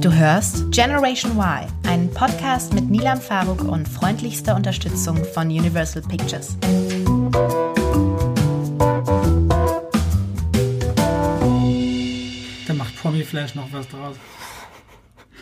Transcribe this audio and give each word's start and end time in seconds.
Du 0.00 0.10
hörst 0.10 0.72
Generation 0.72 1.36
Y, 1.36 1.66
einen 1.86 2.10
Podcast 2.14 2.72
mit 2.72 2.88
Nilam 2.88 3.20
Faruk 3.20 3.62
und 3.62 3.86
freundlichster 3.86 4.56
Unterstützung 4.56 5.22
von 5.26 5.48
Universal 5.48 6.00
Pictures. 6.00 6.56
Da 12.66 12.72
macht 12.72 12.96
Promi 12.96 13.24
Flash 13.24 13.54
noch 13.54 13.70
was 13.72 13.86
draus. 13.88 14.16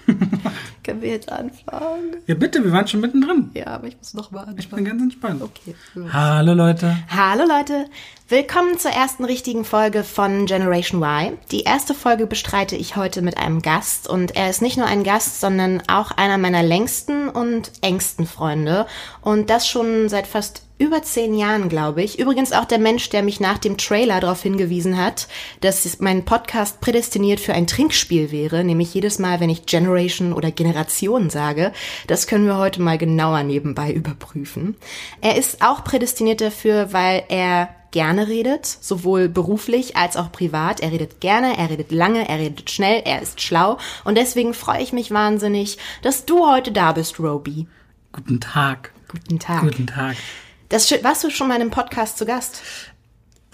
Können 0.83 1.03
wir 1.03 1.11
jetzt 1.11 1.31
anfangen? 1.31 2.17
Ja, 2.27 2.35
bitte, 2.35 2.65
wir 2.65 2.73
waren 2.73 2.89
schon 2.89 3.01
mittendrin. 3.01 3.51
Ja, 3.55 3.67
aber 3.69 3.87
ich 3.87 3.97
muss 3.97 4.15
noch 4.15 4.33
mal 4.33 4.41
anfangen. 4.41 4.59
Ich 4.59 4.69
bin 4.69 4.85
ganz 4.85 5.03
entspannt. 5.03 5.41
Okay. 5.41 5.77
Hallo 6.13 6.55
Leute. 6.55 6.97
Hallo 7.09 7.45
Leute, 7.47 7.87
willkommen 8.31 8.79
zur 8.79 8.91
ersten 8.91 9.25
richtigen 9.25 9.65
Folge 9.65 10.05
von 10.05 10.45
Generation 10.45 11.03
Y. 11.03 11.39
Die 11.51 11.63
erste 11.63 11.95
Folge 11.95 12.27
bestreite 12.27 12.77
ich 12.77 12.95
heute 12.95 13.23
mit 13.23 13.39
einem 13.39 13.63
Gast 13.63 14.07
und 14.07 14.37
er 14.37 14.51
ist 14.51 14.61
nicht 14.61 14.77
nur 14.77 14.85
ein 14.85 15.03
Gast, 15.03 15.41
sondern 15.41 15.83
auch 15.89 16.11
einer 16.11 16.37
meiner 16.37 16.63
längsten 16.63 17.31
und 17.31 17.73
engsten 17.81 18.27
Freunde 18.27 18.87
und 19.23 19.49
das 19.49 19.67
schon 19.67 20.11
seit 20.11 20.27
fast 20.27 20.65
über 20.77 21.03
zehn 21.03 21.35
Jahren, 21.35 21.71
glaube 21.71 22.03
ich. 22.03 22.19
Übrigens 22.19 22.53
auch 22.53 22.67
der 22.67 22.79
Mensch, 22.79 23.09
der 23.09 23.23
mich 23.23 23.41
nach 23.41 23.57
dem 23.57 23.79
Trailer 23.79 24.21
darauf 24.21 24.43
hingewiesen 24.43 25.03
hat, 25.03 25.27
dass 25.63 25.99
mein 26.01 26.27
Podcast 26.27 26.83
prädestiniert 26.83 27.41
für 27.41 27.55
ein 27.55 27.67
Trinkspiel 27.67 28.31
wäre, 28.31 28.63
nämlich 28.63 28.93
jedes 28.93 29.19
Mal, 29.19 29.41
wenn 29.41 29.51
ich 29.51 29.65
Generation 29.65 30.35
oder 30.35 30.51
Generation 30.51 31.31
sage. 31.31 31.73
Das 32.07 32.27
können 32.27 32.47
wir 32.47 32.59
heute 32.59 32.83
mal 32.83 32.99
genauer 32.99 33.43
nebenbei 33.43 33.91
überprüfen. 33.91 34.77
Er 35.23 35.37
ist 35.37 35.63
auch 35.63 35.83
prädestiniert 35.83 36.43
dafür, 36.43 36.93
weil 36.93 37.25
er 37.29 37.71
gerne 37.91 38.29
redet, 38.29 38.67
sowohl 38.67 39.29
beruflich 39.29 39.97
als 39.97 40.17
auch 40.17 40.33
privat. 40.33 40.81
Er 40.81 40.93
redet 40.93 41.21
gerne, 41.21 41.57
er 41.57 41.71
redet 41.71 41.93
lange, 41.93 42.29
er 42.29 42.39
redet 42.39 42.71
schnell, 42.71 43.03
er 43.05 43.23
ist 43.23 43.41
schlau 43.41 43.79
und 44.05 44.17
deswegen 44.17 44.55
freue 44.55 44.83
ich 44.83 44.93
mich 44.93 45.11
wahnsinnig, 45.11 45.79
dass 46.03 46.25
du 46.25 46.47
heute 46.47 46.73
da 46.73 46.93
bist, 46.93 47.19
Roby. 47.19 47.67
Guten 48.13 48.41
Tag. 48.41 48.93
Guten 49.09 49.39
Tag. 49.39 49.63
Guten 49.63 49.87
Tag. 49.87 50.17
Das, 50.69 50.91
warst 51.03 51.25
du 51.25 51.31
schon 51.31 51.49
mal 51.49 51.55
in 51.55 51.63
einem 51.63 51.71
Podcast 51.71 52.19
zu 52.19 52.27
Gast? 52.27 52.63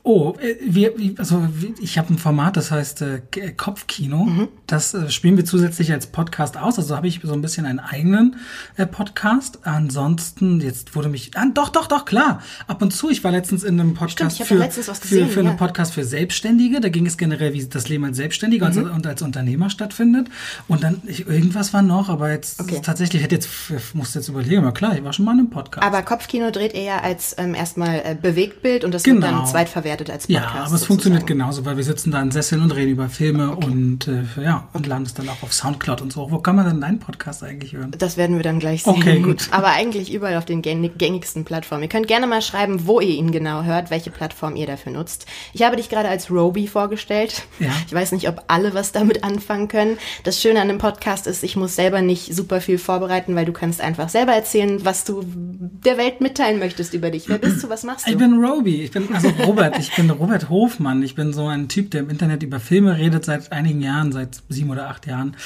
Oh, 0.06 0.34
äh, 0.38 0.56
wir, 0.62 0.92
also 1.16 1.48
ich 1.80 1.96
habe 1.96 2.12
ein 2.12 2.18
Format, 2.18 2.58
das 2.58 2.70
heißt 2.70 3.00
äh, 3.00 3.22
Kopfkino. 3.56 4.24
Mhm. 4.24 4.48
Das 4.66 4.92
äh, 4.92 5.08
spielen 5.08 5.38
wir 5.38 5.46
zusätzlich 5.46 5.92
als 5.92 6.08
Podcast 6.08 6.58
aus. 6.58 6.78
Also 6.78 6.94
habe 6.94 7.08
ich 7.08 7.20
so 7.22 7.32
ein 7.32 7.40
bisschen 7.40 7.64
einen 7.64 7.78
eigenen 7.80 8.36
äh, 8.76 8.84
Podcast. 8.84 9.60
Ansonsten, 9.66 10.60
jetzt 10.60 10.94
wurde 10.94 11.08
mich, 11.08 11.30
ah, 11.36 11.46
doch, 11.54 11.70
doch, 11.70 11.86
doch, 11.86 12.04
klar. 12.04 12.42
Ab 12.66 12.82
und 12.82 12.90
zu, 12.92 13.08
ich 13.08 13.24
war 13.24 13.30
letztens 13.30 13.64
in 13.64 13.80
einem 13.80 13.94
Podcast 13.94 14.34
Stimmt, 14.36 14.48
für, 14.48 14.54
letztens 14.56 14.88
was 14.88 15.00
gesehen, 15.00 15.28
für, 15.28 15.32
für 15.32 15.42
ja. 15.42 15.48
einen 15.48 15.58
Podcast 15.58 15.94
für 15.94 16.04
Selbstständige. 16.04 16.80
Da 16.82 16.90
ging 16.90 17.06
es 17.06 17.16
generell, 17.16 17.54
wie 17.54 17.64
das 17.66 17.88
Leben 17.88 18.04
als 18.04 18.18
Selbstständiger 18.18 18.68
Mhm. 18.68 18.76
und, 18.76 18.90
und 18.90 19.06
als 19.06 19.22
Unternehmer 19.22 19.70
stattfindet. 19.70 20.28
Und 20.68 20.82
dann, 20.82 21.00
ich, 21.06 21.26
irgendwas 21.26 21.72
war 21.72 21.80
noch, 21.80 22.10
aber 22.10 22.30
jetzt 22.30 22.60
Okay. 22.60 22.80
tatsächlich, 22.82 23.22
ich 23.22 23.24
hätte 23.24 23.36
jetzt, 23.36 23.48
ich 23.74 23.94
musste 23.94 24.18
jetzt 24.18 24.28
überlegen, 24.28 24.58
aber 24.58 24.74
klar, 24.74 24.94
ich 24.94 25.02
war 25.02 25.14
schon 25.14 25.24
mal 25.24 25.32
in 25.32 25.38
einem 25.38 25.50
Podcast. 25.50 25.86
Aber 25.86 26.02
Kopfkino 26.02 26.50
dreht 26.50 26.74
er 26.74 26.82
ja 26.82 26.98
als 27.00 27.34
ähm, 27.38 27.54
erstmal 27.54 28.02
äh, 28.04 28.14
Bewegtbild 28.20 28.84
und 28.84 28.92
das 28.92 29.02
Genau. 29.02 29.22
wird 29.22 29.32
dann 29.32 29.46
zweitverwertet 29.46 29.93
als 30.00 30.26
Podcast. 30.26 30.28
Ja, 30.28 30.42
aber 30.42 30.56
es 30.64 30.70
sozusagen. 30.70 30.86
funktioniert 30.86 31.26
genauso, 31.26 31.64
weil 31.64 31.76
wir 31.76 31.84
sitzen 31.84 32.10
da 32.10 32.20
in 32.22 32.30
Sesseln 32.30 32.62
und 32.62 32.70
reden 32.72 32.90
über 32.92 33.08
Filme 33.08 33.54
und 33.56 34.08
äh, 34.08 34.22
ja, 34.42 34.68
und 34.72 34.86
landen 34.86 35.06
es 35.06 35.14
dann 35.14 35.28
auch 35.28 35.42
auf 35.42 35.52
Soundcloud 35.52 36.00
und 36.02 36.12
so. 36.12 36.30
Wo 36.30 36.38
kann 36.38 36.56
man 36.56 36.66
denn 36.66 36.80
deinen 36.80 36.98
Podcast 36.98 37.42
eigentlich 37.42 37.72
hören? 37.72 37.92
Das 37.98 38.16
werden 38.16 38.36
wir 38.36 38.42
dann 38.42 38.58
gleich 38.58 38.82
sehen. 38.82 38.94
Okay, 38.94 39.20
gut. 39.20 39.48
Aber 39.50 39.68
eigentlich 39.68 40.12
überall 40.12 40.36
auf 40.36 40.44
den 40.44 40.62
gäng- 40.62 40.90
gängigsten 40.96 41.44
Plattformen. 41.44 41.82
Ihr 41.84 41.88
könnt 41.88 42.06
gerne 42.08 42.26
mal 42.26 42.42
schreiben, 42.42 42.86
wo 42.86 43.00
ihr 43.00 43.14
ihn 43.14 43.32
genau 43.32 43.62
hört, 43.62 43.90
welche 43.90 44.10
Plattform 44.10 44.56
ihr 44.56 44.66
dafür 44.66 44.92
nutzt. 44.92 45.26
Ich 45.52 45.62
habe 45.62 45.76
dich 45.76 45.88
gerade 45.88 46.08
als 46.08 46.30
Roby 46.30 46.66
vorgestellt. 46.66 47.44
Ja. 47.60 47.70
Ich 47.86 47.92
weiß 47.94 48.12
nicht, 48.12 48.28
ob 48.28 48.44
alle 48.48 48.74
was 48.74 48.92
damit 48.92 49.24
anfangen 49.24 49.68
können. 49.68 49.98
Das 50.24 50.40
Schöne 50.40 50.60
an 50.60 50.68
dem 50.68 50.78
Podcast 50.78 51.26
ist, 51.26 51.42
ich 51.42 51.56
muss 51.56 51.74
selber 51.76 52.02
nicht 52.02 52.34
super 52.34 52.60
viel 52.60 52.78
vorbereiten, 52.78 53.34
weil 53.36 53.44
du 53.44 53.52
kannst 53.52 53.80
einfach 53.80 54.08
selber 54.08 54.32
erzählen, 54.32 54.84
was 54.84 55.04
du 55.04 55.22
der 55.26 55.98
Welt 55.98 56.20
mitteilen 56.20 56.58
möchtest 56.58 56.94
über 56.94 57.10
dich. 57.10 57.28
Wer 57.28 57.38
bist 57.38 57.62
du? 57.62 57.68
Was 57.68 57.82
machst 57.84 58.06
du? 58.06 58.10
Ich 58.10 58.16
bin 58.18 58.42
Roby, 58.44 58.82
ich 58.82 58.90
bin 58.90 59.08
also 59.14 59.28
Robert, 59.44 59.78
ich 59.84 59.94
bin 59.94 60.08
Robert 60.08 60.48
Hofmann. 60.48 61.02
Ich 61.02 61.14
bin 61.14 61.34
so 61.34 61.46
ein 61.46 61.68
Typ, 61.68 61.90
der 61.90 62.00
im 62.00 62.08
Internet 62.08 62.42
über 62.42 62.58
Filme 62.58 62.96
redet 62.96 63.26
seit 63.26 63.52
einigen 63.52 63.82
Jahren, 63.82 64.12
seit 64.12 64.42
sieben 64.48 64.70
oder 64.70 64.88
acht 64.88 65.06
Jahren. 65.06 65.36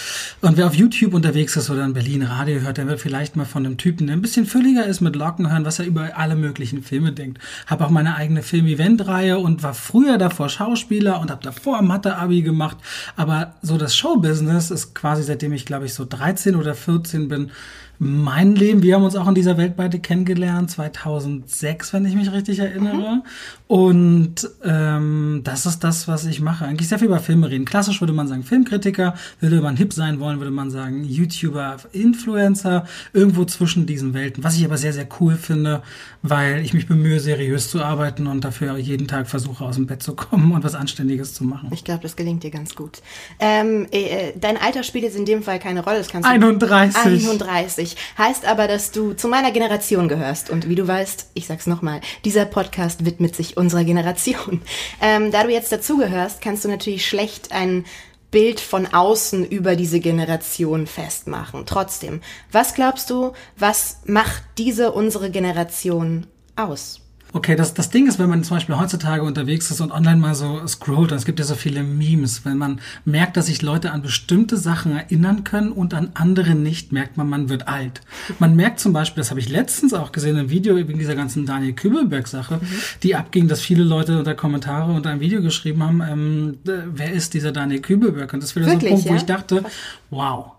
Und 0.41 0.57
wer 0.57 0.69
auf 0.69 0.75
YouTube 0.75 1.13
unterwegs 1.13 1.57
ist 1.57 1.71
oder 1.71 1.85
in 1.85 1.93
Berlin 1.93 2.23
Radio 2.23 2.61
hört, 2.61 2.77
der 2.77 2.87
wird 2.87 3.01
vielleicht 3.01 3.35
mal 3.35 3.47
von 3.47 3.67
einem 3.67 3.79
Typen, 3.79 4.07
der 4.07 4.15
ein 4.15 4.23
bisschen 4.23 4.47
fülliger 4.47 4.87
ist 4.87 5.01
mit 5.01 5.17
Locken 5.17 5.51
hören, 5.51 5.65
was 5.65 5.81
er 5.81 5.87
über 5.87 6.17
alle 6.17 6.37
möglichen 6.37 6.85
Filme 6.85 7.11
denkt. 7.13 7.43
Habe 7.67 7.85
auch 7.85 7.91
meine 7.91 8.15
eigene 8.15 8.43
Film-Event-Reihe 8.43 9.39
und 9.39 9.65
war 9.65 9.75
früher 9.75 10.19
davor 10.19 10.49
Schauspieler 10.49 11.21
und 11.21 11.33
habe 11.33 11.43
davor 11.43 11.83
Mathe-Abi 11.83 12.43
gemacht. 12.43 12.77
Aber 13.17 13.57
so 13.63 13.77
das 13.77 13.97
Showbusiness 13.97 14.71
ist 14.71 14.95
quasi 14.95 15.25
seitdem 15.25 15.53
ich 15.53 15.67
glaube 15.67 15.87
ich 15.87 15.95
so 15.95 16.05
13 16.05 16.55
oder 16.55 16.77
14 16.77 17.27
bin, 17.27 17.51
mein 17.99 18.55
Leben, 18.55 18.83
wir 18.83 18.95
haben 18.95 19.03
uns 19.03 19.17
auch 19.17 19.27
in 19.27 19.35
dieser 19.35 19.57
Welt 19.57 19.77
beide 19.77 19.99
kennengelernt, 19.99 20.71
2006, 20.71 21.93
wenn 21.93 22.05
ich 22.05 22.15
mich 22.15 22.31
richtig 22.31 22.61
erinnere. 22.61 23.23
Und 23.67 24.49
ähm, 24.65 25.41
das 25.43 25.67
ist 25.67 25.81
das, 25.81 26.07
was 26.07 26.25
ich 26.25 26.41
mache. 26.41 26.65
Eigentlich 26.65 26.89
sehr 26.89 26.99
viel 26.99 27.09
über 27.09 27.19
Filme 27.19 27.51
reden. 27.51 27.65
Klassisch 27.65 28.01
würde 28.01 28.13
man 28.13 28.29
sagen 28.29 28.45
Filmkritiker, 28.45 29.15
würde 29.41 29.61
man 29.61 29.77
hip 29.77 29.93
sein 29.93 30.21
wollen, 30.21 30.39
würde 30.39 30.53
man 30.53 30.71
sagen 30.71 31.05
YouTuber, 31.05 31.77
Influencer, 31.93 32.87
irgendwo 33.13 33.45
zwischen 33.45 33.87
diesen 33.87 34.15
Welten. 34.15 34.45
Was 34.45 34.57
ich 34.57 34.65
aber 34.65 34.79
sehr, 34.79 34.93
sehr 34.93 35.09
cool 35.21 35.35
finde, 35.35 35.83
weil 36.23 36.65
ich 36.65 36.75
mich 36.75 36.87
bemühe, 36.87 37.19
seriös 37.19 37.69
zu 37.69 37.83
arbeiten 37.83 38.27
und 38.27 38.45
dafür 38.45 38.77
jeden 38.77 39.09
Tag 39.09 39.29
versuche, 39.29 39.65
aus 39.65 39.75
dem 39.75 39.87
Bett 39.87 40.03
zu 40.03 40.15
kommen 40.15 40.53
und 40.53 40.63
was 40.63 40.75
Anständiges 40.75 41.35
zu 41.35 41.45
machen. 41.45 41.69
Ich 41.73 41.85
glaube, 41.85 42.03
das 42.03 42.15
gelingt 42.15 42.45
dir 42.45 42.51
ganz 42.51 42.75
gut. 42.75 43.03
Ähm, 43.41 43.87
äh, 43.91 44.33
dein 44.41 44.57
Alter 44.57 44.85
spielt 44.85 45.05
jetzt 45.05 45.17
in 45.17 45.25
dem 45.25 45.43
Fall 45.43 45.59
keine 45.59 45.83
Rolle. 45.83 45.99
Das 45.99 46.09
kannst 46.09 46.29
du 46.29 46.33
31. 46.33 47.29
31. 47.29 47.88
Heißt 48.17 48.45
aber, 48.45 48.69
dass 48.69 48.91
du 48.91 49.13
zu 49.13 49.29
meiner 49.29 49.53
Generation 49.53 50.09
gehörst. 50.09 50.51
Und 50.51 50.69
wie 50.69 50.75
du 50.75 50.87
weißt, 50.87 51.31
ich 51.35 51.47
sag's 51.47 51.67
nochmal, 51.67 52.01
dieser 52.25 52.45
Podcast 52.45 53.05
widmet 53.05 53.35
sich 53.35 53.57
unserer 53.57 53.85
Generation. 53.85 54.63
Ähm, 55.01 55.31
da 55.31 55.45
du 55.45 55.51
jetzt 55.51 55.71
dazugehörst, 55.71 56.41
kannst 56.41 56.65
du 56.65 56.69
natürlich 56.69 57.07
schlecht 57.07 57.53
ein 57.53 57.85
Bild 58.31 58.61
von 58.61 58.87
außen 58.87 59.47
über 59.47 59.77
diese 59.77 60.01
Generation 60.01 60.87
festmachen. 60.87 61.65
Trotzdem, 61.67 62.21
was 62.53 62.75
glaubst 62.75 63.11
du, 63.11 63.33
was 63.57 63.99
macht 64.05 64.43
diese 64.59 64.93
unsere 64.93 65.31
Generation 65.31 66.27
aus? 66.57 67.01
Okay, 67.35 67.57
das, 67.57 67.75
das 67.75 67.91
Ding 67.91 68.07
ist, 68.07 68.19
wenn 68.19 68.31
man 68.31 68.43
zum 68.43 68.57
Beispiel 68.57 68.79
heutzutage 68.79 69.23
unterwegs 69.23 69.71
ist 69.71 69.83
und 69.83 69.93
online 69.93 70.17
mal 70.17 70.35
so 70.35 70.67
scrollt, 70.67 71.13
und 71.13 71.19
es 71.19 71.27
gibt 71.27 71.39
ja 71.39 71.45
so 71.45 71.57
viele 71.57 71.83
Memes, 71.83 72.47
wenn 72.47 72.57
man 72.57 72.81
merkt, 73.05 73.37
dass 73.37 73.47
sich 73.47 73.61
Leute 73.61 73.93
an 73.93 74.01
bestimmte 74.01 74.57
Sachen 74.57 74.97
erinnern 74.97 75.45
können 75.45 75.71
und 75.73 75.93
an 75.93 76.11
andere 76.15 76.55
nicht, 76.55 76.91
merkt 76.91 77.19
man, 77.19 77.29
man 77.29 77.51
wird 77.51 77.69
alt. 77.69 78.01
Man 78.39 78.57
merkt 78.57 78.81
zum 78.81 78.95
Beispiel, 78.95 79.21
das 79.21 79.31
habe 79.31 79.41
ich 79.41 79.51
letztens 79.51 79.93
auch 79.93 80.11
gesehen 80.11 80.39
im 80.39 80.49
Video 80.49 80.77
wegen 80.77 80.99
dieser 80.99 81.15
ganzen 81.15 81.45
Daniel 81.45 81.75
Kübelberg-Sache, 81.75 82.61
die 83.03 83.15
abging, 83.15 83.47
dass 83.47 83.61
viele 83.61 83.85
Leute 83.85 84.19
unter 84.19 84.35
Kommentare 84.35 84.93
unter 84.93 85.11
einem 85.11 85.21
Video 85.21 85.43
geschrieben 85.43 85.83
haben, 85.83 86.01
ähm, 86.01 86.59
äh, 86.67 86.83
wer 86.95 87.13
ist 87.13 87.35
dieser 87.35 87.53
Daniel 87.53 87.81
Kübelberg? 87.81 88.33
Und 88.33 88.43
das 88.43 88.57
wieder 88.57 88.67
so 88.67 88.73
ein 88.73 88.79
Punkt, 88.79 89.05
wo 89.05 89.11
ja? 89.11 89.17
ich 89.17 89.25
dachte, 89.25 89.65
wow. 90.11 90.58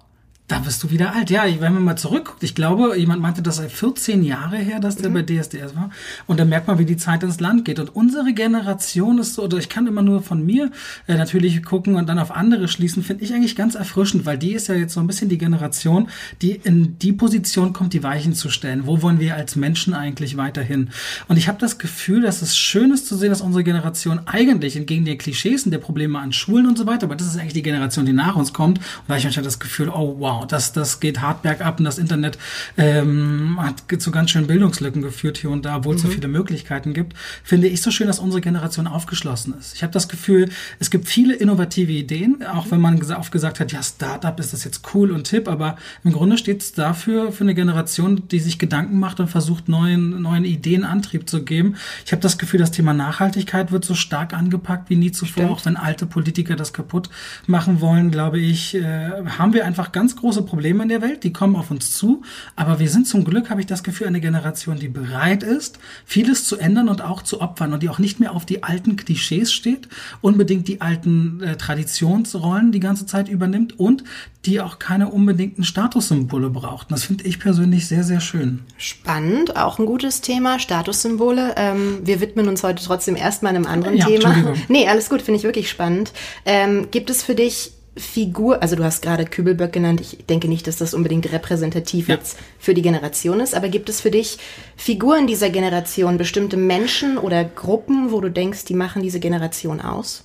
Da 0.49 0.57
bist 0.57 0.81
du 0.81 0.89
wieder 0.89 1.13
alt. 1.13 1.29
Ja, 1.29 1.43
wenn 1.45 1.75
man 1.75 1.83
mal 1.83 1.95
zurückguckt, 1.95 2.41
ich 2.41 2.55
glaube, 2.55 2.97
jemand 2.97 3.21
meinte, 3.21 3.43
das 3.43 3.57
sei 3.57 3.69
14 3.69 4.23
Jahre 4.23 4.57
her, 4.57 4.79
dass 4.79 4.95
der 4.95 5.09
bei 5.09 5.21
DSDS 5.21 5.75
war. 5.75 5.91
Und 6.25 6.39
dann 6.39 6.49
merkt 6.49 6.67
man, 6.67 6.79
wie 6.79 6.85
die 6.85 6.97
Zeit 6.97 7.21
ins 7.21 7.39
Land 7.39 7.65
geht. 7.65 7.77
Und 7.77 7.95
unsere 7.95 8.33
Generation 8.33 9.19
ist 9.19 9.35
so, 9.35 9.43
oder 9.43 9.59
ich 9.59 9.69
kann 9.69 9.85
immer 9.85 10.01
nur 10.01 10.23
von 10.23 10.43
mir 10.43 10.71
äh, 11.07 11.15
natürlich 11.15 11.61
gucken 11.61 11.93
und 11.93 12.09
dann 12.09 12.17
auf 12.17 12.31
andere 12.31 12.67
schließen, 12.67 13.03
finde 13.03 13.25
ich 13.25 13.31
eigentlich 13.31 13.55
ganz 13.55 13.75
erfrischend, 13.75 14.25
weil 14.25 14.39
die 14.39 14.53
ist 14.53 14.67
ja 14.69 14.73
jetzt 14.73 14.95
so 14.95 14.99
ein 14.99 15.05
bisschen 15.05 15.29
die 15.29 15.37
Generation, 15.37 16.09
die 16.41 16.53
in 16.53 16.97
die 16.97 17.13
Position 17.13 17.71
kommt, 17.71 17.93
die 17.93 18.01
Weichen 18.01 18.33
zu 18.33 18.49
stellen. 18.49 18.87
Wo 18.87 19.03
wollen 19.03 19.19
wir 19.19 19.35
als 19.35 19.55
Menschen 19.55 19.93
eigentlich 19.93 20.35
weiterhin? 20.35 20.89
Und 21.27 21.37
ich 21.37 21.47
habe 21.47 21.59
das 21.59 21.77
Gefühl, 21.77 22.23
dass 22.23 22.41
es 22.41 22.57
schön 22.57 22.91
ist 22.91 23.05
zu 23.05 23.16
sehen, 23.16 23.29
dass 23.29 23.41
unsere 23.41 23.63
Generation 23.63 24.21
eigentlich 24.25 24.75
entgegen 24.75 25.05
den 25.05 25.19
Klischees 25.19 25.66
und 25.66 25.71
der 25.71 25.77
Probleme 25.77 26.17
an 26.17 26.33
Schulen 26.33 26.66
und 26.66 26.75
so 26.75 26.87
weiter, 26.87 27.05
aber 27.05 27.16
das 27.16 27.27
ist 27.27 27.37
eigentlich 27.37 27.53
die 27.53 27.61
Generation, 27.61 28.07
die 28.07 28.13
nach 28.13 28.35
uns 28.35 28.51
kommt. 28.51 28.79
Und 28.79 28.85
da 29.07 29.13
habe 29.13 29.19
ich 29.19 29.25
manchmal 29.25 29.45
das 29.45 29.59
Gefühl, 29.59 29.90
oh 29.90 30.16
wow, 30.17 30.39
das, 30.46 30.74
das 30.74 31.00
geht 31.00 31.22
hart 31.22 31.41
bergab 31.41 31.80
und 31.80 31.86
das 31.86 31.97
Internet 31.97 32.38
ähm, 32.78 33.58
hat 33.59 33.84
zu 34.02 34.12
ganz 34.12 34.32
schönen 34.32 34.47
Bildungslücken 34.47 35.02
geführt 35.02 35.38
hier 35.38 35.50
und 35.50 35.66
da, 35.66 35.78
obwohl 35.78 35.96
es 35.96 36.02
so 36.02 36.08
viele 36.08 36.28
Möglichkeiten 36.28 36.94
gibt. 36.94 37.16
Finde 37.44 37.68
ich 37.68 37.82
so 37.82 37.91
schön, 37.91 38.08
dass 38.08 38.20
unsere 38.20 38.41
Generation 38.41 38.88
aufgeschlossen 38.88 39.56
ist. 39.59 39.76
Ich 39.76 39.84
habe 39.84 39.94
das 39.94 40.08
Gefühl, 40.08 40.50
es 40.80 40.90
gibt 40.90 41.08
viele 41.08 41.36
innovative 41.36 41.91
Ideen, 41.91 42.44
auch 42.46 42.72
wenn 42.72 42.82
man 42.82 43.02
oft 43.12 43.32
gesagt 43.32 43.59
hat, 43.59 43.72
ja, 43.72 43.82
Startup 43.82 44.40
ist 44.40 44.53
das 44.53 44.64
jetzt 44.64 44.82
cool 44.94 45.12
und 45.12 45.28
hip, 45.28 45.47
aber 45.47 45.78
im 46.03 46.12
Grunde 46.12 46.38
steht 46.38 46.62
es 46.62 46.74
dafür 46.74 47.32
für 47.32 47.44
eine 47.44 47.56
Generation, 47.56 48.28
die 48.30 48.40
sich 48.40 48.59
Gedanken 48.59 49.00
macht 49.00 49.20
und 49.20 49.28
versucht, 49.28 49.70
neuen, 49.70 50.22
neuen 50.22 50.46
Ideen 50.46 50.84
Antrieb 50.84 51.30
zu 51.30 51.44
geben. 51.44 51.76
Ich 52.06 52.12
habe 52.12 52.22
das 52.22 52.38
Gefühl, 52.38 52.59
das 52.59 52.72
Thema 52.72 52.94
Nachhaltigkeit 52.94 53.72
wird 53.72 53.86
so 53.86 53.96
stark 53.96 54.34
angepackt 54.34 54.90
wie 54.90 54.96
nie 54.96 55.12
zuvor, 55.12 55.50
auch 55.50 55.66
wenn 55.66 55.78
alte 55.78 56.06
Politiker 56.06 56.56
das 56.56 56.74
kaputt 56.74 57.09
machen 57.47 57.82
wollen, 57.82 58.12
glaube 58.12 58.40
ich, 58.40 58.76
äh, 58.76 59.09
haben 59.38 59.53
wir 59.53 59.66
einfach 59.66 59.91
ganz 59.91 60.16
große 60.16 60.28
große 60.29 60.43
Probleme 60.43 60.84
in 60.84 60.90
der 60.90 61.02
Welt, 61.02 61.23
die 61.23 61.34
kommen 61.34 61.55
auf 61.55 61.72
uns 61.72 61.90
zu, 61.90 62.22
aber 62.55 62.78
wir 62.79 62.87
sind 62.87 63.08
zum 63.08 63.23
Glück, 63.23 63.49
habe 63.49 63.61
ich 63.61 63.66
das 63.66 63.81
Gefühl, 63.81 64.05
eine 64.05 64.22
Generation, 64.22 64.78
die 64.78 64.87
bereit 64.87 65.41
ist, 65.41 65.79
vieles 66.05 66.46
zu 66.46 66.58
ändern 66.58 66.87
und 66.87 67.02
auch 67.02 67.23
zu 67.23 67.41
opfern 67.41 67.73
und 67.73 67.81
die 67.81 67.90
auch 67.90 67.97
nicht 67.97 68.20
mehr 68.20 68.35
auf 68.35 68.46
die 68.46 68.61
alten 68.61 68.96
Klischees 68.96 69.52
steht, 69.52 69.87
unbedingt 70.22 70.67
die 70.67 70.81
alten 70.81 71.41
äh, 71.41 71.58
Traditionsrollen 71.58 72.72
die 72.72 72.79
ganze 72.79 73.08
Zeit 73.08 73.28
übernimmt 73.28 73.79
und 73.79 74.03
die 74.46 74.61
auch 74.61 74.78
keine 74.78 75.09
unbedingten 75.09 75.64
Statussymbole 75.64 76.52
braucht. 76.52 76.91
Und 76.91 76.91
das 76.91 77.05
finde 77.05 77.23
ich 77.23 77.40
persönlich 77.40 77.87
sehr, 77.87 78.03
sehr 78.03 78.22
schön. 78.22 78.59
Spannend, 78.78 79.58
auch 79.58 79.79
ein 79.79 79.87
gutes 79.87 80.22
Thema, 80.22 80.59
Statussymbole. 80.59 81.55
Ähm, 81.58 82.02
wir 82.03 82.22
widmen 82.22 82.47
uns 82.47 82.61
heute 82.61 82.84
trotzdem 82.85 83.16
erstmal 83.16 83.55
einem 83.55 83.66
anderen 83.66 83.97
Ja, 83.97 84.05
Thema. 84.05 84.53
Nee, 84.67 84.87
alles 84.87 85.09
gut, 85.09 85.23
finde 85.23 85.40
ich 85.40 85.43
wirklich 85.43 85.72
spannend. 85.72 86.14
Ähm, 86.46 86.90
gibt 86.91 87.09
es 87.09 87.23
für 87.23 87.34
dich 87.34 87.72
Figur, 87.99 88.61
also 88.61 88.75
du 88.75 88.84
hast 88.84 89.01
gerade 89.01 89.25
Kübelböck 89.25 89.73
genannt, 89.73 90.01
ich 90.01 90.25
denke 90.25 90.47
nicht, 90.47 90.66
dass 90.67 90.78
das 90.78 90.93
unbedingt 90.93 91.31
repräsentativ 91.31 92.07
Ja. 92.07 92.16
jetzt 92.16 92.37
für 92.57 92.73
die 92.73 92.81
Generation 92.81 93.40
ist, 93.40 93.53
aber 93.53 93.69
gibt 93.69 93.90
es 93.90 94.01
für 94.01 94.11
dich 94.11 94.37
Figuren 94.75 95.28
dieser 95.28 95.49
Generation, 95.49 96.17
bestimmte 96.17 96.57
Menschen 96.57 97.17
oder 97.17 97.43
Gruppen, 97.43 98.11
wo 98.11 98.22
du 98.22 98.29
denkst, 98.31 98.66
die 98.66 98.73
machen 98.73 99.01
diese 99.01 99.19
Generation 99.19 99.81
aus? 99.81 100.23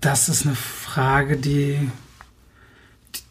Das 0.00 0.28
ist 0.28 0.46
eine 0.46 0.54
Frage, 0.54 1.36
die, 1.36 1.78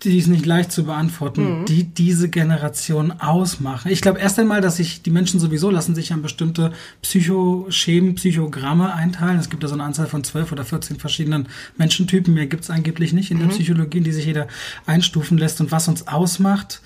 die 0.05 0.17
ist 0.17 0.27
nicht 0.27 0.45
leicht 0.45 0.71
zu 0.71 0.85
beantworten, 0.85 1.65
die 1.65 1.83
diese 1.83 2.29
Generation 2.29 3.11
ausmachen. 3.11 3.91
Ich 3.91 4.01
glaube 4.01 4.19
erst 4.19 4.39
einmal, 4.39 4.61
dass 4.61 4.77
sich 4.77 5.01
die 5.01 5.11
Menschen 5.11 5.39
sowieso 5.39 5.69
lassen 5.69 5.95
sich 5.95 6.13
an 6.13 6.21
bestimmte 6.21 6.71
Psychoschemen, 7.01 8.15
Psychogramme 8.15 8.93
einteilen. 8.93 9.39
Es 9.39 9.49
gibt 9.49 9.63
da 9.63 9.67
so 9.67 9.73
eine 9.73 9.83
Anzahl 9.83 10.07
von 10.07 10.23
zwölf 10.23 10.51
oder 10.51 10.63
14 10.63 10.97
verschiedenen 10.97 11.47
Menschentypen. 11.77 12.33
Mehr 12.33 12.47
gibt 12.47 12.63
es 12.63 12.69
angeblich 12.69 13.13
nicht 13.13 13.31
in 13.31 13.39
der 13.39 13.47
Psychologie, 13.47 14.01
die 14.01 14.11
sich 14.11 14.25
jeder 14.25 14.47
einstufen 14.85 15.37
lässt. 15.37 15.59
Und 15.59 15.71
was 15.71 15.87
uns 15.87 16.07
ausmacht, 16.07 16.81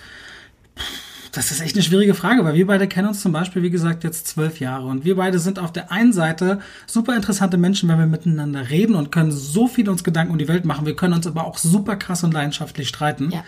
das 1.31 1.51
ist 1.51 1.61
echt 1.61 1.75
eine 1.75 1.83
schwierige 1.83 2.13
Frage, 2.13 2.43
weil 2.43 2.55
wir 2.55 2.67
beide 2.67 2.87
kennen 2.87 3.07
uns 3.07 3.21
zum 3.21 3.31
Beispiel, 3.31 3.61
wie 3.61 3.69
gesagt, 3.69 4.03
jetzt 4.03 4.27
zwölf 4.27 4.59
Jahre. 4.59 4.87
Und 4.87 5.05
wir 5.05 5.15
beide 5.15 5.39
sind 5.39 5.59
auf 5.59 5.71
der 5.71 5.91
einen 5.91 6.13
Seite 6.13 6.59
super 6.87 7.15
interessante 7.15 7.57
Menschen, 7.57 7.89
wenn 7.89 7.99
wir 7.99 8.05
miteinander 8.05 8.69
reden 8.69 8.95
und 8.95 9.11
können 9.11 9.31
so 9.31 9.67
viel 9.67 9.89
uns 9.89 10.03
Gedanken 10.03 10.31
um 10.31 10.39
die 10.39 10.47
Welt 10.47 10.65
machen. 10.65 10.85
Wir 10.85 10.95
können 10.95 11.13
uns 11.13 11.27
aber 11.27 11.45
auch 11.45 11.57
super 11.57 11.95
krass 11.95 12.23
und 12.23 12.33
leidenschaftlich 12.33 12.87
streiten. 12.87 13.31
Ja. 13.31 13.43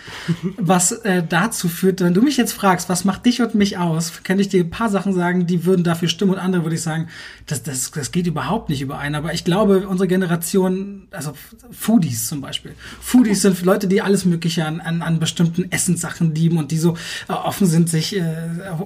Was 0.58 0.92
äh, 0.92 1.24
dazu 1.28 1.70
führt, 1.70 2.02
wenn 2.02 2.14
du 2.14 2.22
mich 2.22 2.38
jetzt 2.38 2.54
fragst, 2.54 2.90
was 2.90 3.06
macht 3.06 3.26
dich 3.26 3.42
und 3.42 3.56
mich 3.56 3.78
aus, 3.78 4.24
kann 4.24 4.40
ich 4.40 4.50
dir 4.50 4.64
ein 4.64 4.70
paar 4.70 4.90
Sachen 4.90 5.14
sagen, 5.14 5.48
die 5.48 5.66
würden 5.66 5.84
dafür 5.84 6.08
stimmen 6.08 6.34
und 6.34 6.40
andere 6.40 6.64
würde 6.64 6.76
ich 6.76 6.82
sagen, 6.82 7.08
das, 7.48 7.64
das, 7.64 7.92
das 7.92 8.12
geht 8.12 8.28
überhaupt 8.28 8.70
nicht 8.70 8.82
überein. 8.82 9.16
Aber 9.16 9.34
ich 9.34 9.44
glaube, 9.44 9.88
unsere 9.88 10.08
Generation, 10.08 11.08
also 11.12 11.34
Foodies 11.72 12.28
zum 12.28 12.42
Beispiel. 12.42 12.74
Foodies 13.00 13.42
sind 13.42 13.64
Leute, 13.64 13.88
die 13.88 14.02
alles 14.02 14.26
Mögliche 14.26 14.66
an, 14.66 14.82
an, 14.82 15.02
an 15.02 15.20
bestimmten 15.20 15.72
Essenssachen 15.72 16.36
lieben 16.36 16.58
und 16.58 16.72
die 16.72 16.78
so 16.78 16.96
äh, 17.28 17.34
offen 17.34 17.71
sind, 17.72 17.90
sich, 17.90 18.16
äh, 18.16 18.24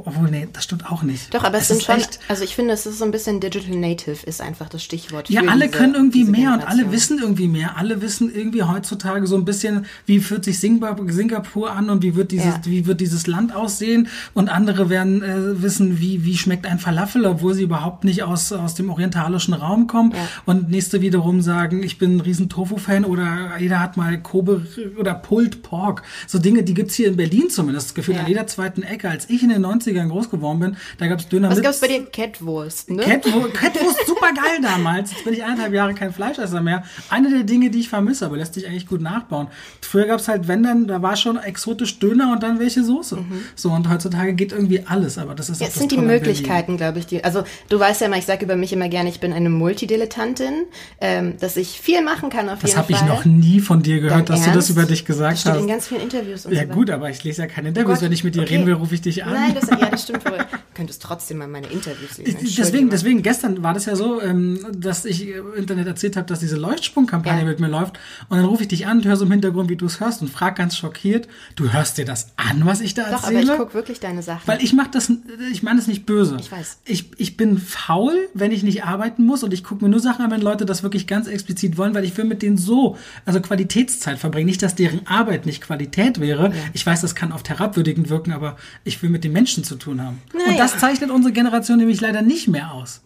obwohl, 0.06 0.30
nee, 0.32 0.48
das 0.54 0.64
stimmt 0.64 0.90
auch 0.90 1.04
nicht. 1.04 1.34
Doch, 1.34 1.44
aber 1.44 1.58
es, 1.58 1.64
Es 1.64 1.68
sind 1.70 1.84
schon, 1.84 1.96
echt- 1.98 2.20
also 2.30 2.44
ich 2.44 2.56
finde, 2.56 2.74
es 2.74 2.86
ist 2.86 3.00
so 3.00 3.06
ein 3.06 3.12
bisschen 3.12 3.40
Digital 3.42 3.76
Native 3.76 4.26
ist 4.26 4.40
einfach 4.42 4.70
das 4.70 4.84
Stichwort. 4.84 5.30
Ja, 5.30 5.42
alle 5.50 5.66
diese- 5.68 5.78
können 5.78 5.96
irgendwie 5.96 6.24
mehr 6.24 6.50
und 6.54 6.60
alle 6.62 6.84
Generation. 6.84 6.92
wissen 6.92 7.20
irgendwie 7.20 7.48
mehr. 7.50 7.78
Alle 7.78 8.02
wissen 8.02 8.34
irgendwie 8.34 8.64
heutzutage 8.64 9.28
so 9.28 9.36
ein 9.36 9.44
bisschen, 9.46 9.86
wie 10.06 10.20
fühlt 10.20 10.46
sich 10.46 10.60
Singapur, 10.60 11.12
Singapur 11.12 11.72
an 11.72 11.90
und 11.90 12.02
wie 12.04 12.16
wird 12.16 12.32
dieses, 12.32 12.46
Ja. 12.46 12.62
wie 12.66 12.86
wird 12.86 13.02
dieses 13.02 13.28
Land 13.28 13.54
aussehen. 13.56 14.08
Und 14.34 14.50
andere 14.50 14.90
werden 14.90 15.22
äh, 15.24 15.62
wissen, 15.62 16.00
wie, 16.00 16.24
wie 16.24 16.38
schmeckt 16.38 16.66
ein 16.66 16.80
Falafel, 16.80 17.26
obwohl 17.26 17.54
sie 17.54 17.64
überhaupt 17.64 18.04
nicht 18.04 18.24
aus, 18.24 18.52
aus 18.52 18.76
dem 18.76 18.90
orientalischen 18.90 19.54
Raum 19.54 19.88
kommen. 19.88 20.12
Ja. 20.14 20.28
Und 20.46 20.70
nächste 20.70 21.02
wiederum 21.02 21.42
sagen, 21.42 21.84
ich 21.84 21.98
bin 21.98 22.18
ein 22.18 22.22
riesen 22.22 22.48
Tofu-Fan 22.50 23.06
oder 23.06 23.52
jeder 23.60 23.80
hat 23.80 23.98
mal 23.98 24.20
Kobe 24.22 24.66
oder 25.00 25.14
Pulled 25.16 25.64
Pork. 25.64 26.04
So 26.28 26.38
Dinge, 26.40 26.64
die 26.64 26.74
gibt's 26.74 26.94
hier 26.96 27.08
in 27.08 27.18
Berlin 27.18 27.50
zumindest. 27.50 27.96
Gefühlt 27.96 28.18
Ja. 28.18 28.24
an 28.24 28.30
jeder 28.30 28.48
zweiten 28.48 28.75
Ecke. 28.84 29.10
Als 29.10 29.30
ich 29.30 29.44
in 29.44 29.50
den 29.50 29.66
90ern 29.66 30.08
groß 30.10 30.30
geworden 30.30 30.60
bin, 30.60 30.78
da 30.98 31.08
gab's 31.08 31.28
Döner 31.30 31.50
Was 31.50 31.56
mit 31.58 31.66
gab's 31.66 31.80
bei 31.80 31.88
dir? 31.88 32.06
Catwurst, 32.06 32.90
ne? 32.90 33.04
Catwurst, 33.04 33.54
Catwurst 33.54 34.06
super 34.08 34.28
geil 34.34 34.60
damals. 34.62 35.12
Jetzt 35.12 35.24
bin 35.24 35.34
ich 35.34 35.44
eineinhalb 35.44 35.74
Jahre 35.74 35.94
kein 35.94 36.14
Fleischesser 36.14 36.62
mehr. 36.62 36.84
Eine 37.10 37.30
der 37.30 37.44
Dinge, 37.44 37.70
die 37.70 37.80
ich 37.80 37.90
vermisse, 37.90 38.26
aber 38.26 38.38
lässt 38.38 38.54
sich 38.54 38.68
eigentlich 38.68 38.88
gut 38.88 39.02
nachbauen. 39.02 39.48
Früher 39.82 40.06
gab's 40.06 40.28
halt, 40.28 40.48
wenn 40.48 40.64
dann, 40.64 40.88
da 40.88 41.02
war 41.02 41.16
schon 41.16 41.38
exotisch 41.38 42.00
Döner 42.00 42.32
und 42.32 42.44
dann 42.44 42.60
welche 42.60 42.84
Soße. 42.84 43.18
So, 43.56 43.72
und 43.72 43.90
heutzutage 43.90 44.34
geht 44.34 44.52
irgendwie 44.52 44.82
alles, 44.86 45.18
aber 45.18 45.36
das 45.36 45.50
ist 45.50 45.62
Jetzt 45.62 45.74
das 45.76 45.80
sind 45.80 45.92
die. 45.92 45.98
Möglichkeiten, 45.98 46.78
glaube 46.78 47.00
ich, 47.00 47.08
die. 47.08 47.24
Also 47.24 47.44
du 47.70 47.80
weißt 47.80 48.02
ja 48.02 48.08
immer, 48.08 48.18
ich 48.18 48.26
sage 48.26 48.46
über 48.46 48.56
mich 48.56 48.72
immer 48.74 48.90
gerne, 48.90 49.10
ich 49.10 49.20
bin 49.20 49.34
eine 49.34 49.50
Multidilettantin, 49.50 50.66
ähm, 51.02 51.36
dass 51.40 51.58
ich 51.58 51.80
viel 51.80 52.02
machen 52.04 52.30
kann 52.30 52.50
auf 52.50 52.60
Das 52.60 52.72
jeden 52.72 52.80
habe 52.82 52.92
ich 52.92 52.98
Fall. 52.98 53.08
noch 53.08 53.26
nie 53.26 53.60
von 53.60 53.82
dir 53.82 53.98
gehört, 54.00 54.14
Dein 54.22 54.26
dass 54.26 54.40
du 54.42 54.46
das 54.48 54.56
Ernst? 54.56 54.70
über 54.72 54.84
dich 54.86 55.06
gesagt 55.06 55.34
das 55.34 55.42
steht 55.42 55.54
hast. 55.54 55.62
in 55.62 55.68
ganz 55.68 55.88
vielen 55.88 56.02
Interviews 56.02 56.46
und 56.46 56.54
Ja 56.54 56.64
so 56.64 56.68
gut, 56.74 56.90
aber 56.90 57.10
ich 57.10 57.24
lese 57.24 57.44
ja 57.44 57.48
keine 57.48 57.70
Interviews. 57.70 57.96
Gott, 58.00 58.02
Wenn 58.06 58.12
ich 58.12 58.24
mit 58.24 58.36
dir 58.36 58.42
okay. 58.44 58.54
Will, 58.66 58.74
rufe 58.74 58.96
ich 58.96 59.02
dich 59.02 59.24
an. 59.24 59.34
Nein, 59.34 59.56
das, 59.56 59.70
ja, 59.70 59.90
das 59.90 60.04
stimmt 60.04 60.26
wohl. 60.26 60.38
Du 60.38 60.46
könntest 60.80 61.02
trotzdem 61.02 61.38
mal 61.38 61.48
meine 61.48 61.68
Interviews 61.68 62.18
lesen. 62.18 62.38
Deswegen, 62.58 62.90
deswegen, 62.90 63.22
gestern 63.22 63.64
war 63.64 63.74
das 63.74 63.86
ja 63.86 63.96
so, 63.96 64.22
ähm, 64.22 64.60
dass 64.78 65.06
ich 65.06 65.28
im 65.30 65.54
Internet 65.56 65.88
erzählt 65.88 66.18
habe, 66.18 66.28
dass 66.28 66.40
diese 66.40 66.58
Leuchtsprungkampagne 66.58 67.42
Ja. 67.44 67.48
mit 67.48 67.60
mir 67.60 67.68
läuft. 67.70 67.98
Und 68.30 68.38
dann 68.38 68.46
rufe 68.46 68.64
ich 68.64 68.68
dich 68.68 68.88
an 68.88 68.98
und 68.98 69.06
höre 69.06 69.16
so 69.16 69.26
im 69.26 69.32
Hintergrund, 69.32 69.70
wie 69.70 69.76
du 69.78 69.86
es 69.86 70.00
hörst 70.00 70.22
und 70.22 70.30
frag 70.30 70.56
ganz 70.58 70.76
schockiert, 70.78 71.28
du 71.56 71.72
hörst 71.72 71.98
dir 71.98 72.06
das 72.06 72.32
an, 72.36 72.66
was 72.66 72.82
ich 72.82 72.94
da 72.94 73.04
Doch, 73.10 73.24
aber 73.24 73.34
erzähle? 73.34 73.54
ich 73.54 73.58
gucke 73.60 73.74
wirklich 73.74 74.00
deine 74.00 74.22
Sachen. 74.22 74.42
Weil 74.48 74.62
ich 74.62 74.74
mach 74.74 74.88
das, 74.88 75.12
ich 75.52 75.64
meine 75.64 75.80
das 75.80 75.88
nicht 75.88 76.06
böse. 76.06 76.38
Ich 76.40 76.52
weiß. 76.52 76.80
Ich, 76.86 77.12
ich 77.18 77.38
bin 77.38 77.58
faul, 77.58 78.14
wenn 78.34 78.52
ich 78.52 78.64
nicht 78.64 78.84
arbeiten 78.84 79.26
muss 79.26 79.44
und 79.44 79.54
ich 79.54 79.64
gucke 79.64 79.84
mir 79.84 79.90
nur 79.90 80.00
Sachen 80.02 80.26
an, 80.26 80.32
wenn 80.32 80.42
Leute 80.42 80.66
das 80.66 80.84
wirklich 80.84 81.08
ganz 81.08 81.28
explizit 81.28 81.78
wollen, 81.78 81.94
weil 81.94 82.04
ich 82.04 82.18
will 82.18 82.26
mit 82.26 82.42
denen 82.42 82.58
so, 82.58 82.98
also 83.26 83.40
Qualitätszeit 83.40 84.20
verbringen. 84.20 84.46
Nicht, 84.48 84.62
dass 84.62 84.76
deren 84.76 85.08
Arbeit 85.08 85.46
nicht 85.46 85.62
Qualität 85.62 86.20
wäre. 86.20 86.52
Ich 86.74 86.86
weiß, 86.86 87.02
das 87.02 87.16
kann 87.16 87.32
oft 87.32 87.48
herabwürdigend 87.50 88.10
wirken, 88.10 88.32
aber 88.34 88.55
ich 88.84 89.02
will 89.02 89.10
mit 89.10 89.24
den 89.24 89.32
Menschen 89.34 89.64
zu 89.64 89.76
tun 89.76 90.02
haben. 90.02 90.22
Und 90.34 90.46
Naja. 90.46 90.58
das 90.58 90.80
zeichnet 90.80 91.10
unsere 91.12 91.34
Generation 91.34 91.78
nämlich 91.78 92.02
leider 92.02 92.22
nicht 92.22 92.48
mehr 92.48 92.72
aus. 92.74 93.02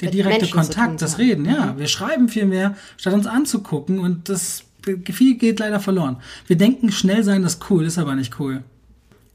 Der 0.00 0.08
Mit 0.08 0.14
direkte 0.14 0.40
Menschen 0.40 0.54
Kontakt, 0.58 1.02
das. 1.02 1.16
Mhm. 1.16 1.24
Reden, 1.24 1.44
ja. 1.44 1.78
Wir 1.78 1.86
schreiben 1.88 2.28
viel 2.28 2.46
mehr, 2.46 2.74
statt 2.96 3.14
uns 3.14 3.26
anzugucken 3.26 3.98
und 3.98 4.28
das 4.28 4.64
viel 5.10 5.36
geht 5.36 5.60
leider 5.60 5.78
verloren. 5.78 6.16
Wir 6.46 6.56
denken, 6.56 6.90
schnell 6.90 7.22
sein 7.22 7.44
ist 7.44 7.70
cool, 7.70 7.84
ist 7.84 7.98
aber 7.98 8.14
nicht 8.16 8.40
cool. 8.40 8.64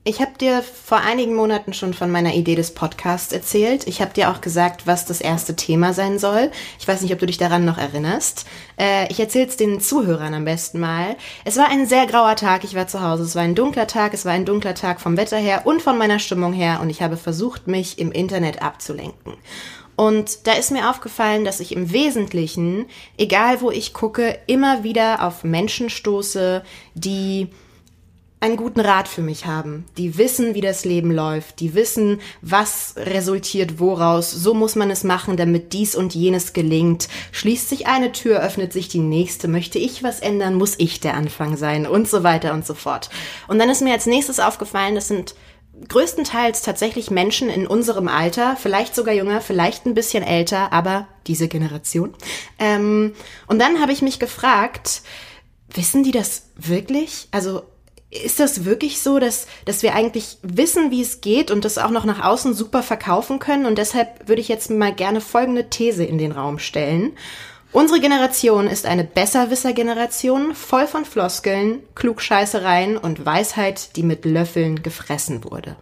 Ich 0.08 0.22
habe 0.22 0.38
dir 0.40 0.64
vor 0.64 1.00
einigen 1.00 1.36
Monaten 1.36 1.74
schon 1.74 1.94
von 1.94 2.10
meiner 2.10 2.34
Idee 2.34 2.56
des 2.56 2.74
Podcasts 2.74 3.34
erzählt. 3.34 3.86
Ich 3.88 4.00
habe 4.00 4.14
dir 4.14 4.32
auch 4.32 4.40
gesagt, 4.40 4.88
was 4.88 5.04
das 5.04 5.20
erste 5.20 5.58
Thema 5.58 5.92
sein 5.92 6.18
soll. 6.18 6.50
Ich 6.80 6.88
weiß 6.88 7.02
nicht, 7.02 7.12
ob 7.12 7.20
du 7.20 7.26
dich 7.26 7.38
daran 7.38 7.66
noch 7.66 7.78
erinnerst. 7.78 8.46
Äh, 8.80 9.12
ich 9.12 9.20
erzähle 9.20 9.48
es 9.48 9.58
den 9.58 9.82
Zuhörern 9.82 10.34
am 10.34 10.46
besten 10.46 10.80
mal. 10.80 11.18
Es 11.44 11.58
war 11.58 11.68
ein 11.68 11.88
sehr 11.88 12.06
grauer 12.08 12.38
Tag. 12.38 12.64
Ich 12.64 12.74
war 12.74 12.88
zu 12.88 13.02
Hause. 13.02 13.24
Es 13.24 13.36
war 13.36 13.42
ein 13.42 13.54
dunkler 13.54 13.86
Tag. 13.86 14.14
Es 14.14 14.24
war 14.24 14.32
ein 14.32 14.46
dunkler 14.46 14.76
Tag 14.76 15.02
vom 15.02 15.18
Wetter 15.18 15.36
her 15.36 15.64
und 15.66 15.82
von 15.82 15.98
meiner 15.98 16.20
Stimmung 16.20 16.54
her. 16.54 16.80
Und 16.82 16.90
ich 16.90 17.02
habe 17.02 17.18
versucht, 17.18 17.68
mich 17.68 18.00
im 18.00 18.14
Internet 18.14 18.62
abzulenken. 18.62 19.34
Und 19.98 20.48
da 20.48 20.54
ist 20.54 20.72
mir 20.72 20.90
aufgefallen, 20.90 21.44
dass 21.44 21.60
ich 21.60 21.76
im 21.76 21.92
Wesentlichen, 21.92 22.86
egal 23.18 23.60
wo 23.60 23.72
ich 23.72 23.92
gucke, 23.92 24.40
immer 24.48 24.86
wieder 24.86 25.28
auf 25.28 25.44
Menschen 25.44 25.90
stoße, 25.90 26.64
die 26.94 27.50
einen 28.40 28.56
guten 28.56 28.80
Rat 28.80 29.08
für 29.08 29.22
mich 29.22 29.46
haben. 29.48 29.86
Die 29.98 30.18
wissen, 30.18 30.54
wie 30.54 30.62
das 30.62 30.86
Leben 30.86 31.12
läuft. 31.12 31.60
Die 31.60 31.74
wissen, 31.74 32.22
was 32.42 32.94
resultiert 32.96 33.80
woraus. 33.80 34.30
So 34.30 34.54
muss 34.54 34.76
man 34.76 34.92
es 34.92 35.04
machen, 35.04 35.38
damit 35.38 35.74
dies 35.74 35.96
und 35.96 36.14
jenes 36.14 36.54
gelingt. 36.54 37.08
Schließt 37.32 37.68
sich 37.68 37.88
eine 37.88 38.12
Tür, 38.12 38.42
öffnet 38.42 38.74
sich 38.74 38.90
die 38.90 39.00
nächste. 39.00 39.48
Möchte 39.48 39.80
ich 39.80 40.04
was 40.04 40.20
ändern, 40.20 40.54
muss 40.54 40.76
ich 40.78 41.00
der 41.00 41.16
Anfang 41.16 41.58
sein 41.58 41.88
und 41.88 42.08
so 42.08 42.22
weiter 42.22 42.54
und 42.54 42.66
so 42.66 42.76
fort. 42.76 43.10
Und 43.48 43.58
dann 43.58 43.70
ist 43.70 43.82
mir 43.82 43.94
als 43.94 44.06
nächstes 44.06 44.40
aufgefallen, 44.40 44.94
das 44.94 45.08
sind 45.08 45.34
größtenteils 45.90 46.62
tatsächlich 46.62 47.12
Menschen 47.12 47.50
in 47.50 47.68
unserem 47.68 48.08
Alter, 48.08 48.56
vielleicht 48.56 48.96
sogar 48.96 49.14
jünger, 49.14 49.42
vielleicht 49.42 49.86
ein 49.86 49.94
bisschen 49.94 50.24
älter, 50.24 50.74
aber 50.74 51.08
diese 51.28 51.48
Generation. 51.48 52.14
Ähm, 52.60 53.14
und 53.48 53.60
dann 53.60 53.80
habe 53.80 53.92
ich 53.92 54.02
mich 54.02 54.20
gefragt, 54.20 55.02
wissen 55.70 56.04
die 56.04 56.12
das 56.12 56.50
wirklich? 56.56 57.28
Also 57.32 57.64
ist 58.10 58.40
das 58.40 58.64
wirklich 58.64 59.02
so, 59.02 59.20
dass, 59.20 59.48
dass 59.66 59.84
wir 59.84 59.94
eigentlich 59.94 60.38
wissen, 60.42 60.92
wie 60.92 61.02
es 61.02 61.22
geht 61.22 61.52
und 61.52 61.66
das 61.66 61.78
auch 61.78 61.92
noch 61.92 62.06
nach 62.06 62.24
außen 62.24 62.54
super 62.54 62.82
verkaufen 62.82 63.40
können? 63.40 63.66
Und 63.66 63.78
deshalb 63.78 64.28
würde 64.28 64.42
ich 64.42 64.48
jetzt 64.48 64.70
mal 64.70 64.94
gerne 64.94 65.20
folgende 65.20 65.70
These 65.70 66.06
in 66.06 66.18
den 66.18 66.32
Raum 66.32 66.60
stellen. 66.60 67.14
Unsere 67.74 68.00
Generation 68.00 68.68
ist 68.68 68.86
eine 68.86 69.04
Besserwisser-Generation, 69.04 70.56
voll 70.56 70.88
von 70.88 71.04
Floskeln, 71.04 71.84
Klugscheißereien 71.96 72.98
und 72.98 73.26
Weisheit, 73.26 73.96
die 73.98 74.04
mit 74.04 74.24
Löffeln 74.24 74.82
gefressen 74.84 75.44
wurde. 75.44 75.76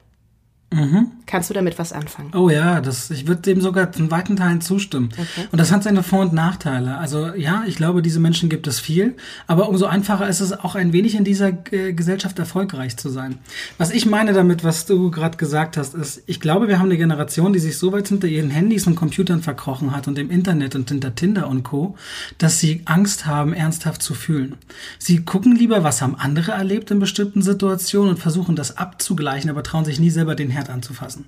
Kannst 1.25 1.49
du 1.49 1.53
damit 1.53 1.79
was 1.79 1.91
anfangen? 1.93 2.31
Oh 2.35 2.49
ja, 2.49 2.81
das, 2.81 3.09
ich 3.09 3.27
würde 3.27 3.41
dem 3.41 3.61
sogar 3.61 3.89
in 3.95 4.11
weiten 4.11 4.35
Teilen 4.35 4.61
zustimmen. 4.61 5.09
Okay. 5.13 5.47
Und 5.51 5.59
das 5.59 5.71
hat 5.71 5.83
seine 5.83 6.03
Vor- 6.03 6.21
und 6.21 6.33
Nachteile. 6.33 6.97
Also 6.97 7.33
ja, 7.33 7.63
ich 7.65 7.75
glaube, 7.75 8.01
diese 8.01 8.19
Menschen 8.19 8.49
gibt 8.49 8.67
es 8.67 8.79
viel, 8.79 9.15
aber 9.47 9.69
umso 9.69 9.85
einfacher 9.85 10.27
ist 10.27 10.39
es 10.39 10.51
auch 10.51 10.75
ein 10.75 10.93
wenig 10.93 11.15
in 11.15 11.23
dieser 11.23 11.51
äh, 11.71 11.93
Gesellschaft 11.93 12.37
erfolgreich 12.39 12.97
zu 12.97 13.09
sein. 13.09 13.39
Was 13.77 13.91
ich 13.91 14.05
meine 14.05 14.33
damit, 14.33 14.63
was 14.63 14.85
du 14.85 15.11
gerade 15.11 15.37
gesagt 15.37 15.77
hast, 15.77 15.95
ist, 15.95 16.23
ich 16.25 16.39
glaube, 16.39 16.67
wir 16.67 16.79
haben 16.79 16.85
eine 16.85 16.97
Generation, 16.97 17.53
die 17.53 17.59
sich 17.59 17.77
so 17.77 17.91
weit 17.91 18.07
hinter 18.07 18.27
ihren 18.27 18.49
Handys 18.49 18.87
und 18.87 18.95
Computern 18.95 19.41
verkrochen 19.41 19.95
hat 19.95 20.07
und 20.07 20.19
im 20.19 20.29
Internet 20.29 20.75
und 20.75 20.89
hinter 20.89 21.15
Tinder 21.15 21.47
und 21.47 21.63
Co., 21.63 21.95
dass 22.37 22.59
sie 22.59 22.81
Angst 22.85 23.25
haben, 23.25 23.53
ernsthaft 23.53 24.01
zu 24.01 24.13
fühlen. 24.13 24.55
Sie 24.99 25.23
gucken 25.23 25.55
lieber, 25.55 25.83
was 25.83 26.01
haben 26.01 26.15
andere 26.15 26.51
erlebt 26.51 26.91
in 26.91 26.99
bestimmten 26.99 27.41
Situationen 27.41 28.11
und 28.11 28.17
versuchen 28.17 28.55
das 28.55 28.77
abzugleichen, 28.77 29.49
aber 29.49 29.63
trauen 29.63 29.85
sich 29.85 29.99
nie 29.99 30.09
selber 30.09 30.35
den 30.35 30.49
Herd 30.65 30.69
anzufassen. 30.69 31.25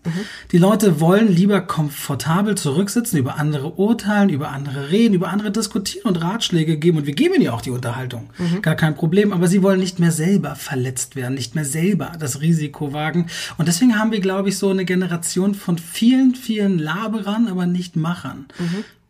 Die 0.52 0.58
Leute 0.58 1.00
wollen 1.00 1.28
lieber 1.34 1.62
komfortabel 1.62 2.56
zurücksitzen, 2.56 3.20
über 3.20 3.38
andere 3.38 3.74
urteilen, 3.74 4.30
über 4.30 4.50
andere 4.50 4.90
reden, 4.90 5.14
über 5.14 5.30
andere 5.30 5.52
diskutieren 5.52 6.08
und 6.08 6.22
Ratschläge 6.22 6.78
geben. 6.78 6.98
Und 6.98 7.06
wir 7.06 7.16
geben 7.16 7.36
ihnen 7.36 7.50
auch 7.50 7.62
die 7.62 7.72
Unterhaltung. 7.72 8.30
Gar 8.62 8.76
kein 8.76 8.96
Problem. 8.96 9.32
Aber 9.32 9.48
sie 9.48 9.64
wollen 9.64 9.80
nicht 9.80 10.00
mehr 10.00 10.12
selber 10.12 10.56
verletzt 10.56 11.16
werden, 11.16 11.36
nicht 11.36 11.56
mehr 11.56 11.66
selber 11.66 12.14
das 12.20 12.42
Risiko 12.42 12.94
wagen. 12.94 13.28
Und 13.58 13.68
deswegen 13.68 13.98
haben 14.00 14.12
wir, 14.12 14.20
glaube 14.20 14.50
ich, 14.50 14.58
so 14.58 14.70
eine 14.70 14.86
Generation 14.86 15.54
von 15.56 15.78
vielen, 15.78 16.36
vielen 16.36 16.80
Laberern, 16.80 17.48
aber 17.48 17.66
nicht 17.66 17.96
Machern. 17.96 18.46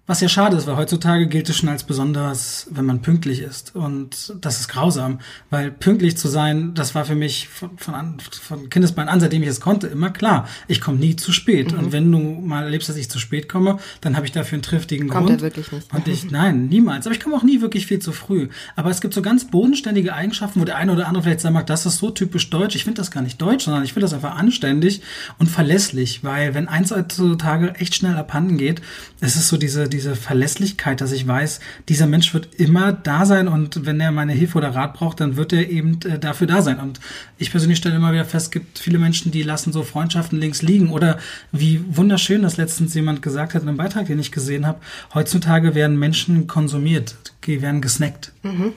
Was 0.09 0.21
ja 0.21 0.29
schade 0.29 0.55
ist, 0.55 0.65
weil 0.67 0.77
heutzutage 0.77 1.27
gilt 1.27 1.49
es 1.49 1.57
schon 1.57 1.67
als 1.67 1.83
besonders, 1.83 2.67
wenn 2.71 2.85
man 2.85 3.01
pünktlich 3.01 3.41
ist. 3.41 3.75
Und 3.75 4.33
das 4.39 4.61
ist 4.61 4.69
grausam, 4.69 5.19
weil 5.49 5.69
pünktlich 5.69 6.17
zu 6.17 6.29
sein, 6.29 6.73
das 6.75 6.95
war 6.95 7.03
für 7.03 7.13
mich 7.13 7.49
von, 7.49 7.77
von, 7.77 7.93
an, 7.93 8.17
von 8.41 8.69
Kindesbein 8.69 9.09
an, 9.09 9.19
seitdem 9.19 9.43
ich 9.43 9.49
es 9.49 9.59
konnte, 9.59 9.87
immer 9.87 10.09
klar. 10.09 10.47
Ich 10.69 10.79
komme 10.79 10.97
nie 10.97 11.17
zu 11.17 11.33
spät. 11.33 11.73
Und 11.73 11.91
wenn 11.91 12.09
du 12.09 12.19
mal 12.19 12.63
erlebst, 12.63 12.87
dass 12.87 12.95
ich 12.95 13.09
zu 13.09 13.19
spät 13.19 13.49
komme, 13.49 13.79
dann 13.99 14.15
habe 14.15 14.25
ich 14.25 14.31
dafür 14.31 14.55
einen 14.55 14.61
triftigen 14.61 15.09
Kommt 15.09 15.27
Grund. 15.27 15.41
er 15.41 15.43
wirklich 15.43 15.73
nicht. 15.73 15.93
Und 15.93 16.07
ich, 16.07 16.31
nein, 16.31 16.67
niemals. 16.69 17.05
Aber 17.05 17.13
ich 17.13 17.19
komme 17.19 17.35
auch 17.35 17.43
nie 17.43 17.59
wirklich 17.59 17.85
viel 17.85 17.99
zu 17.99 18.13
früh. 18.13 18.47
Aber 18.77 18.89
es 18.89 19.01
gibt 19.01 19.13
so 19.13 19.21
ganz 19.21 19.51
bodenständige 19.51 20.13
Eigenschaften, 20.13 20.61
wo 20.61 20.63
der 20.63 20.77
eine 20.77 20.93
oder 20.93 21.09
andere 21.09 21.23
vielleicht 21.23 21.41
sagen 21.41 21.53
mag, 21.53 21.67
das 21.67 21.85
ist 21.85 21.97
so 21.97 22.11
typisch 22.11 22.49
deutsch. 22.49 22.77
Ich 22.77 22.85
finde 22.85 23.01
das 23.01 23.11
gar 23.11 23.23
nicht 23.23 23.41
deutsch, 23.41 23.65
sondern 23.65 23.83
ich 23.83 23.91
finde 23.91 24.05
das 24.05 24.13
einfach 24.13 24.37
anständig 24.37 25.01
und 25.37 25.47
verlässlich. 25.47 26.23
Weil 26.23 26.53
wenn 26.53 26.69
eins 26.69 26.91
heutzutage 26.91 27.75
echt 27.75 27.93
schnell 27.93 28.15
abhanden 28.15 28.57
geht, 28.57 28.81
es 29.19 29.35
ist 29.35 29.49
so 29.49 29.57
diese, 29.57 29.89
diese 29.89 29.96
Verlässlichkeit, 30.15 31.01
dass 31.01 31.11
ich 31.11 31.27
weiß, 31.27 31.59
dieser 31.89 32.07
Mensch 32.07 32.33
wird 32.33 32.55
immer 32.55 32.91
da 32.91 33.25
sein 33.25 33.47
und 33.47 33.85
wenn 33.85 33.99
er 33.99 34.11
meine 34.11 34.33
Hilfe 34.33 34.57
oder 34.57 34.75
Rat 34.75 34.93
braucht, 34.93 35.19
dann 35.19 35.35
wird 35.35 35.53
er 35.53 35.69
eben 35.69 35.99
äh, 36.05 36.19
dafür 36.19 36.47
da 36.47 36.61
sein. 36.61 36.79
Und 36.79 36.99
ich 37.37 37.51
persönlich 37.51 37.77
stelle 37.77 37.95
immer 37.95 38.11
wieder 38.13 38.25
fest, 38.25 38.47
es 38.47 38.51
gibt 38.51 38.79
viele 38.79 38.99
Menschen, 38.99 39.31
die 39.31 39.43
lassen 39.43 39.73
so 39.73 39.83
Freundschaften 39.83 40.39
links 40.39 40.61
liegen 40.61 40.89
oder 40.89 41.17
wie 41.51 41.81
wunderschön 41.87 42.41
das 42.43 42.57
letztens 42.57 42.93
jemand 42.93 43.21
gesagt 43.21 43.53
hat 43.53 43.63
in 43.63 43.67
einem 43.67 43.77
Beitrag, 43.77 44.07
den 44.07 44.19
ich 44.19 44.31
gesehen 44.31 44.65
habe, 44.67 44.79
heutzutage 45.13 45.75
werden 45.75 45.97
Menschen 45.99 46.47
konsumiert, 46.47 47.15
die 47.45 47.61
werden 47.61 47.81
gesnackt 47.81 48.33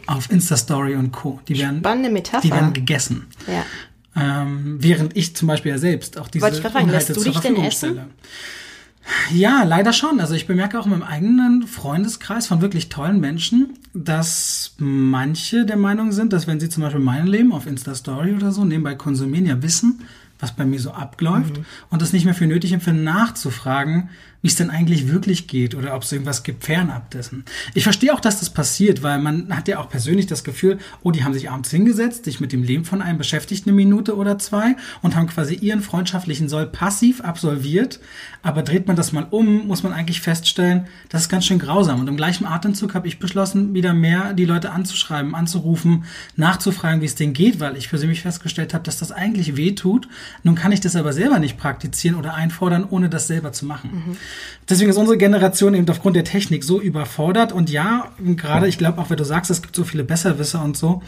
auf 0.06 0.30
Insta-Story 0.30 0.94
und 0.96 1.12
Co. 1.12 1.40
Die 1.48 1.58
werden, 1.58 1.80
Spannende 1.80 2.10
Metapher. 2.10 2.40
die 2.42 2.50
werden 2.50 2.72
gegessen. 2.72 3.26
Ja. 3.46 3.64
Ähm, 4.16 4.78
während 4.80 5.16
ich 5.16 5.36
zum 5.36 5.46
Beispiel 5.48 5.70
ja 5.72 5.78
selbst 5.78 6.18
auch 6.18 6.28
diese 6.28 6.42
Wollte 6.44 6.56
ich 6.56 6.62
fragen, 6.62 6.88
lässt 6.88 7.10
Inhalte 7.10 7.12
du 7.12 7.20
zur 7.20 7.32
dich 7.32 7.40
denn 7.40 7.54
Verfügung 7.54 7.64
essen? 7.64 7.90
stelle. 7.90 8.06
Ja, 9.33 9.64
leider 9.64 9.92
schon. 9.92 10.21
Also 10.21 10.35
ich 10.35 10.47
bemerke 10.47 10.78
auch 10.78 10.85
in 10.85 10.90
meinem 10.92 11.02
eigenen 11.02 11.66
Freundeskreis 11.66 12.47
von 12.47 12.61
wirklich 12.61 12.88
tollen 12.88 13.21
Menschen, 13.21 13.75
dass 13.95 14.75
manche 14.78 15.64
der 15.64 15.76
Meinung 15.76 16.12
sind, 16.12 16.33
dass 16.33 16.47
wenn 16.47 16.61
sie 16.61 16.69
zum 16.69 16.83
Beispiel 16.83 17.00
mein 17.00 17.26
Leben 17.26 17.52
auf 17.52 17.66
Insta-Story 17.66 18.35
oder 18.35 18.52
so 18.52 18.64
nebenbei 18.64 18.95
konsumieren, 18.95 19.47
ja 19.47 19.62
wissen, 19.62 20.00
was 20.38 20.52
bei 20.52 20.64
mir 20.64 20.80
so 20.80 20.92
abläuft 20.92 21.59
Mhm. 21.59 21.64
und 21.90 22.02
das 22.02 22.12
nicht 22.12 22.25
mehr 22.25 22.35
für 22.35 22.47
nötig 22.47 22.73
empfinden, 22.73 23.04
nachzufragen, 23.04 24.11
wie 24.42 24.49
es 24.49 24.56
denn 24.56 24.70
eigentlich 24.70 25.09
wirklich 25.09 25.47
geht 25.47 25.75
oder 25.75 25.94
ob 25.94 26.02
es 26.02 26.12
irgendwas 26.12 26.42
gibt 26.42 26.64
fernab 26.64 27.11
dessen. 27.11 27.44
Ich 27.75 27.85
verstehe 27.85 28.14
auch, 28.14 28.20
dass 28.20 28.40
das 28.40 28.50
passiert, 28.50 29.02
weil 29.02 29.18
man 29.18 29.54
hat 29.54 29.68
ja 29.68 29.78
auch 29.78 29.90
persönlich 29.90 30.26
das 30.26 30.44
Gefühl, 30.44 30.78
oh, 31.02 31.11
die 31.11 31.25
haben 31.25 31.35
sich 31.35 31.50
abends 31.50 31.70
hingesetzt, 31.70 32.25
sich 32.25 32.40
mit 32.40 32.52
dem 32.52 32.62
Leben 32.62 32.85
von 32.85 33.02
einem 33.02 33.18
beschäftigt, 33.18 33.66
eine 33.66 33.76
Minute 33.76 34.16
oder 34.16 34.38
zwei 34.38 34.76
und 35.02 35.14
haben 35.14 35.26
quasi 35.26 35.54
ihren 35.54 35.82
freundschaftlichen 35.82 36.49
Soll 36.49 36.66
passiv 36.66 37.20
absolviert. 37.20 38.00
Aber 38.42 38.62
dreht 38.62 38.87
man 38.87 38.97
das 38.97 39.12
mal 39.12 39.26
um, 39.30 39.66
muss 39.66 39.82
man 39.82 39.92
eigentlich 39.92 40.23
feststellen, 40.23 40.87
das 41.11 41.23
ist 41.23 41.28
ganz 41.28 41.44
schön 41.44 41.59
grausam. 41.59 42.00
Und 42.00 42.09
im 42.09 42.16
gleichen 42.16 42.47
Atemzug 42.47 42.94
habe 42.94 43.06
ich 43.06 43.18
beschlossen, 43.18 43.75
wieder 43.75 43.92
mehr 43.92 44.32
die 44.32 44.47
Leute 44.47 44.70
anzuschreiben, 44.70 45.35
anzurufen, 45.35 46.04
nachzufragen, 46.37 47.02
wie 47.02 47.06
es 47.06 47.14
denen 47.14 47.35
geht, 47.35 47.61
weil 47.61 47.76
ich 47.76 47.90
persönlich 47.90 48.23
festgestellt 48.23 48.73
habe, 48.73 48.85
dass 48.85 48.99
das 48.99 49.12
eigentlich 49.12 49.56
weh 49.56 49.73
tut. 49.73 50.09
Nun 50.42 50.54
kann 50.54 50.73
ich 50.73 50.80
das 50.80 50.97
aber 50.97 51.12
selber 51.12 51.38
nicht 51.38 51.59
praktizieren 51.59 52.16
oder 52.16 52.35
einfordern, 52.35 52.87
ohne 52.88 53.11
das 53.11 53.26
selber 53.26 53.52
zu 53.52 53.66
machen. 53.66 54.16
Deswegen 54.68 54.90
ist 54.90 54.96
unsere 54.96 55.18
Generation 55.18 55.75
eben 55.75 55.88
aufgrund 55.88 56.16
der 56.16 56.25
Technik 56.25 56.64
so 56.64 56.80
überfordert. 56.80 57.52
Und 57.52 57.70
ja, 57.70 58.12
gerade 58.18 58.68
ich 58.68 58.78
glaube 58.78 59.00
auch, 59.00 59.10
wenn 59.10 59.16
du 59.16 59.25
sagst, 59.25 59.50
es 59.50 59.62
gibt 59.62 59.75
so 59.75 59.84
viele 59.84 60.04
Besserwisser 60.04 60.62
und 60.62 60.76
so, 60.76 61.02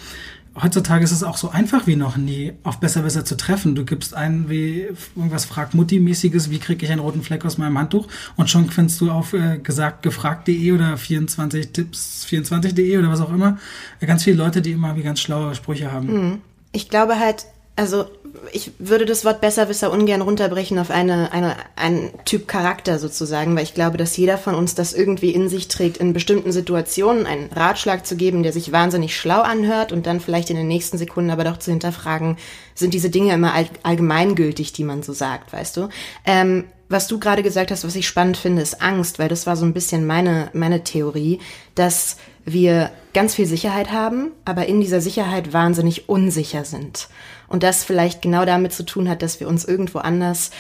heutzutage 0.61 1.05
ist 1.05 1.13
es 1.13 1.23
auch 1.23 1.37
so 1.37 1.51
einfach 1.51 1.87
wie 1.87 1.97
noch 1.97 2.17
nie, 2.17 2.53
auf 2.63 2.79
Besserwisser 2.79 3.25
zu 3.25 3.37
treffen. 3.37 3.75
Du 3.75 3.85
gibst 3.85 4.15
ein, 4.15 4.49
wie 4.49 4.89
irgendwas 5.17 5.45
frag 5.45 5.75
Mutti-mäßiges, 5.75 6.51
wie 6.51 6.59
kriege 6.59 6.85
ich 6.85 6.93
einen 6.93 7.01
roten 7.01 7.23
Fleck 7.23 7.45
aus 7.45 7.59
meinem 7.59 7.79
Handtuch? 7.79 8.09
Und 8.37 8.51
schon 8.51 8.69
findest 8.71 9.01
du 9.01 9.11
auf 9.11 9.33
äh, 9.33 9.59
gesagt 9.59 10.03
gefragt.de 10.03 10.73
oder 10.73 10.97
24 10.97 11.73
Tipps 11.73 12.27
24.de 12.29 12.99
oder 12.99 13.11
was 13.11 13.21
auch 13.21 13.33
immer 13.33 13.59
ganz 14.05 14.25
viele 14.25 14.37
Leute, 14.37 14.61
die 14.61 14.73
immer 14.73 14.97
wie 14.97 15.03
ganz 15.03 15.21
schlaue 15.21 15.55
Sprüche 15.55 15.91
haben. 15.93 16.43
Ich 16.73 16.89
glaube 16.89 17.19
halt, 17.19 17.47
also 17.77 18.07
ich 18.51 18.73
würde 18.79 19.07
das 19.07 19.25
Wort 19.25 19.41
Besserwisser 19.41 19.93
ungern 19.93 20.21
runterbrechen 20.21 20.79
auf 20.79 20.91
eine, 20.91 21.33
eine, 21.33 21.57
einen 21.77 22.11
Typ 22.25 22.49
Charakter 22.49 22.99
sozusagen, 22.99 23.55
weil 23.55 23.63
ich 23.63 23.75
glaube, 23.75 23.97
dass 23.97 24.17
jeder 24.17 24.39
von 24.39 24.55
uns 24.55 24.75
das 24.75 24.93
irgendwie 24.93 25.31
in 25.31 25.49
sich 25.49 25.69
trägt, 25.69 25.99
in 25.99 26.13
bestimmten 26.13 26.51
Situationen 26.51 27.27
einen 27.27 27.51
Ratschlag 27.53 28.07
zu 28.07 28.17
geben, 28.17 28.43
der 28.43 28.53
sich 28.53 28.73
wahnsinnig 28.73 29.17
schlau 29.17 29.41
anhört 29.41 29.93
und 29.93 30.07
dann 30.07 30.21
vielleicht 30.21 30.51
in 30.51 30.57
den 30.57 30.69
nächsten 30.69 30.99
Sekunden 30.99 31.31
aber 31.31 31.45
doch 31.45 31.59
zu 31.59 31.71
hinterfragen, 31.71 32.37
sind 32.75 32.95
diese 32.95 33.11
Dinge 33.11 33.35
immer 33.35 33.55
all, 33.55 33.67
allgemeingültig, 33.83 34.73
die 34.73 34.85
man 34.85 35.03
so 35.03 35.13
sagt, 35.13 35.53
weißt 35.53 35.77
du? 35.77 35.89
Ähm, 36.25 36.65
was 36.93 37.09
du 37.09 37.19
gerade 37.19 37.43
gesagt 37.43 37.71
hast, 37.71 37.85
was 37.85 37.97
ich 37.97 38.07
spannend 38.07 38.37
finde, 38.37 38.63
ist 38.63 38.81
Angst, 38.83 39.19
weil 39.19 39.29
das 39.29 39.47
war 39.47 39.57
so 39.57 39.65
ein 39.65 39.73
bisschen 39.73 40.07
meine, 40.07 40.51
meine 40.53 40.85
Theorie, 40.85 41.41
dass 41.75 42.17
wir 42.45 42.91
ganz 43.15 43.35
viel 43.35 43.47
Sicherheit 43.47 43.91
haben, 43.93 44.33
aber 44.45 44.67
in 44.67 44.81
dieser 44.81 45.01
Sicherheit 45.01 45.53
wahnsinnig 45.53 46.09
unsicher 46.09 46.65
sind. 46.65 47.09
Und 47.49 47.63
das 47.63 47.85
vielleicht 47.85 48.23
genau 48.23 48.45
damit 48.45 48.73
zu 48.73 48.85
tun 48.85 49.09
hat, 49.09 49.23
dass 49.23 49.41
wir 49.41 49.49
uns 49.49 49.65
irgendwo 49.65 49.99
anders 49.99 50.51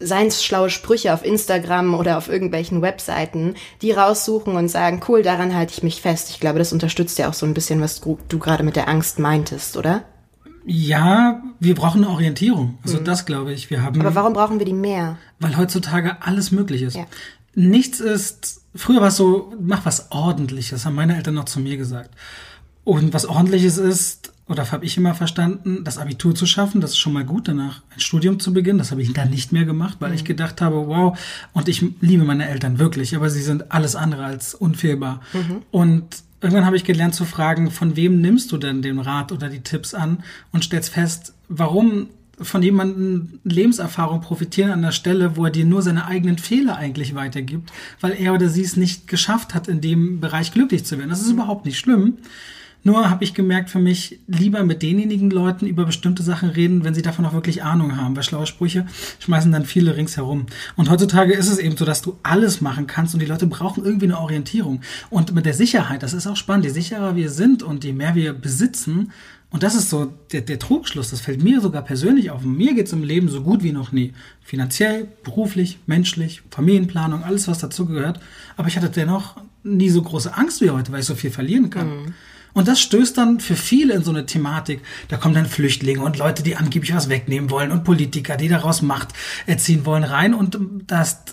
seien 0.00 0.28
es 0.28 0.42
schlaue 0.42 0.70
Sprüche 0.70 1.12
auf 1.12 1.24
Instagram 1.24 1.94
oder 1.94 2.16
auf 2.16 2.28
irgendwelchen 2.28 2.80
Webseiten, 2.80 3.54
die 3.82 3.92
raussuchen 3.92 4.56
und 4.56 4.68
sagen, 4.68 5.02
cool, 5.08 5.22
daran 5.22 5.54
halte 5.54 5.74
ich 5.74 5.82
mich 5.82 6.00
fest. 6.00 6.30
Ich 6.30 6.40
glaube, 6.40 6.58
das 6.58 6.72
unterstützt 6.72 7.18
ja 7.18 7.28
auch 7.28 7.34
so 7.34 7.44
ein 7.44 7.54
bisschen, 7.54 7.82
was 7.82 8.00
du, 8.00 8.18
du 8.28 8.38
gerade 8.38 8.64
mit 8.64 8.76
der 8.76 8.88
Angst 8.88 9.18
meintest, 9.18 9.76
oder? 9.76 10.04
Ja, 10.66 11.42
wir 11.58 11.74
brauchen 11.74 12.04
eine 12.04 12.12
Orientierung. 12.12 12.78
Also 12.82 12.98
das 12.98 13.26
glaube 13.26 13.52
ich. 13.52 13.70
Wir 13.70 13.82
haben 13.82 14.00
Aber 14.00 14.14
warum 14.14 14.32
brauchen 14.32 14.58
wir 14.58 14.66
die 14.66 14.72
mehr? 14.72 15.18
weil 15.38 15.56
heutzutage 15.56 16.22
alles 16.22 16.50
möglich 16.50 16.82
ist. 16.82 16.96
Ja. 16.96 17.06
Nichts 17.54 17.98
ist, 18.00 18.60
früher 18.74 19.00
war 19.00 19.08
es 19.08 19.16
so, 19.16 19.54
mach 19.60 19.84
was 19.86 20.12
ordentliches, 20.12 20.84
haben 20.84 20.94
meine 20.94 21.16
Eltern 21.16 21.34
noch 21.34 21.46
zu 21.46 21.60
mir 21.60 21.76
gesagt. 21.76 22.10
Und 22.84 23.12
was 23.14 23.26
ordentliches 23.26 23.78
ist, 23.78 24.32
oder 24.48 24.70
habe 24.70 24.84
ich 24.84 24.96
immer 24.96 25.14
verstanden, 25.14 25.82
das 25.84 25.96
Abitur 25.98 26.34
zu 26.34 26.44
schaffen, 26.44 26.80
das 26.80 26.90
ist 26.90 26.98
schon 26.98 27.12
mal 27.12 27.24
gut, 27.24 27.48
danach 27.48 27.82
ein 27.94 28.00
Studium 28.00 28.38
zu 28.38 28.52
beginnen, 28.52 28.78
das 28.78 28.90
habe 28.90 29.00
ich 29.02 29.12
dann 29.12 29.30
nicht 29.30 29.52
mehr 29.52 29.64
gemacht, 29.64 29.96
weil 30.00 30.12
ich 30.12 30.24
gedacht 30.24 30.60
habe, 30.60 30.88
wow, 30.88 31.18
und 31.52 31.68
ich 31.68 31.84
liebe 32.00 32.24
meine 32.24 32.48
Eltern 32.48 32.78
wirklich, 32.78 33.16
aber 33.16 33.30
sie 33.30 33.42
sind 33.42 33.72
alles 33.72 33.96
andere 33.96 34.24
als 34.24 34.54
unfehlbar. 34.54 35.20
Und 35.70 36.22
irgendwann 36.40 36.66
habe 36.66 36.76
ich 36.76 36.84
gelernt 36.84 37.14
zu 37.14 37.24
fragen, 37.24 37.70
von 37.70 37.96
wem 37.96 38.20
nimmst 38.20 38.50
du 38.52 38.58
denn 38.58 38.82
den 38.82 38.98
Rat 38.98 39.32
oder 39.32 39.48
die 39.48 39.60
Tipps 39.60 39.94
an 39.94 40.22
und 40.52 40.64
stellst 40.64 40.90
fest, 40.90 41.34
warum 41.48 42.08
von 42.42 42.62
jemandem 42.62 43.40
Lebenserfahrung 43.44 44.22
profitieren 44.22 44.70
an 44.70 44.82
der 44.82 44.92
Stelle, 44.92 45.36
wo 45.36 45.44
er 45.44 45.50
dir 45.50 45.66
nur 45.66 45.82
seine 45.82 46.06
eigenen 46.06 46.38
Fehler 46.38 46.76
eigentlich 46.76 47.14
weitergibt, 47.14 47.70
weil 48.00 48.12
er 48.12 48.32
oder 48.32 48.48
sie 48.48 48.62
es 48.62 48.76
nicht 48.76 49.06
geschafft 49.08 49.54
hat, 49.54 49.68
in 49.68 49.80
dem 49.80 50.20
Bereich 50.20 50.52
glücklich 50.52 50.84
zu 50.84 50.96
werden. 50.96 51.10
Das 51.10 51.20
ist 51.20 51.30
überhaupt 51.30 51.66
nicht 51.66 51.78
schlimm. 51.78 52.18
Nur 52.82 53.10
habe 53.10 53.24
ich 53.24 53.34
gemerkt 53.34 53.70
für 53.70 53.78
mich, 53.78 54.20
lieber 54.26 54.62
mit 54.64 54.82
denjenigen 54.82 55.30
Leuten 55.30 55.66
über 55.66 55.84
bestimmte 55.84 56.22
Sachen 56.22 56.48
reden, 56.50 56.82
wenn 56.84 56.94
sie 56.94 57.02
davon 57.02 57.26
auch 57.26 57.34
wirklich 57.34 57.62
Ahnung 57.62 57.96
haben. 57.96 58.16
Weil 58.16 58.22
schlaue 58.22 58.46
Sprüche 58.46 58.86
schmeißen 59.18 59.52
dann 59.52 59.64
viele 59.64 59.96
ringsherum. 59.96 60.46
Und 60.76 60.90
heutzutage 60.90 61.34
ist 61.34 61.48
es 61.48 61.58
eben 61.58 61.76
so, 61.76 61.84
dass 61.84 62.02
du 62.02 62.18
alles 62.22 62.60
machen 62.60 62.86
kannst 62.86 63.14
und 63.14 63.20
die 63.20 63.26
Leute 63.26 63.46
brauchen 63.46 63.84
irgendwie 63.84 64.06
eine 64.06 64.18
Orientierung. 64.18 64.80
Und 65.10 65.34
mit 65.34 65.46
der 65.46 65.54
Sicherheit, 65.54 66.02
das 66.02 66.14
ist 66.14 66.26
auch 66.26 66.36
spannend, 66.36 66.64
je 66.64 66.70
sicherer 66.70 67.16
wir 67.16 67.30
sind 67.30 67.62
und 67.62 67.84
je 67.84 67.92
mehr 67.92 68.14
wir 68.14 68.32
besitzen, 68.32 69.12
und 69.50 69.64
das 69.64 69.74
ist 69.74 69.90
so 69.90 70.12
der, 70.32 70.42
der 70.42 70.60
Trugschluss, 70.60 71.10
das 71.10 71.20
fällt 71.20 71.42
mir 71.42 71.60
sogar 71.60 71.82
persönlich 71.82 72.30
auf. 72.30 72.42
Mir 72.42 72.72
geht's 72.74 72.92
im 72.92 73.02
Leben 73.02 73.28
so 73.28 73.42
gut 73.42 73.64
wie 73.64 73.72
noch 73.72 73.90
nie. 73.90 74.12
Finanziell, 74.42 75.08
beruflich, 75.24 75.80
menschlich, 75.86 76.42
Familienplanung, 76.50 77.24
alles, 77.24 77.48
was 77.48 77.58
dazugehört. 77.58 78.20
Aber 78.56 78.68
ich 78.68 78.76
hatte 78.76 78.90
dennoch 78.90 79.38
nie 79.64 79.90
so 79.90 80.02
große 80.02 80.36
Angst 80.36 80.60
wie 80.60 80.70
heute, 80.70 80.92
weil 80.92 81.00
ich 81.00 81.06
so 81.06 81.16
viel 81.16 81.32
verlieren 81.32 81.68
kann. 81.68 82.14
Und 82.52 82.68
das 82.68 82.80
stößt 82.80 83.16
dann 83.16 83.40
für 83.40 83.56
viele 83.56 83.94
in 83.94 84.02
so 84.02 84.10
eine 84.10 84.26
Thematik. 84.26 84.80
Da 85.08 85.16
kommen 85.16 85.34
dann 85.34 85.46
Flüchtlinge 85.46 86.02
und 86.02 86.18
Leute, 86.18 86.42
die 86.42 86.56
angeblich 86.56 86.94
was 86.94 87.08
wegnehmen 87.08 87.50
wollen 87.50 87.70
und 87.70 87.84
Politiker, 87.84 88.36
die 88.36 88.48
daraus 88.48 88.82
Macht 88.82 89.10
erziehen 89.46 89.86
wollen, 89.86 90.04
rein. 90.04 90.34
Und 90.34 90.58
das, 90.86 91.24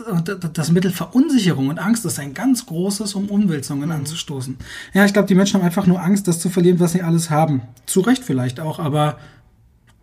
das 0.53 0.71
Mittel 0.71 0.91
Verunsicherung 0.91 1.69
und 1.69 1.79
Angst 1.79 2.05
ist 2.05 2.19
ein 2.19 2.33
ganz 2.33 2.65
großes, 2.65 3.15
um 3.15 3.29
Umwälzungen 3.29 3.91
anzustoßen. 3.91 4.57
Ja, 4.93 5.05
ich 5.05 5.13
glaube, 5.13 5.27
die 5.27 5.35
Menschen 5.35 5.59
haben 5.59 5.65
einfach 5.65 5.87
nur 5.87 6.01
Angst, 6.01 6.27
das 6.27 6.39
zu 6.39 6.49
verlieren, 6.49 6.79
was 6.79 6.91
sie 6.91 7.01
alles 7.01 7.29
haben. 7.29 7.61
Zu 7.85 8.01
Recht 8.01 8.23
vielleicht 8.23 8.59
auch, 8.59 8.79
aber 8.79 9.17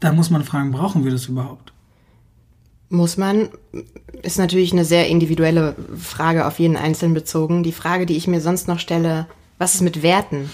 da 0.01 0.13
muss 0.13 0.31
man 0.31 0.45
fragen, 0.45 0.73
brauchen 0.73 1.05
wir 1.05 1.13
das 1.13 1.27
überhaupt? 1.27 1.73
Muss 2.91 3.17
man, 3.17 3.49
ist 4.23 4.39
natürlich 4.39 4.73
eine 4.73 4.85
sehr 4.85 5.09
individuelle 5.09 5.75
Frage 5.99 6.47
auf 6.47 6.59
jeden 6.59 6.77
Einzelnen 6.77 7.15
bezogen. 7.15 7.63
Die 7.63 7.73
Frage, 7.73 8.05
die 8.05 8.17
ich 8.17 8.27
mir 8.27 8.41
sonst 8.41 8.69
noch 8.69 8.79
stelle, 8.79 9.27
was 9.59 9.75
ist 9.75 9.81
mit 9.81 10.03
Werten? 10.03 10.51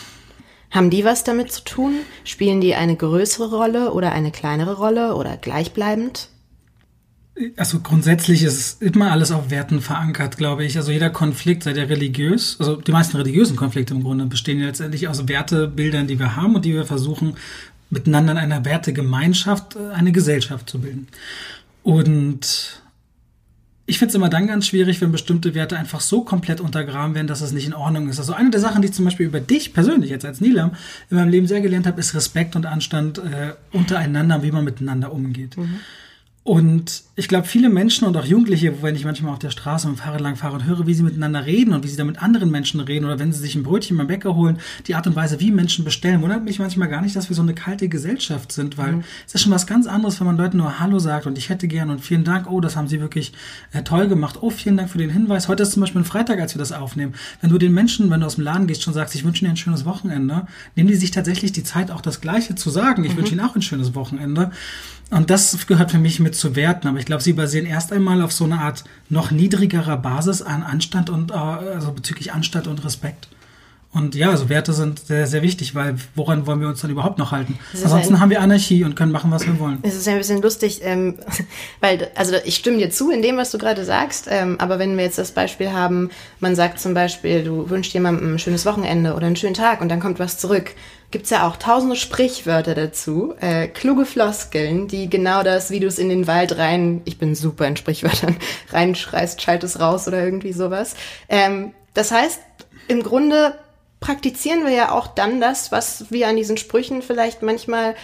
Haben 0.70 0.90
die 0.90 1.04
was 1.04 1.24
damit 1.24 1.50
zu 1.50 1.64
tun? 1.64 1.94
Spielen 2.24 2.60
die 2.60 2.74
eine 2.74 2.96
größere 2.96 3.54
Rolle 3.54 3.92
oder 3.92 4.12
eine 4.12 4.30
kleinere 4.30 4.74
Rolle 4.76 5.16
oder 5.16 5.36
gleichbleibend? 5.36 6.28
Also 7.56 7.80
grundsätzlich 7.80 8.42
ist 8.42 8.82
immer 8.82 9.10
alles 9.10 9.32
auf 9.32 9.50
Werten 9.50 9.80
verankert, 9.80 10.36
glaube 10.36 10.64
ich. 10.64 10.76
Also 10.76 10.92
jeder 10.92 11.10
Konflikt, 11.10 11.62
sei 11.62 11.72
der 11.72 11.88
religiös, 11.88 12.56
also 12.60 12.76
die 12.76 12.92
meisten 12.92 13.16
religiösen 13.16 13.56
Konflikte 13.56 13.94
im 13.94 14.02
Grunde 14.02 14.26
bestehen 14.26 14.60
letztendlich 14.60 15.08
aus 15.08 15.26
Wertebildern, 15.26 16.06
die 16.06 16.18
wir 16.18 16.36
haben 16.36 16.54
und 16.54 16.64
die 16.64 16.74
wir 16.74 16.84
versuchen, 16.84 17.36
miteinander 17.88 18.32
in 18.32 18.38
einer 18.38 18.64
Wertegemeinschaft 18.64 19.76
äh, 19.76 19.92
eine 19.92 20.12
Gesellschaft 20.12 20.68
zu 20.68 20.80
bilden. 20.80 21.08
Und 21.82 22.82
ich 23.90 23.98
finde 23.98 24.10
es 24.10 24.14
immer 24.14 24.28
dann 24.28 24.46
ganz 24.46 24.68
schwierig, 24.68 25.00
wenn 25.00 25.10
bestimmte 25.10 25.52
Werte 25.52 25.76
einfach 25.76 26.00
so 26.00 26.22
komplett 26.22 26.60
untergraben 26.60 27.16
werden, 27.16 27.26
dass 27.26 27.40
es 27.40 27.50
nicht 27.50 27.66
in 27.66 27.74
Ordnung 27.74 28.08
ist. 28.08 28.20
Also 28.20 28.32
eine 28.32 28.50
der 28.50 28.60
Sachen, 28.60 28.82
die 28.82 28.88
ich 28.88 28.94
zum 28.94 29.04
Beispiel 29.04 29.26
über 29.26 29.40
dich 29.40 29.74
persönlich 29.74 30.10
jetzt 30.10 30.24
als 30.24 30.40
Nilam 30.40 30.76
in 31.10 31.16
meinem 31.16 31.28
Leben 31.28 31.48
sehr 31.48 31.60
gelernt 31.60 31.88
habe, 31.88 31.98
ist 31.98 32.14
Respekt 32.14 32.54
und 32.54 32.66
Anstand 32.66 33.18
äh, 33.18 33.54
untereinander, 33.72 34.44
wie 34.44 34.52
man 34.52 34.64
miteinander 34.64 35.12
umgeht. 35.12 35.56
Mhm. 35.56 35.80
Und 36.42 37.02
ich 37.16 37.28
glaube, 37.28 37.46
viele 37.46 37.68
Menschen 37.68 38.08
und 38.08 38.16
auch 38.16 38.24
Jugendliche, 38.24 38.82
wenn 38.82 38.96
ich 38.96 39.04
manchmal 39.04 39.34
auf 39.34 39.38
der 39.38 39.50
Straße 39.50 39.86
dem 39.86 39.98
Fahrrad 39.98 40.22
lang 40.22 40.36
fahre 40.36 40.54
und 40.54 40.64
höre, 40.64 40.86
wie 40.86 40.94
sie 40.94 41.02
miteinander 41.02 41.44
reden 41.44 41.74
und 41.74 41.84
wie 41.84 41.88
sie 41.88 41.98
da 41.98 42.04
mit 42.04 42.22
anderen 42.22 42.50
Menschen 42.50 42.80
reden 42.80 43.04
oder 43.04 43.18
wenn 43.18 43.30
sie 43.30 43.40
sich 43.40 43.54
ein 43.56 43.62
Brötchen 43.62 43.98
beim 43.98 44.06
Bäcker 44.06 44.34
holen, 44.34 44.58
die 44.86 44.94
Art 44.94 45.06
und 45.06 45.14
Weise, 45.14 45.38
wie 45.38 45.50
Menschen 45.50 45.84
bestellen, 45.84 46.22
wundert 46.22 46.42
mich 46.42 46.58
manchmal 46.58 46.88
gar 46.88 47.02
nicht, 47.02 47.14
dass 47.14 47.28
wir 47.28 47.36
so 47.36 47.42
eine 47.42 47.52
kalte 47.52 47.90
Gesellschaft 47.90 48.52
sind, 48.52 48.78
weil 48.78 48.92
mhm. 48.92 49.04
es 49.26 49.34
ist 49.34 49.42
schon 49.42 49.52
was 49.52 49.66
ganz 49.66 49.86
anderes, 49.86 50.18
wenn 50.18 50.28
man 50.28 50.38
Leuten 50.38 50.56
nur 50.56 50.80
Hallo 50.80 50.98
sagt 50.98 51.26
und 51.26 51.36
ich 51.36 51.50
hätte 51.50 51.68
gern 51.68 51.90
und 51.90 52.00
vielen 52.00 52.24
Dank, 52.24 52.50
oh, 52.50 52.62
das 52.62 52.74
haben 52.74 52.88
sie 52.88 53.02
wirklich 53.02 53.34
äh, 53.72 53.82
toll 53.82 54.08
gemacht, 54.08 54.38
oh, 54.40 54.48
vielen 54.48 54.78
Dank 54.78 54.88
für 54.88 54.98
den 54.98 55.10
Hinweis. 55.10 55.46
Heute 55.46 55.64
ist 55.64 55.72
zum 55.72 55.82
Beispiel 55.82 56.00
ein 56.00 56.06
Freitag, 56.06 56.40
als 56.40 56.54
wir 56.54 56.58
das 56.58 56.72
aufnehmen. 56.72 57.12
Wenn 57.42 57.50
du 57.50 57.58
den 57.58 57.74
Menschen, 57.74 58.08
wenn 58.10 58.20
du 58.20 58.26
aus 58.26 58.36
dem 58.36 58.44
Laden 58.44 58.66
gehst, 58.66 58.82
schon 58.82 58.94
sagst, 58.94 59.14
ich 59.14 59.24
wünsche 59.24 59.44
ihnen 59.44 59.52
ein 59.52 59.56
schönes 59.58 59.84
Wochenende, 59.84 60.46
nehmen 60.74 60.88
die 60.88 60.94
sich 60.94 61.10
tatsächlich 61.10 61.52
die 61.52 61.64
Zeit, 61.64 61.90
auch 61.90 62.00
das 62.00 62.22
Gleiche 62.22 62.54
zu 62.54 62.70
sagen. 62.70 63.04
Ich 63.04 63.12
mhm. 63.12 63.18
wünsche 63.18 63.32
ihnen 63.32 63.44
auch 63.44 63.56
ein 63.56 63.62
schönes 63.62 63.94
Wochenende. 63.94 64.52
Und 65.10 65.28
das 65.28 65.66
gehört 65.66 65.90
für 65.90 65.98
mich 65.98 66.20
mit 66.20 66.29
zu 66.32 66.56
Werten. 66.56 66.88
Aber 66.88 66.98
ich 66.98 67.06
glaube, 67.06 67.22
sie 67.22 67.32
basieren 67.32 67.66
erst 67.66 67.92
einmal 67.92 68.22
auf 68.22 68.32
so 68.32 68.44
einer 68.44 68.60
Art 68.60 68.84
noch 69.08 69.30
niedrigerer 69.30 69.96
Basis 69.96 70.42
an 70.42 70.62
Anstand 70.62 71.10
und 71.10 71.30
äh, 71.30 71.34
also 71.34 71.92
bezüglich 71.92 72.32
Anstand 72.32 72.66
und 72.66 72.84
Respekt. 72.84 73.28
Und 73.92 74.14
ja, 74.14 74.30
also 74.30 74.48
Werte 74.48 74.72
sind 74.72 75.00
sehr, 75.00 75.26
sehr 75.26 75.42
wichtig, 75.42 75.74
weil 75.74 75.96
woran 76.14 76.46
wollen 76.46 76.60
wir 76.60 76.68
uns 76.68 76.80
dann 76.80 76.92
überhaupt 76.92 77.18
noch 77.18 77.32
halten? 77.32 77.58
Ansonsten 77.72 78.14
ein, 78.14 78.20
haben 78.20 78.30
wir 78.30 78.40
Anarchie 78.40 78.84
und 78.84 78.94
können 78.94 79.10
machen, 79.10 79.32
was 79.32 79.44
wir 79.46 79.58
wollen. 79.58 79.80
Es 79.82 79.96
ist 79.96 80.06
ja 80.06 80.12
ein 80.12 80.18
bisschen 80.18 80.40
lustig, 80.40 80.80
ähm, 80.84 81.16
weil, 81.80 82.08
also 82.14 82.36
ich 82.44 82.54
stimme 82.54 82.78
dir 82.78 82.90
zu 82.90 83.10
in 83.10 83.20
dem, 83.20 83.36
was 83.36 83.50
du 83.50 83.58
gerade 83.58 83.84
sagst, 83.84 84.28
ähm, 84.30 84.56
aber 84.60 84.78
wenn 84.78 84.96
wir 84.96 85.02
jetzt 85.02 85.18
das 85.18 85.32
Beispiel 85.32 85.72
haben, 85.72 86.10
man 86.38 86.54
sagt 86.54 86.78
zum 86.78 86.94
Beispiel, 86.94 87.42
du 87.42 87.68
wünschst 87.68 87.92
jemandem 87.92 88.34
ein 88.34 88.38
schönes 88.38 88.64
Wochenende 88.64 89.14
oder 89.14 89.26
einen 89.26 89.34
schönen 89.34 89.54
Tag 89.54 89.80
und 89.80 89.88
dann 89.88 89.98
kommt 89.98 90.20
was 90.20 90.38
zurück, 90.38 90.70
gibt's 91.10 91.30
ja 91.30 91.48
auch 91.48 91.56
tausende 91.56 91.96
Sprichwörter 91.96 92.74
dazu, 92.74 93.34
äh, 93.40 93.66
kluge 93.66 94.04
Floskeln, 94.06 94.86
die 94.88 95.10
genau 95.10 95.42
das, 95.42 95.70
wie 95.70 95.80
du 95.80 95.86
es 95.86 95.98
in 95.98 96.08
den 96.08 96.26
Wald 96.26 96.56
rein, 96.56 97.02
ich 97.04 97.18
bin 97.18 97.34
super 97.34 97.66
in 97.66 97.76
Sprichwörtern, 97.76 98.36
reinschreist, 98.70 99.42
schalt 99.42 99.64
es 99.64 99.80
raus 99.80 100.06
oder 100.06 100.22
irgendwie 100.22 100.52
sowas. 100.52 100.94
Ähm, 101.28 101.72
das 101.94 102.12
heißt, 102.12 102.40
im 102.88 103.02
Grunde 103.02 103.54
praktizieren 104.00 104.64
wir 104.64 104.72
ja 104.72 104.92
auch 104.92 105.08
dann 105.08 105.40
das, 105.40 105.72
was 105.72 106.10
wir 106.10 106.28
an 106.28 106.36
diesen 106.36 106.56
Sprüchen 106.56 107.02
vielleicht 107.02 107.42
manchmal 107.42 107.94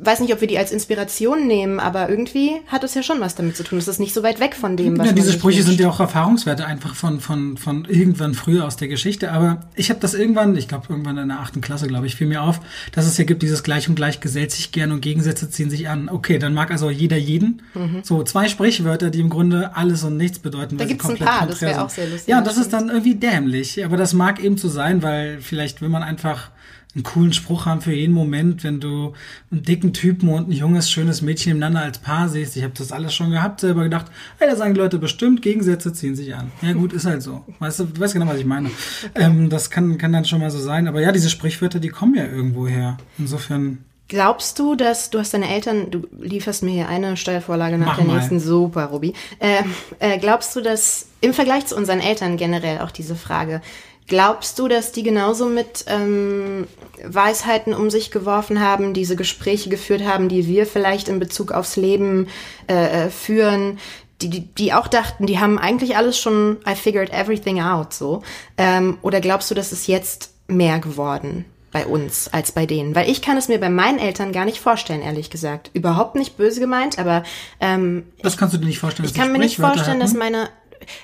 weiß 0.00 0.20
nicht, 0.20 0.32
ob 0.32 0.40
wir 0.40 0.48
die 0.48 0.58
als 0.58 0.72
Inspiration 0.72 1.46
nehmen, 1.46 1.80
aber 1.80 2.08
irgendwie 2.08 2.52
hat 2.66 2.84
es 2.84 2.94
ja 2.94 3.02
schon 3.02 3.20
was 3.20 3.34
damit 3.34 3.56
zu 3.56 3.62
tun. 3.64 3.78
Es 3.78 3.88
ist 3.88 3.98
nicht 4.00 4.14
so 4.14 4.22
weit 4.22 4.40
weg 4.40 4.54
von 4.54 4.76
dem, 4.76 4.98
was 4.98 5.06
Ja, 5.06 5.12
diese 5.12 5.32
Sprüche 5.32 5.58
wünscht. 5.58 5.68
sind 5.70 5.80
ja 5.80 5.88
auch 5.88 6.00
Erfahrungswerte 6.00 6.66
einfach 6.66 6.94
von, 6.94 7.20
von, 7.20 7.56
von 7.56 7.84
irgendwann 7.86 8.34
früher 8.34 8.64
aus 8.64 8.76
der 8.76 8.88
Geschichte. 8.88 9.32
Aber 9.32 9.62
ich 9.74 9.90
habe 9.90 10.00
das 10.00 10.14
irgendwann, 10.14 10.56
ich 10.56 10.68
glaube 10.68 10.86
irgendwann 10.88 11.18
in 11.18 11.28
der 11.28 11.40
achten 11.40 11.60
Klasse, 11.60 11.86
glaube 11.86 12.06
ich, 12.06 12.16
fiel 12.16 12.26
mir 12.26 12.42
auf, 12.42 12.60
dass 12.92 13.06
es 13.06 13.16
ja 13.18 13.24
gibt, 13.24 13.42
dieses 13.42 13.62
Gleich 13.62 13.88
und 13.88 13.94
Gleich 13.94 14.20
gesellt 14.20 14.50
sich 14.52 14.72
gern 14.72 14.92
und 14.92 15.00
Gegensätze 15.00 15.50
ziehen 15.50 15.70
sich 15.70 15.88
an. 15.88 16.08
Okay, 16.08 16.38
dann 16.38 16.54
mag 16.54 16.70
also 16.70 16.90
jeder 16.90 17.16
jeden. 17.16 17.62
Mhm. 17.74 18.00
So 18.02 18.22
zwei 18.22 18.48
Sprichwörter, 18.48 19.10
die 19.10 19.20
im 19.20 19.30
Grunde 19.30 19.76
alles 19.76 20.04
und 20.04 20.16
nichts 20.16 20.38
bedeuten. 20.38 20.76
Da 20.76 20.84
gibt 20.84 21.02
es 21.02 21.08
ein 21.10 21.16
paar, 21.16 21.46
das 21.46 21.60
wäre 21.60 21.82
auch 21.84 21.90
sehr 21.90 22.06
lustig. 22.08 22.28
Ja, 22.28 22.40
das 22.40 22.56
ist 22.58 22.72
dann 22.72 22.88
irgendwie 22.88 23.14
dämlich. 23.14 23.84
Aber 23.84 23.96
das 23.96 24.12
mag 24.12 24.42
eben 24.42 24.56
so 24.56 24.68
sein, 24.68 25.02
weil 25.02 25.38
vielleicht 25.40 25.80
will 25.80 25.88
man 25.88 26.02
einfach 26.02 26.50
einen 26.96 27.02
coolen 27.02 27.34
Spruch 27.34 27.66
haben 27.66 27.82
für 27.82 27.92
jeden 27.92 28.14
Moment, 28.14 28.64
wenn 28.64 28.80
du 28.80 29.12
einen 29.52 29.62
dicken 29.62 29.92
Typen 29.92 30.30
und 30.30 30.48
ein 30.48 30.52
junges, 30.52 30.90
schönes 30.90 31.20
Mädchen 31.20 31.52
nebeneinander 31.52 31.82
als 31.82 31.98
Paar 31.98 32.28
siehst. 32.28 32.56
Ich 32.56 32.62
habe 32.62 32.72
das 32.76 32.90
alles 32.90 33.14
schon 33.14 33.30
gehabt, 33.30 33.60
selber 33.60 33.82
gedacht, 33.82 34.06
hey, 34.38 34.48
da 34.48 34.56
sagen 34.56 34.72
die 34.72 34.80
Leute 34.80 34.98
bestimmt, 34.98 35.42
Gegensätze 35.42 35.92
ziehen 35.92 36.16
sich 36.16 36.34
an. 36.34 36.50
Ja 36.62 36.72
gut, 36.72 36.94
ist 36.94 37.04
halt 37.04 37.22
so. 37.22 37.44
Weißt 37.58 37.80
du, 37.80 37.84
du 37.84 38.00
weißt 38.00 38.14
genau, 38.14 38.26
was 38.26 38.38
ich 38.38 38.46
meine. 38.46 38.70
Ähm, 39.14 39.50
das 39.50 39.68
kann, 39.70 39.98
kann 39.98 40.12
dann 40.12 40.24
schon 40.24 40.40
mal 40.40 40.50
so 40.50 40.58
sein. 40.58 40.88
Aber 40.88 41.02
ja, 41.02 41.12
diese 41.12 41.28
Sprichwörter, 41.28 41.80
die 41.80 41.90
kommen 41.90 42.14
ja 42.14 42.24
irgendwo 42.24 42.66
her. 42.66 42.96
Insofern... 43.18 43.84
Glaubst 44.08 44.58
du, 44.58 44.76
dass 44.76 45.10
du 45.10 45.18
hast 45.18 45.34
deine 45.34 45.52
Eltern, 45.52 45.90
du 45.90 46.06
lieferst 46.18 46.62
mir 46.62 46.70
hier 46.70 46.88
eine 46.88 47.16
Steuervorlage 47.16 47.76
nach 47.76 47.86
Mach 47.86 47.96
der 47.96 48.06
mal. 48.06 48.16
nächsten, 48.16 48.38
super, 48.38 48.86
Ruby. 48.86 49.12
Äh, 49.40 49.64
äh, 49.98 50.18
glaubst 50.18 50.54
du, 50.54 50.60
dass 50.60 51.08
im 51.20 51.34
Vergleich 51.34 51.66
zu 51.66 51.76
unseren 51.76 51.98
Eltern 51.98 52.36
generell 52.36 52.78
auch 52.78 52.92
diese 52.92 53.16
Frage, 53.16 53.60
Glaubst 54.06 54.58
du, 54.58 54.68
dass 54.68 54.92
die 54.92 55.02
genauso 55.02 55.46
mit 55.46 55.84
ähm, 55.88 56.68
Weisheiten 57.04 57.74
um 57.74 57.90
sich 57.90 58.12
geworfen 58.12 58.60
haben, 58.60 58.94
diese 58.94 59.16
Gespräche 59.16 59.68
geführt 59.68 60.04
haben, 60.04 60.28
die 60.28 60.46
wir 60.46 60.66
vielleicht 60.66 61.08
in 61.08 61.18
Bezug 61.18 61.50
aufs 61.50 61.76
Leben 61.76 62.28
äh, 62.68 63.06
äh, 63.06 63.10
führen, 63.10 63.78
die, 64.22 64.30
die, 64.30 64.40
die 64.54 64.72
auch 64.72 64.86
dachten, 64.86 65.26
die 65.26 65.40
haben 65.40 65.58
eigentlich 65.58 65.96
alles 65.96 66.18
schon, 66.18 66.58
I 66.66 66.74
figured 66.74 67.12
everything 67.12 67.60
out, 67.60 67.92
so. 67.92 68.22
Ähm, 68.56 68.98
oder 69.02 69.20
glaubst 69.20 69.50
du, 69.50 69.54
dass 69.54 69.72
es 69.72 69.88
jetzt 69.88 70.32
mehr 70.46 70.78
geworden 70.78 71.44
bei 71.72 71.84
uns 71.84 72.28
als 72.32 72.52
bei 72.52 72.64
denen? 72.64 72.94
Weil 72.94 73.10
ich 73.10 73.20
kann 73.20 73.36
es 73.36 73.48
mir 73.48 73.58
bei 73.58 73.68
meinen 73.68 73.98
Eltern 73.98 74.32
gar 74.32 74.44
nicht 74.44 74.60
vorstellen, 74.60 75.02
ehrlich 75.02 75.30
gesagt. 75.30 75.70
Überhaupt 75.74 76.14
nicht 76.14 76.36
böse 76.36 76.60
gemeint, 76.60 76.98
aber 76.98 77.24
ähm, 77.60 78.04
Das 78.22 78.36
kannst 78.36 78.54
du 78.54 78.58
dir 78.58 78.66
nicht 78.66 78.78
vorstellen. 78.78 79.08
Ich 79.08 79.14
kann 79.14 79.32
mir 79.32 79.38
nicht 79.38 79.56
vorstellen, 79.56 79.88
hatten? 79.88 80.00
dass 80.00 80.14
meine 80.14 80.48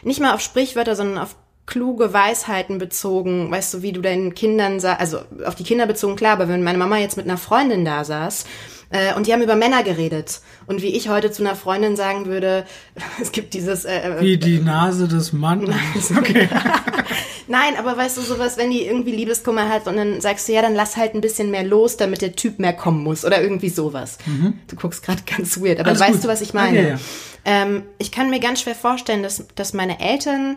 nicht 0.03 0.21
mal 0.21 0.35
auf 0.35 0.41
Sprichwörter, 0.41 0.95
sondern 0.95 1.19
auf 1.19 1.35
kluge 1.67 2.13
Weisheiten 2.13 2.79
bezogen, 2.79 3.51
weißt 3.51 3.75
du, 3.75 3.83
wie 3.83 3.93
du 3.93 4.01
deinen 4.01 4.35
Kindern 4.35 4.85
also 4.85 5.21
auf 5.45 5.55
die 5.55 5.65
Kinder 5.65 5.87
bezogen, 5.87 6.17
klar, 6.17 6.33
aber 6.33 6.49
wenn 6.49 6.63
meine 6.63 6.79
Mama 6.79 6.99
jetzt 6.99 7.17
mit 7.17 7.27
einer 7.27 7.39
Freundin 7.39 7.85
da 7.85 8.05
saß 8.05 8.45
äh, 8.91 9.15
und 9.15 9.27
die 9.27 9.33
haben 9.33 9.43
über 9.43 9.55
Männer 9.55 9.83
geredet 9.85 10.41
und 10.67 10.83
wie 10.83 10.95
ich 10.95 11.09
heute 11.09 11.31
zu 11.31 11.43
einer 11.43 11.55
Freundin 11.55 11.97
sagen 11.97 12.27
würde, 12.27 12.67
es 13.23 13.33
gibt 13.33 13.55
dieses... 13.55 13.85
Äh, 13.85 14.01
äh 14.01 14.21
wie 14.21 14.39
die 14.39 14.61
Nase 14.61 15.09
des 15.09 15.33
Mannes. 15.33 15.75
Okay. 16.17 16.49
Nein, 17.49 17.77
aber 17.77 17.97
weißt 17.97 18.17
du, 18.17 18.23
sowas, 18.23 18.57
wenn 18.57 18.71
die 18.71 18.85
irgendwie 18.85 19.11
Liebeskummer 19.11 19.69
hat 19.69 19.87
und 19.87 19.97
dann 19.97 20.21
sagst 20.21 20.49
du, 20.49 20.53
ja, 20.53 20.63
dann 20.63 20.75
lass 20.75 20.97
halt 20.97 21.15
ein 21.15 21.21
bisschen 21.21 21.51
mehr 21.51 21.65
los, 21.65 21.97
damit 21.97 22.23
der 22.23 22.35
Typ 22.35 22.59
mehr 22.59 22.73
kommen 22.73 23.03
muss 23.03 23.25
oder 23.25 23.43
irgendwie 23.43 23.69
sowas. 23.69 24.19
Mhm. 24.27 24.55
Du 24.69 24.77
guckst 24.77 25.05
gerade 25.05 25.23
ganz 25.27 25.61
weird, 25.61 25.81
aber 25.81 25.91
Alles 25.91 26.01
weißt 26.01 26.13
gut. 26.13 26.25
du, 26.25 26.29
was 26.29 26.41
ich 26.41 26.55
meine? 26.55 26.83
Ja, 26.83 26.89
ja. 26.89 26.99
Ähm, 27.45 27.83
ich 27.99 28.13
kann 28.13 28.31
mir 28.31 28.41
ganz 28.41 28.63
schwer 28.63 28.75
vorstellen, 28.75 29.23
dass, 29.23 29.45
dass 29.55 29.75
meine 29.75 30.01
Eltern 30.01 30.57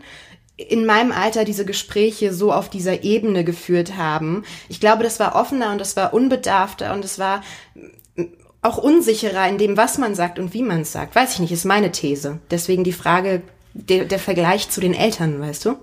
in 0.58 0.86
meinem 0.86 1.12
Alter 1.12 1.44
diese 1.44 1.66
Gespräche 1.66 2.34
so 2.34 2.54
auf 2.54 2.70
dieser 2.70 3.04
Ebene 3.04 3.44
geführt 3.44 3.98
haben. 3.98 4.44
Ich 4.70 4.80
glaube, 4.80 5.04
das 5.04 5.20
war 5.20 5.36
offener 5.36 5.72
und 5.72 5.80
das 5.80 5.96
war 5.98 6.14
unbedarfter 6.14 6.94
und 6.94 7.04
es 7.04 7.20
war 7.20 7.42
auch 8.62 8.78
unsicherer 8.78 9.48
in 9.48 9.58
dem, 9.58 9.78
was 9.78 9.98
man 9.98 10.16
sagt 10.16 10.40
und 10.40 10.54
wie 10.54 10.64
man 10.64 10.82
es 10.82 10.92
sagt. 10.92 11.16
Weiß 11.16 11.34
ich 11.34 11.40
nicht, 11.40 11.52
ist 11.52 11.66
meine 11.66 11.92
These. 11.92 12.40
Deswegen 12.50 12.84
die 12.84 12.94
Frage, 12.94 13.42
der, 13.74 14.06
der 14.06 14.20
Vergleich 14.20 14.70
zu 14.70 14.82
den 14.82 14.94
Eltern, 14.94 15.40
weißt 15.40 15.66
du? 15.66 15.76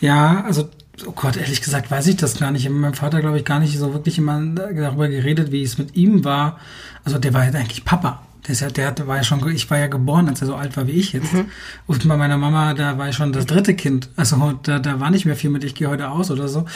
Ja, 0.00 0.42
also 0.44 0.68
Oh 1.06 1.12
Gott, 1.12 1.36
ehrlich 1.36 1.60
gesagt 1.60 1.90
weiß 1.90 2.06
ich 2.06 2.16
das 2.16 2.38
gar 2.38 2.50
nicht. 2.50 2.62
Ich 2.62 2.66
habe 2.66 2.74
mit 2.74 2.82
meinem 2.82 2.94
Vater, 2.94 3.20
glaube 3.20 3.36
ich, 3.36 3.44
gar 3.44 3.60
nicht 3.60 3.76
so 3.76 3.92
wirklich 3.92 4.16
immer 4.16 4.40
darüber 4.40 5.08
geredet, 5.08 5.52
wie 5.52 5.62
es 5.62 5.76
mit 5.76 5.94
ihm 5.94 6.24
war. 6.24 6.58
Also 7.04 7.18
der 7.18 7.34
war 7.34 7.44
ja 7.44 7.50
eigentlich 7.50 7.84
Papa. 7.84 8.22
Der, 8.46 8.52
ist 8.52 8.60
ja, 8.60 8.70
der 8.70 8.86
hatte, 8.86 9.06
war 9.06 9.16
ja 9.16 9.24
schon, 9.24 9.46
ich 9.50 9.68
war 9.70 9.78
ja 9.78 9.88
geboren, 9.88 10.28
als 10.28 10.40
er 10.40 10.46
so 10.46 10.54
alt 10.54 10.76
war 10.76 10.86
wie 10.86 10.92
ich 10.92 11.12
jetzt. 11.12 11.32
Mhm. 11.32 11.46
Und 11.86 12.06
bei 12.08 12.16
meiner 12.16 12.36
Mama, 12.36 12.74
da 12.74 12.96
war 12.96 13.08
ich 13.08 13.16
schon 13.16 13.32
das 13.32 13.46
dritte 13.46 13.74
Kind. 13.74 14.08
Also 14.16 14.58
da, 14.62 14.78
da 14.78 15.00
war 15.00 15.10
nicht 15.10 15.26
mehr 15.26 15.36
viel 15.36 15.50
mit, 15.50 15.64
ich 15.64 15.74
gehe 15.74 15.88
heute 15.88 16.10
aus 16.10 16.30
oder 16.30 16.48
so. 16.48 16.66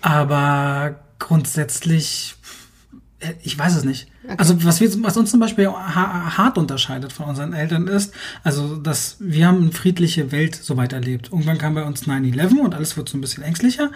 Aber 0.00 1.00
grundsätzlich, 1.18 2.36
Ich 3.42 3.58
weiß 3.58 3.74
es 3.76 3.84
nicht. 3.84 4.08
Also 4.36 4.62
was, 4.64 4.80
wir, 4.80 4.90
was 5.02 5.16
uns 5.16 5.30
zum 5.30 5.40
Beispiel 5.40 5.68
ha 5.68 6.36
hart 6.36 6.58
unterscheidet 6.58 7.12
von 7.12 7.26
unseren 7.26 7.54
Eltern 7.54 7.86
ist, 7.86 8.12
also 8.44 8.76
dass 8.76 9.16
wir 9.20 9.46
haben 9.46 9.62
eine 9.62 9.72
friedliche 9.72 10.32
Welt 10.32 10.54
soweit 10.54 10.92
erlebt. 10.92 11.30
Irgendwann 11.32 11.58
kam 11.58 11.74
bei 11.74 11.84
uns 11.84 12.06
9-11 12.06 12.58
und 12.58 12.74
alles 12.74 12.96
wird 12.96 13.08
so 13.08 13.16
ein 13.16 13.20
bisschen 13.20 13.42
ängstlicher. 13.42 13.90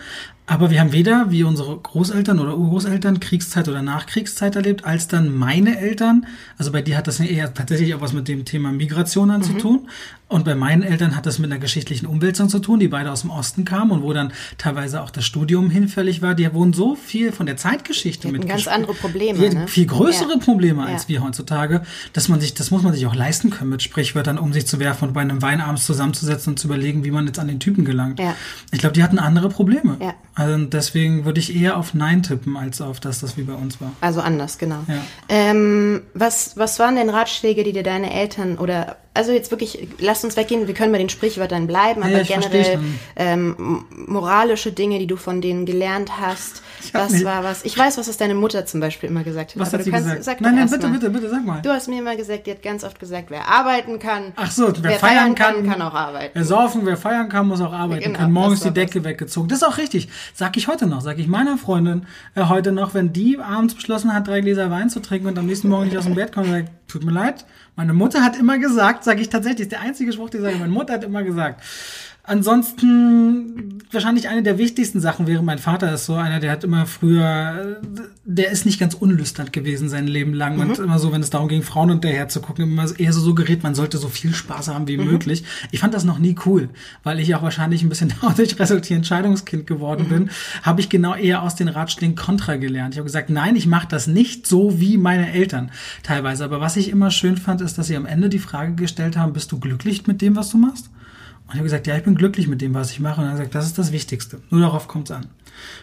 Aber 0.46 0.70
wir 0.70 0.80
haben 0.80 0.92
weder 0.92 1.30
wie 1.30 1.44
unsere 1.44 1.76
Großeltern 1.76 2.40
oder 2.40 2.56
Urgroßeltern 2.58 3.20
Kriegszeit 3.20 3.68
oder 3.68 3.80
Nachkriegszeit 3.80 4.56
erlebt, 4.56 4.84
als 4.84 5.06
dann 5.06 5.32
meine 5.34 5.78
Eltern. 5.78 6.26
Also 6.58 6.72
bei 6.72 6.82
dir 6.82 6.96
hat 6.96 7.06
das 7.06 7.20
eher 7.20 7.54
tatsächlich 7.54 7.94
auch 7.94 8.00
was 8.00 8.12
mit 8.12 8.26
dem 8.26 8.44
Thema 8.44 8.72
Migration 8.72 9.30
an 9.30 9.42
zu 9.42 9.52
tun. 9.52 9.88
Und 10.32 10.46
bei 10.46 10.54
meinen 10.54 10.82
Eltern 10.82 11.14
hat 11.14 11.26
das 11.26 11.38
mit 11.38 11.50
einer 11.50 11.60
geschichtlichen 11.60 12.06
Umwälzung 12.06 12.48
zu 12.48 12.58
tun, 12.58 12.80
die 12.80 12.88
beide 12.88 13.12
aus 13.12 13.20
dem 13.20 13.30
Osten 13.30 13.66
kamen 13.66 13.90
und 13.90 14.02
wo 14.02 14.14
dann 14.14 14.32
teilweise 14.56 15.02
auch 15.02 15.10
das 15.10 15.26
Studium 15.26 15.68
hinfällig 15.68 16.22
war. 16.22 16.34
Die 16.34 16.52
wurden 16.54 16.72
so 16.72 16.96
viel 16.96 17.32
von 17.32 17.44
der 17.44 17.58
Zeitgeschichte 17.58 18.28
mit 18.28 18.48
ganz 18.48 18.66
andere 18.66 18.94
Probleme, 18.94 19.38
ne? 19.38 19.68
Viel 19.68 19.86
größere 20.22 20.38
Ja. 20.38 20.44
Probleme 20.44 20.84
als 20.84 21.02
Ja. 21.04 21.08
wir 21.08 21.22
heutzutage, 21.24 21.82
dass 22.12 22.28
man 22.28 22.40
sich, 22.40 22.54
das 22.54 22.70
muss 22.70 22.82
man 22.82 22.92
sich 22.92 23.06
auch 23.06 23.14
leisten 23.14 23.50
können, 23.50 23.70
mit 23.70 23.82
Sprichwörtern 23.82 24.38
um 24.38 24.52
sich 24.52 24.66
zu 24.66 24.78
werfen 24.78 25.08
und 25.08 25.14
bei 25.14 25.20
einem 25.20 25.42
Wein 25.42 25.60
abends 25.60 25.84
zusammenzusetzen 25.86 26.52
und 26.52 26.58
zu 26.58 26.66
überlegen, 26.68 27.04
wie 27.04 27.10
man 27.10 27.26
jetzt 27.26 27.38
an 27.38 27.48
den 27.48 27.60
Typen 27.60 27.84
gelangt. 27.84 28.18
Ja. 28.18 28.34
Ich 28.70 28.78
glaube, 28.80 28.94
die 28.94 29.02
hatten 29.02 29.18
andere 29.18 29.48
Probleme. 29.48 29.96
Ja. 30.00 30.14
Also 30.34 30.64
deswegen 30.64 31.24
würde 31.24 31.40
ich 31.40 31.54
eher 31.54 31.76
auf 31.76 31.94
Nein 31.94 32.22
tippen, 32.22 32.56
als 32.56 32.80
auf 32.80 33.00
das, 33.00 33.20
das 33.20 33.36
wie 33.36 33.42
bei 33.42 33.52
uns 33.54 33.80
war. 33.80 33.92
Also 34.00 34.20
anders, 34.20 34.58
genau. 34.58 34.78
Ähm, 35.28 36.02
was, 36.14 36.56
was 36.56 36.78
waren 36.78 36.96
denn 36.96 37.10
Ratschläge, 37.10 37.64
die 37.64 37.72
dir 37.72 37.82
deine 37.82 38.12
Eltern 38.12 38.58
oder 38.58 38.96
also 39.14 39.32
jetzt 39.32 39.50
wirklich, 39.50 39.88
lasst 39.98 40.24
uns 40.24 40.36
weggehen, 40.36 40.66
wir 40.66 40.74
können 40.74 40.90
bei 40.92 40.98
den 40.98 41.10
Sprichwörtern 41.10 41.66
bleiben, 41.66 42.02
aber 42.02 42.22
ja, 42.22 42.22
generell 42.22 42.78
ähm, 43.16 43.84
moralische 44.06 44.72
Dinge, 44.72 44.98
die 44.98 45.06
du 45.06 45.16
von 45.16 45.40
denen 45.40 45.66
gelernt 45.66 46.18
hast. 46.20 46.62
Was 46.92 47.12
nicht- 47.12 47.24
war 47.24 47.44
was? 47.44 47.64
Ich 47.64 47.76
weiß, 47.76 47.98
was 47.98 48.06
das 48.06 48.16
deine 48.16 48.34
Mutter 48.34 48.64
zum 48.64 48.80
Beispiel 48.80 49.10
immer 49.10 49.22
gesagt 49.22 49.50
hat. 49.54 49.58
Was 49.60 49.72
hat 49.72 49.84
sie 49.84 49.90
kannst, 49.90 50.06
gesagt? 50.06 50.24
Sag 50.24 50.40
nein, 50.40 50.54
nein, 50.54 50.70
bitte, 50.70 50.88
mal. 50.88 50.94
bitte, 50.98 51.10
bitte, 51.10 51.28
sag 51.28 51.44
mal. 51.44 51.60
Du 51.62 51.70
hast 51.70 51.88
mir 51.88 51.98
immer 52.00 52.16
gesagt, 52.16 52.46
die 52.46 52.52
hat 52.52 52.62
ganz 52.62 52.84
oft 52.84 52.98
gesagt, 52.98 53.26
wer 53.30 53.46
arbeiten 53.48 53.98
kann, 53.98 54.32
Ach 54.36 54.50
so, 54.50 54.68
wer, 54.68 54.82
wer 54.82 54.98
feiern 54.98 55.34
kann, 55.34 55.68
kann 55.68 55.82
auch 55.82 55.94
arbeiten. 55.94 56.30
Wer 56.34 56.44
saufen, 56.44 56.80
wer 56.84 56.96
feiern 56.96 57.28
kann, 57.28 57.46
muss 57.48 57.60
auch 57.60 57.72
arbeiten 57.72 58.04
Genau, 58.04 58.18
können. 58.18 58.32
Morgens 58.32 58.60
die 58.60 58.70
Decke 58.72 59.04
weggezogen. 59.04 59.48
Das 59.48 59.58
ist 59.58 59.68
auch 59.68 59.78
richtig. 59.78 60.08
Sag 60.34 60.56
ich 60.56 60.68
heute 60.68 60.86
noch. 60.86 61.02
Sag 61.02 61.18
ich 61.18 61.28
meiner 61.28 61.58
Freundin 61.58 62.06
äh, 62.34 62.44
heute 62.44 62.72
noch, 62.72 62.94
wenn 62.94 63.12
die 63.12 63.38
abends 63.38 63.74
beschlossen 63.74 64.14
hat, 64.14 64.26
drei 64.26 64.40
Gläser 64.40 64.70
Wein 64.70 64.88
zu 64.90 65.00
trinken 65.00 65.28
und 65.28 65.38
am 65.38 65.46
nächsten 65.46 65.68
Morgen 65.68 65.84
nicht 65.86 65.98
aus 65.98 66.04
dem 66.04 66.14
Bett 66.14 66.32
kommt, 66.32 66.46
sag 66.48 66.64
ich, 66.64 66.68
tut 66.88 67.04
mir 67.04 67.12
leid. 67.12 67.44
Meine 67.74 67.94
Mutter 67.94 68.22
hat 68.22 68.38
immer 68.38 68.58
gesagt, 68.58 69.02
sage 69.04 69.22
ich 69.22 69.30
tatsächlich, 69.30 69.62
ist 69.62 69.72
der 69.72 69.80
einzige 69.80 70.12
Spruch, 70.12 70.28
den 70.30 70.40
ich 70.40 70.46
sage, 70.46 70.58
meine 70.58 70.72
Mutter 70.72 70.94
hat 70.94 71.04
immer 71.04 71.22
gesagt. 71.22 71.62
Ansonsten, 72.24 73.78
wahrscheinlich 73.90 74.28
eine 74.28 74.42
der 74.42 74.56
wichtigsten 74.58 75.00
Sachen 75.00 75.26
wäre, 75.26 75.42
mein 75.42 75.58
Vater 75.58 75.92
ist 75.92 76.06
so 76.06 76.14
einer, 76.14 76.38
der 76.40 76.52
hat 76.52 76.64
immer 76.64 76.86
früher, 76.86 77.80
äh, 77.82 78.00
der 78.24 78.50
ist 78.50 78.64
nicht 78.64 78.78
ganz 78.78 78.94
unlüstern 78.94 79.50
gewesen 79.52 79.88
sein 79.88 80.06
Leben 80.06 80.32
lang. 80.32 80.58
Und 80.60 80.78
immer 80.78 80.98
so, 80.98 81.12
wenn 81.12 81.20
es 81.20 81.30
darum 81.30 81.48
ging, 81.48 81.62
Frauen 81.62 81.90
hinterher 81.90 82.28
zu 82.28 82.40
gucken, 82.40 82.64
immer 82.64 82.86
so- 82.86 82.94
eher 82.94 83.12
so 83.12 83.20
suggeriert, 83.20 83.62
man 83.62 83.74
sollte 83.74 83.98
so 83.98 84.08
viel 84.08 84.32
Spaß 84.34 84.68
haben 84.68 84.86
wie 84.86 84.96
möglich. 84.98 85.44
Ich 85.72 85.80
fand 85.80 85.94
das 85.94 86.04
noch 86.04 86.18
nie 86.18 86.36
cool, 86.46 86.68
weil 87.02 87.18
ich 87.18 87.34
auch 87.34 87.42
wahrscheinlich 87.42 87.82
ein 87.82 87.88
bisschen 87.88 88.12
dadurch 88.22 88.58
resultierend 88.58 89.02
Entscheidungskind 89.02 89.66
geworden 89.66 90.08
bin, 90.08 90.30
habe 90.62 90.80
ich 90.80 90.88
genau 90.88 91.14
eher 91.14 91.42
aus 91.42 91.56
den 91.56 91.68
Ratschlägen 91.68 92.14
Kontra 92.14 92.56
gelernt. 92.56 92.94
Ich 92.94 92.98
habe 92.98 93.06
gesagt, 93.06 93.30
nein, 93.30 93.56
ich 93.56 93.66
mache 93.66 93.88
das 93.88 94.06
nicht 94.06 94.46
so 94.46 94.78
wie 94.80 94.96
meine 94.96 95.32
Eltern 95.32 95.70
teilweise. 96.02 96.44
Aber 96.44 96.60
was 96.60 96.76
ich 96.76 96.88
immer 96.88 97.10
schön 97.10 97.36
fand, 97.36 97.60
ist, 97.60 97.78
dass 97.78 97.88
sie 97.88 97.96
am 97.96 98.06
Ende 98.06 98.28
die 98.28 98.38
Frage 98.38 98.74
gestellt 98.74 99.16
haben, 99.16 99.32
bist 99.32 99.50
du 99.50 99.58
glücklich 99.58 100.06
mit 100.06 100.22
dem, 100.22 100.36
was 100.36 100.50
du 100.50 100.58
machst? 100.58 100.88
Und 101.52 101.56
ich 101.56 101.58
habe 101.58 101.64
gesagt, 101.64 101.86
ja, 101.86 101.96
ich 101.98 102.02
bin 102.02 102.14
glücklich 102.14 102.48
mit 102.48 102.62
dem, 102.62 102.72
was 102.72 102.90
ich 102.90 102.98
mache. 102.98 103.20
Und 103.20 103.26
er 103.26 103.32
hat 103.32 103.36
gesagt, 103.36 103.54
das 103.54 103.66
ist 103.66 103.76
das 103.76 103.92
Wichtigste. 103.92 104.40
Nur 104.48 104.62
darauf 104.62 104.88
kommt 104.88 105.10
es 105.10 105.16
an. 105.16 105.26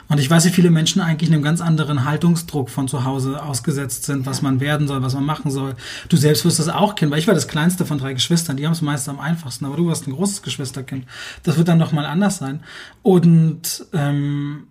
Und 0.07 0.19
ich 0.19 0.27
weiß, 0.27 0.45
wie 0.45 0.49
viele 0.49 0.71
Menschen 0.71 0.99
eigentlich 0.99 1.31
einem 1.31 1.43
ganz 1.43 1.61
anderen 1.61 2.05
Haltungsdruck 2.05 2.71
von 2.71 2.87
zu 2.87 3.05
Hause 3.05 3.43
ausgesetzt 3.43 4.05
sind, 4.05 4.25
was 4.25 4.41
man 4.41 4.59
werden 4.61 4.87
soll, 4.87 5.03
was 5.03 5.13
man 5.13 5.25
machen 5.25 5.51
soll. 5.51 5.75
Du 6.09 6.17
selbst 6.17 6.43
wirst 6.43 6.57
das 6.57 6.69
auch 6.69 6.95
kennen, 6.95 7.11
weil 7.11 7.19
ich 7.19 7.27
war 7.27 7.35
das 7.35 7.47
kleinste 7.47 7.85
von 7.85 7.99
drei 7.99 8.13
Geschwistern. 8.13 8.57
Die 8.57 8.65
haben 8.65 8.73
es 8.73 8.81
meist 8.81 9.07
am 9.07 9.19
einfachsten, 9.19 9.65
aber 9.65 9.77
du 9.77 9.85
warst 9.85 10.07
ein 10.07 10.13
großes 10.13 10.41
Geschwisterkind. 10.41 11.05
Das 11.43 11.57
wird 11.57 11.67
dann 11.67 11.77
noch 11.77 11.91
mal 11.91 12.07
anders 12.07 12.39
sein. 12.39 12.61
Und 13.03 13.85
ähm, 13.93 14.63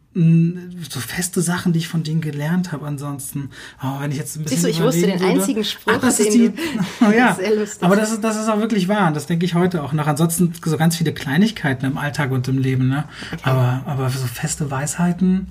so 0.90 1.00
feste 1.00 1.40
Sachen, 1.42 1.72
die 1.72 1.78
ich 1.78 1.88
von 1.88 2.02
denen 2.02 2.20
gelernt 2.20 2.72
habe. 2.72 2.86
Ansonsten, 2.86 3.50
oh, 3.82 4.00
wenn 4.00 4.10
ich 4.10 4.16
jetzt 4.16 4.36
ein 4.36 4.42
bisschen 4.44 4.62
Siehst 4.62 4.64
du, 4.64 4.68
ich 4.70 4.82
wusste 4.82 5.06
den 5.06 5.20
würde- 5.20 5.32
einzigen 5.32 5.64
Spruch, 5.64 5.92
Ach, 5.96 6.00
das 6.00 6.18
ist 6.20 6.34
die, 6.34 6.52
oh, 7.00 7.10
ja. 7.10 7.28
Das 7.28 7.38
ist 7.38 7.44
sehr 7.46 7.56
lustig. 7.56 7.82
Aber 7.84 7.96
das 7.96 8.10
ist, 8.12 8.24
das 8.24 8.36
ist 8.36 8.48
auch 8.48 8.58
wirklich 8.58 8.88
wahr. 8.88 9.12
Das 9.12 9.26
denke 9.26 9.44
ich 9.46 9.54
heute 9.54 9.82
auch 9.82 9.92
noch. 9.92 10.06
Ansonsten 10.06 10.52
so 10.64 10.76
ganz 10.76 10.96
viele 10.96 11.12
Kleinigkeiten 11.14 11.86
im 11.86 11.98
Alltag 11.98 12.30
und 12.32 12.48
im 12.48 12.58
Leben, 12.58 12.88
ne? 12.88 13.04
Aber, 13.42 13.82
aber 13.86 14.10
so 14.10 14.26
feste 14.26 14.70
Weisheiten, 14.70 15.48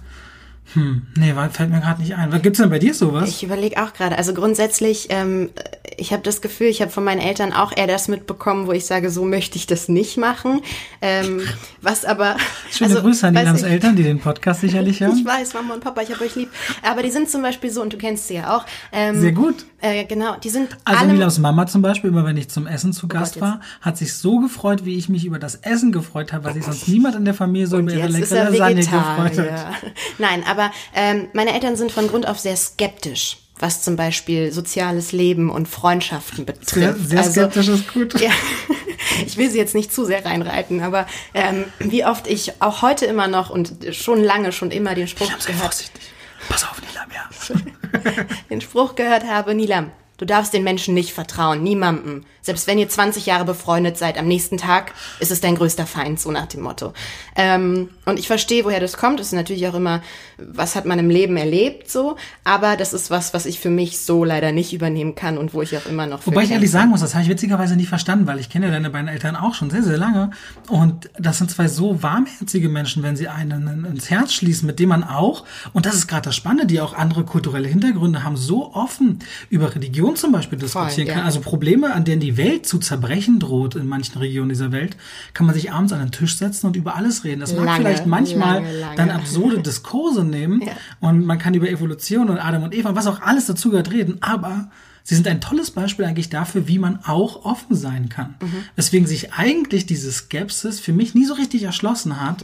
hm, 0.73 1.08
nee, 1.15 1.34
fällt 1.51 1.69
mir 1.69 1.80
gerade 1.80 2.01
nicht 2.01 2.15
ein. 2.15 2.32
Was 2.32 2.41
gibt's 2.41 2.60
denn 2.60 2.69
bei 2.69 2.80
dir 2.80 2.93
sowas? 2.93 3.30
Ich 3.30 3.43
überlege 3.43 3.82
auch 3.82 3.93
gerade. 3.93 4.17
Also 4.17 4.34
grundsätzlich, 4.34 5.08
ähm, 5.10 5.49
ich 5.95 6.12
habe 6.12 6.23
das 6.23 6.41
Gefühl, 6.41 6.67
ich 6.67 6.82
habe 6.82 6.91
von 6.91 7.03
meinen 7.03 7.21
Eltern 7.21 7.53
auch 7.53 7.75
eher 7.75 7.88
das 7.88 8.10
mitbekommen, 8.10 8.67
wo 8.67 8.73
ich 8.73 8.86
sage, 8.86 9.10
so 9.10 9.23
möchte 9.23 9.58
ich 9.58 9.65
das 9.65 9.88
nicht 9.88 10.17
machen. 10.17 10.62
Ähm, 11.01 11.41
was 11.82 12.03
aber. 12.03 12.36
Schöne 12.71 12.91
also, 12.91 13.01
Grüße 13.01 13.27
an 13.27 13.36
Ilams 13.36 13.62
ich- 13.62 13.67
Eltern, 13.69 13.95
die 13.95 14.03
den 14.03 14.19
Podcast 14.19 14.62
sicherlich 14.62 14.99
hören. 14.99 15.17
Ich 15.17 15.25
weiß, 15.25 15.53
Mama 15.56 15.73
und 15.73 15.84
Papa, 15.84 16.01
ich 16.01 16.12
habe 16.12 16.23
euch 16.23 16.36
lieb. 16.36 16.49
Aber 16.84 17.01
die 17.01 17.10
sind 17.10 17.30
zum 17.30 17.41
Beispiel 17.41 17.69
so, 17.71 17.82
und 17.82 17.91
du 17.93 17.97
kennst 17.97 18.27
sie 18.27 18.36
ja 18.36 18.56
auch. 18.56 18.65
Ähm, 18.91 19.19
Sehr 19.19 19.32
gut. 19.32 19.65
Äh, 19.80 20.06
genau, 20.06 20.36
die 20.38 20.49
sind 20.49 20.77
Also 20.84 21.01
alle. 21.01 21.13
Milams 21.13 21.39
Mama 21.39 21.65
zum 21.65 21.82
Beispiel, 21.82 22.10
immer 22.10 22.25
wenn 22.25 22.38
ich 22.38 22.49
zum 22.49 22.67
Essen 22.67 22.93
zu 22.93 23.08
Gast 23.08 23.36
jetzt. 23.36 23.41
war, 23.41 23.62
hat 23.82 23.97
sich 23.97 24.13
so 24.13 24.39
gefreut, 24.39 24.86
wie 24.86 24.97
ich 24.97 25.08
mich 25.08 25.25
über 25.25 25.39
das 25.39 25.56
Essen 25.56 25.91
gefreut 25.91 26.34
habe, 26.34 26.45
weil 26.45 26.53
sich 26.53 26.65
sonst 26.65 26.88
niemand 26.88 27.15
in 27.15 27.25
der 27.25 27.34
Familie 27.34 27.67
so 27.67 27.80
über 27.80 27.93
ihre 27.93 28.08
leckere 28.08 28.38
er 28.38 28.49
Lasagne 28.51 28.82
gefreut 28.82 29.38
hat. 29.38 29.73
Nein, 30.17 30.43
aber 30.49 30.57
ähm, 30.96 31.28
meine 31.34 31.54
Eltern 31.54 31.76
sind 31.76 31.91
von 31.91 32.08
Grund 32.08 32.28
auf 32.28 32.39
sehr 32.39 32.56
skeptisch, 32.56 33.38
was 33.60 33.82
zum 33.82 33.96
Beispiel 33.96 34.52
soziales 34.52 35.12
Leben 35.12 35.50
und 35.50 35.67
Freundschaften 35.67 36.46
betrifft. 36.46 36.70
Sehr, 36.70 36.96
sehr 36.96 37.20
Also, 37.20 37.32
skeptisch 37.32 37.67
ist 37.67 37.93
gut. 37.93 38.20
Ja, 38.20 38.32
ich 39.26 39.38
will 39.38 39.50
sie 39.50 39.58
jetzt 39.58 39.76
nicht 39.76 39.93
zu 39.93 40.06
sehr 40.06 40.26
reinreiten, 40.26 40.82
aber 40.82 41.08
ähm, 41.34 41.65
wie 41.80 42.06
oft 42.06 42.28
ich 42.28 42.62
auch 42.62 42.82
heute 42.82 43.06
immer 43.06 43.28
noch 43.28 43.50
und 43.50 43.74
schon 43.91 44.24
lange 44.24 44.52
schon 44.52 44.72
immer 44.72 44.96
den 44.96 45.08
Spruch 45.08 45.32
Sei 45.39 45.52
gehört, 45.52 45.74
vorsichtig. 45.74 46.02
Pass 46.50 46.63
auf, 46.63 46.82
Nilam, 46.82 47.10
ja. 47.13 48.26
den 48.50 48.62
Spruch 48.62 48.96
gehört 48.96 49.26
habe, 49.26 49.56
Nilam, 49.56 49.91
du 50.17 50.26
darfst 50.26 50.54
den 50.54 50.63
Menschen 50.63 50.93
nicht 50.93 51.13
vertrauen, 51.13 51.63
niemandem. 51.63 52.26
Selbst 52.41 52.67
wenn 52.67 52.78
ihr 52.78 52.89
20 52.89 53.26
Jahre 53.26 53.46
befreundet 53.46 53.98
seid, 53.98 54.17
am 54.17 54.28
nächsten 54.28 54.58
Tag 54.58 54.93
ist 55.20 55.32
es 55.32 55.41
dein 55.41 55.56
größter 55.56 55.86
Feind, 55.86 56.20
so 56.20 56.32
nach 56.32 56.48
dem 56.48 56.62
Motto. 56.62 56.93
Ähm, 57.36 57.89
und 58.08 58.17
ich 58.17 58.28
verstehe, 58.28 58.63
woher 58.63 58.80
das 58.80 58.96
kommt. 58.96 59.20
Das 59.20 59.28
ist 59.28 59.34
natürlich 59.34 59.67
auch 59.67 59.74
immer, 59.74 60.02
was 60.38 60.78
hat 60.78 60.86
man 60.86 60.98
im 60.98 61.10
Leben 61.10 61.36
erlebt, 61.36 61.91
so. 61.91 62.15
Aber 62.46 62.78
das 62.78 62.93
ist 62.93 63.12
was, 63.12 63.34
was 63.34 63.46
ich 63.46 63.60
für 63.60 63.70
mich 63.70 64.00
so 64.00 64.24
leider 64.24 64.54
nicht 64.54 64.72
übernehmen 64.72 65.13
kann 65.13 65.38
und 65.38 65.54
wo 65.54 65.62
ich 65.62 65.76
auch 65.76 65.86
immer 65.88 66.06
noch 66.06 66.26
Wobei 66.26 66.43
ich 66.43 66.52
ehrlich 66.52 66.72
sagen 66.72 66.89
muss, 66.89 67.02
das 67.02 67.15
habe 67.15 67.24
ich 67.24 67.30
witzigerweise 67.30 67.76
nicht 67.76 67.89
verstanden, 67.89 68.26
weil 68.26 68.39
ich 68.39 68.50
kenne 68.50 68.67
ja 68.67 68.72
deine 68.72 68.91
beiden 68.91 69.10
Eltern 69.10 69.36
auch 69.36 69.54
schon 69.56 69.70
sehr, 69.70 69.84
sehr 69.84 69.98
lange. 69.98 70.32
Und 70.70 71.10
das 71.20 71.39
sind 71.39 71.52
zwei 71.52 71.67
so 71.67 72.02
warmherzige 72.02 72.70
Menschen, 72.70 73.04
wenn 73.04 73.17
sie 73.17 73.28
einen 73.28 73.84
ins 73.84 74.10
Herz 74.10 74.32
schließen, 74.32 74.65
mit 74.65 74.80
dem 74.80 74.88
man 74.88 75.04
auch, 75.04 75.43
und 75.74 75.86
das 75.86 75.96
ist 75.96 76.08
gerade 76.08 76.24
das 76.24 76.36
Spannende, 76.36 76.65
die 76.65 76.80
auch 76.80 76.93
andere 76.93 77.26
kulturelle 77.26 77.67
Hintergründe 77.67 78.24
haben, 78.24 78.38
so 78.38 78.74
offen 78.74 79.20
über 79.50 79.76
Religion 79.76 80.15
zum 80.15 80.32
Beispiel 80.32 80.58
diskutieren 80.58 81.08
ja. 81.08 81.13
kann. 81.13 81.26
Also 81.26 81.41
Probleme, 81.41 81.93
an 81.93 82.06
denen 82.06 82.22
die 82.22 82.38
Welt 82.38 82.65
zu 82.65 82.78
zerbrechen 82.78 83.41
droht 83.41 83.76
in 83.76 83.86
manchen 83.86 84.17
Regionen 84.17 84.48
dieser 84.48 84.72
Welt, 84.72 84.96
kann 85.34 85.46
man 85.46 85.54
sich 85.54 85.74
abends 85.74 85.91
an 85.91 86.00
den 86.00 86.12
Tisch 86.12 86.38
setzen 86.38 86.67
und 86.67 86.78
über 86.78 86.96
alles 86.96 87.26
reden. 87.26 87.41
Das 87.41 87.54
mag 87.54 87.65
Lange, 87.65 87.78
vielleicht 87.80 87.97
manchmal 88.06 88.56
lange, 88.62 88.80
lange. 88.80 88.96
dann 88.96 89.10
absurde 89.10 89.60
Diskurse 89.62 90.24
nehmen 90.24 90.62
Ja. 90.66 90.74
und 91.00 91.26
man 91.26 91.40
kann 91.40 91.54
über 91.54 91.70
Evolution 91.70 92.30
und 92.30 92.38
Adam 92.38 92.64
und 92.64 92.76
Eva 92.76 92.90
und 92.90 92.96
was 92.96 93.08
auch 93.08 93.22
alles 93.22 93.46
dazu 93.48 93.70
gehört 93.72 93.92
reden, 93.92 94.18
aber 94.22 94.70
sie 95.08 95.15
sind 95.15 95.26
ein 95.26 95.39
tolles 95.39 95.72
Beispiel 95.72 96.04
eigentlich 96.04 96.30
dafür, 96.30 96.67
wie 96.67 96.80
man 96.80 97.00
auch 97.06 97.46
offen 97.46 97.78
sein 97.78 98.10
kann. 98.10 98.36
Mhm. 98.41 98.63
Weswegen 98.76 99.08
sich 99.08 99.32
eigentlich 99.32 99.86
diese 99.86 100.12
Skepsis 100.12 100.82
für 100.82 100.91
mich 100.91 101.15
nie 101.15 101.24
so 101.24 101.34
richtig 101.34 101.63
erschlossen 101.63 102.20
hat. 102.20 102.43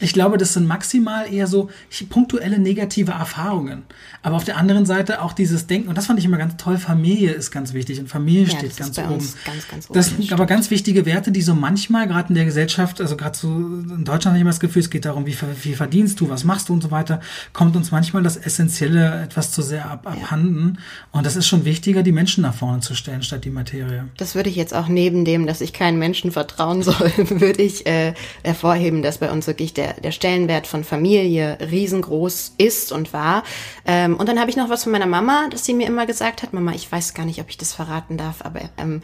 Ich 0.00 0.12
glaube, 0.12 0.36
das 0.36 0.54
sind 0.54 0.66
maximal 0.66 1.32
eher 1.32 1.46
so 1.46 1.70
punktuelle 2.08 2.58
negative 2.58 3.12
Erfahrungen. 3.12 3.84
Aber 4.22 4.34
auf 4.34 4.44
der 4.44 4.56
anderen 4.56 4.86
Seite 4.86 5.22
auch 5.22 5.32
dieses 5.32 5.68
Denken, 5.68 5.88
und 5.88 5.96
das 5.96 6.06
fand 6.06 6.18
ich 6.18 6.24
immer 6.24 6.36
ganz 6.36 6.56
toll, 6.56 6.78
Familie 6.78 7.30
ist 7.30 7.52
ganz 7.52 7.74
wichtig 7.74 8.00
und 8.00 8.08
Familie 8.08 8.42
Ja, 8.46 8.58
steht 8.58 8.76
ganz 8.76 8.98
oben. 8.98 9.08
ganz, 9.44 9.68
ganz 9.68 9.88
oben, 9.88 9.94
das 9.94 10.08
sind 10.08 10.32
aber 10.32 10.46
ganz 10.46 10.70
wichtige 10.72 11.06
Werte, 11.06 11.30
die 11.30 11.42
so 11.42 11.54
manchmal, 11.54 12.08
gerade 12.08 12.30
in 12.30 12.34
der 12.34 12.44
Gesellschaft, 12.44 13.00
also 13.00 13.16
gerade 13.16 13.38
so 13.38 13.48
in 13.48 14.04
Deutschland 14.04 14.26
habe 14.26 14.36
ich 14.38 14.42
immer 14.42 14.50
das 14.50 14.58
Gefühl, 14.58 14.82
es 14.82 14.90
geht 14.90 15.04
darum, 15.04 15.26
wie, 15.26 15.36
wie 15.62 15.74
verdienst 15.74 16.18
du, 16.18 16.28
was 16.28 16.42
machst 16.42 16.68
du 16.68 16.72
und 16.72 16.82
so 16.82 16.90
weiter, 16.90 17.20
kommt 17.52 17.76
uns 17.76 17.92
manchmal 17.92 18.24
das 18.24 18.36
Essentielle 18.36 19.22
etwas 19.22 19.52
zu 19.52 19.62
sehr 19.62 19.88
ab, 19.88 20.08
abhanden. 20.08 20.78
Und 21.12 21.24
das 21.24 21.36
ist 21.36 21.46
schon 21.46 21.64
wichtiger, 21.64 21.99
die 22.02 22.12
Menschen 22.12 22.42
nach 22.42 22.54
vorne 22.54 22.80
zu 22.80 22.94
stellen, 22.94 23.22
statt 23.22 23.44
die 23.44 23.50
Materie. 23.50 24.08
Das 24.16 24.34
würde 24.34 24.50
ich 24.50 24.56
jetzt 24.56 24.74
auch 24.74 24.88
neben 24.88 25.24
dem, 25.24 25.46
dass 25.46 25.60
ich 25.60 25.72
keinen 25.72 25.98
Menschen 25.98 26.32
vertrauen 26.32 26.82
soll, 26.84 27.12
würde 27.16 27.62
ich 27.62 27.86
äh, 27.86 28.14
hervorheben, 28.42 29.02
dass 29.02 29.18
bei 29.18 29.30
uns 29.30 29.46
wirklich 29.46 29.74
der, 29.74 29.94
der 29.94 30.12
Stellenwert 30.12 30.66
von 30.66 30.84
Familie 30.84 31.58
riesengroß 31.70 32.54
ist 32.58 32.92
und 32.92 33.12
war. 33.12 33.44
Ähm, 33.86 34.16
und 34.16 34.28
dann 34.28 34.38
habe 34.38 34.50
ich 34.50 34.56
noch 34.56 34.68
was 34.68 34.84
von 34.84 34.92
meiner 34.92 35.06
Mama, 35.06 35.48
dass 35.50 35.64
sie 35.64 35.74
mir 35.74 35.86
immer 35.86 36.06
gesagt 36.06 36.42
hat, 36.42 36.52
Mama, 36.52 36.72
ich 36.72 36.90
weiß 36.90 37.14
gar 37.14 37.26
nicht, 37.26 37.40
ob 37.40 37.48
ich 37.48 37.58
das 37.58 37.72
verraten 37.72 38.16
darf, 38.16 38.42
aber 38.44 38.60
ähm, 38.78 39.02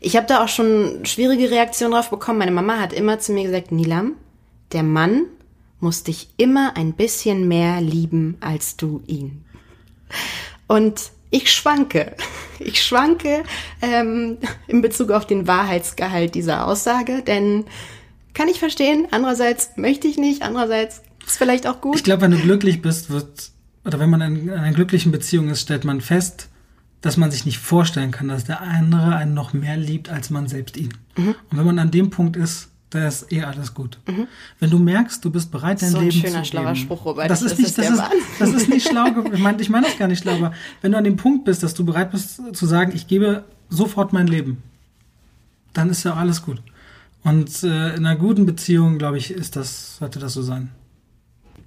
ich 0.00 0.16
habe 0.16 0.26
da 0.26 0.42
auch 0.44 0.48
schon 0.48 1.04
schwierige 1.04 1.50
Reaktionen 1.50 1.92
drauf 1.92 2.10
bekommen. 2.10 2.38
Meine 2.38 2.50
Mama 2.50 2.78
hat 2.78 2.92
immer 2.92 3.18
zu 3.18 3.32
mir 3.32 3.44
gesagt, 3.44 3.72
Nilam, 3.72 4.12
der 4.72 4.82
Mann 4.82 5.26
muss 5.80 6.02
dich 6.02 6.28
immer 6.36 6.76
ein 6.76 6.94
bisschen 6.94 7.46
mehr 7.46 7.80
lieben 7.80 8.36
als 8.40 8.76
du 8.76 9.02
ihn. 9.06 9.44
Und 10.66 11.12
ich 11.34 11.52
schwanke. 11.52 12.14
Ich 12.60 12.82
schwanke 12.82 13.42
ähm, 13.82 14.38
in 14.68 14.80
Bezug 14.80 15.10
auf 15.10 15.26
den 15.26 15.48
Wahrheitsgehalt 15.48 16.36
dieser 16.36 16.66
Aussage, 16.66 17.22
denn 17.22 17.64
kann 18.34 18.48
ich 18.48 18.60
verstehen, 18.60 19.08
andererseits 19.10 19.70
möchte 19.76 20.06
ich 20.06 20.16
nicht, 20.16 20.42
andererseits 20.42 21.02
ist 21.26 21.36
vielleicht 21.36 21.66
auch 21.66 21.80
gut. 21.80 21.96
Ich 21.96 22.04
glaube, 22.04 22.22
wenn 22.22 22.30
du 22.30 22.38
glücklich 22.38 22.80
bist, 22.80 23.10
wird, 23.10 23.50
oder 23.84 23.98
wenn 23.98 24.10
man 24.10 24.20
in, 24.20 24.48
in 24.48 24.50
einer 24.50 24.72
glücklichen 24.72 25.10
Beziehung 25.10 25.48
ist, 25.48 25.62
stellt 25.62 25.84
man 25.84 26.00
fest, 26.00 26.48
dass 27.00 27.16
man 27.16 27.32
sich 27.32 27.44
nicht 27.44 27.58
vorstellen 27.58 28.12
kann, 28.12 28.28
dass 28.28 28.44
der 28.44 28.60
andere 28.60 29.16
einen 29.16 29.34
noch 29.34 29.52
mehr 29.52 29.76
liebt 29.76 30.08
als 30.08 30.30
man 30.30 30.46
selbst 30.46 30.76
ihn. 30.76 30.94
Mhm. 31.16 31.34
Und 31.50 31.58
wenn 31.58 31.66
man 31.66 31.78
an 31.80 31.90
dem 31.90 32.10
Punkt 32.10 32.36
ist, 32.36 32.70
da 32.94 33.08
ist 33.08 33.30
eh 33.32 33.42
alles 33.42 33.74
gut. 33.74 33.98
Wenn 34.60 34.70
du 34.70 34.78
merkst, 34.78 35.24
du 35.24 35.30
bist 35.30 35.50
bereit, 35.50 35.82
dein 35.82 35.88
Mhm. 35.88 35.92
So 35.92 35.98
ein 35.98 36.04
Leben 36.10 36.20
schöner, 36.20 36.42
zu 36.42 36.48
schlauer. 36.50 36.74
Spruch, 36.74 37.04
Robert. 37.04 37.30
Das 37.30 37.42
ist 37.42 37.52
Das 37.52 37.58
nicht, 37.58 37.68
ist 37.68 37.78
das 37.78 37.86
der 37.86 37.94
ist, 37.94 38.12
das 38.38 38.50
ist 38.52 38.68
nicht 38.68 38.88
schlau. 38.88 39.06
Ich 39.32 39.40
meine, 39.40 39.60
ich 39.60 39.68
meine 39.68 39.86
das 39.86 39.98
gar 39.98 40.08
nicht 40.08 40.22
schlau, 40.22 40.32
aber 40.34 40.52
wenn 40.80 40.92
du 40.92 40.98
an 40.98 41.04
dem 41.04 41.16
Punkt 41.16 41.44
bist, 41.44 41.62
dass 41.62 41.74
du 41.74 41.84
bereit 41.84 42.10
bist 42.12 42.40
zu 42.54 42.66
sagen, 42.66 42.92
ich 42.94 43.06
gebe 43.06 43.44
sofort 43.68 44.12
mein 44.12 44.26
Leben, 44.26 44.62
dann 45.72 45.90
ist 45.90 46.04
ja 46.04 46.14
alles 46.14 46.42
gut. 46.42 46.62
Und 47.24 47.62
äh, 47.62 47.94
in 47.96 48.04
einer 48.06 48.16
guten 48.16 48.46
Beziehung, 48.46 48.98
glaube 48.98 49.18
ich, 49.18 49.30
ist 49.30 49.56
das, 49.56 49.96
sollte 49.98 50.18
das 50.18 50.34
so 50.34 50.42
sein. 50.42 50.70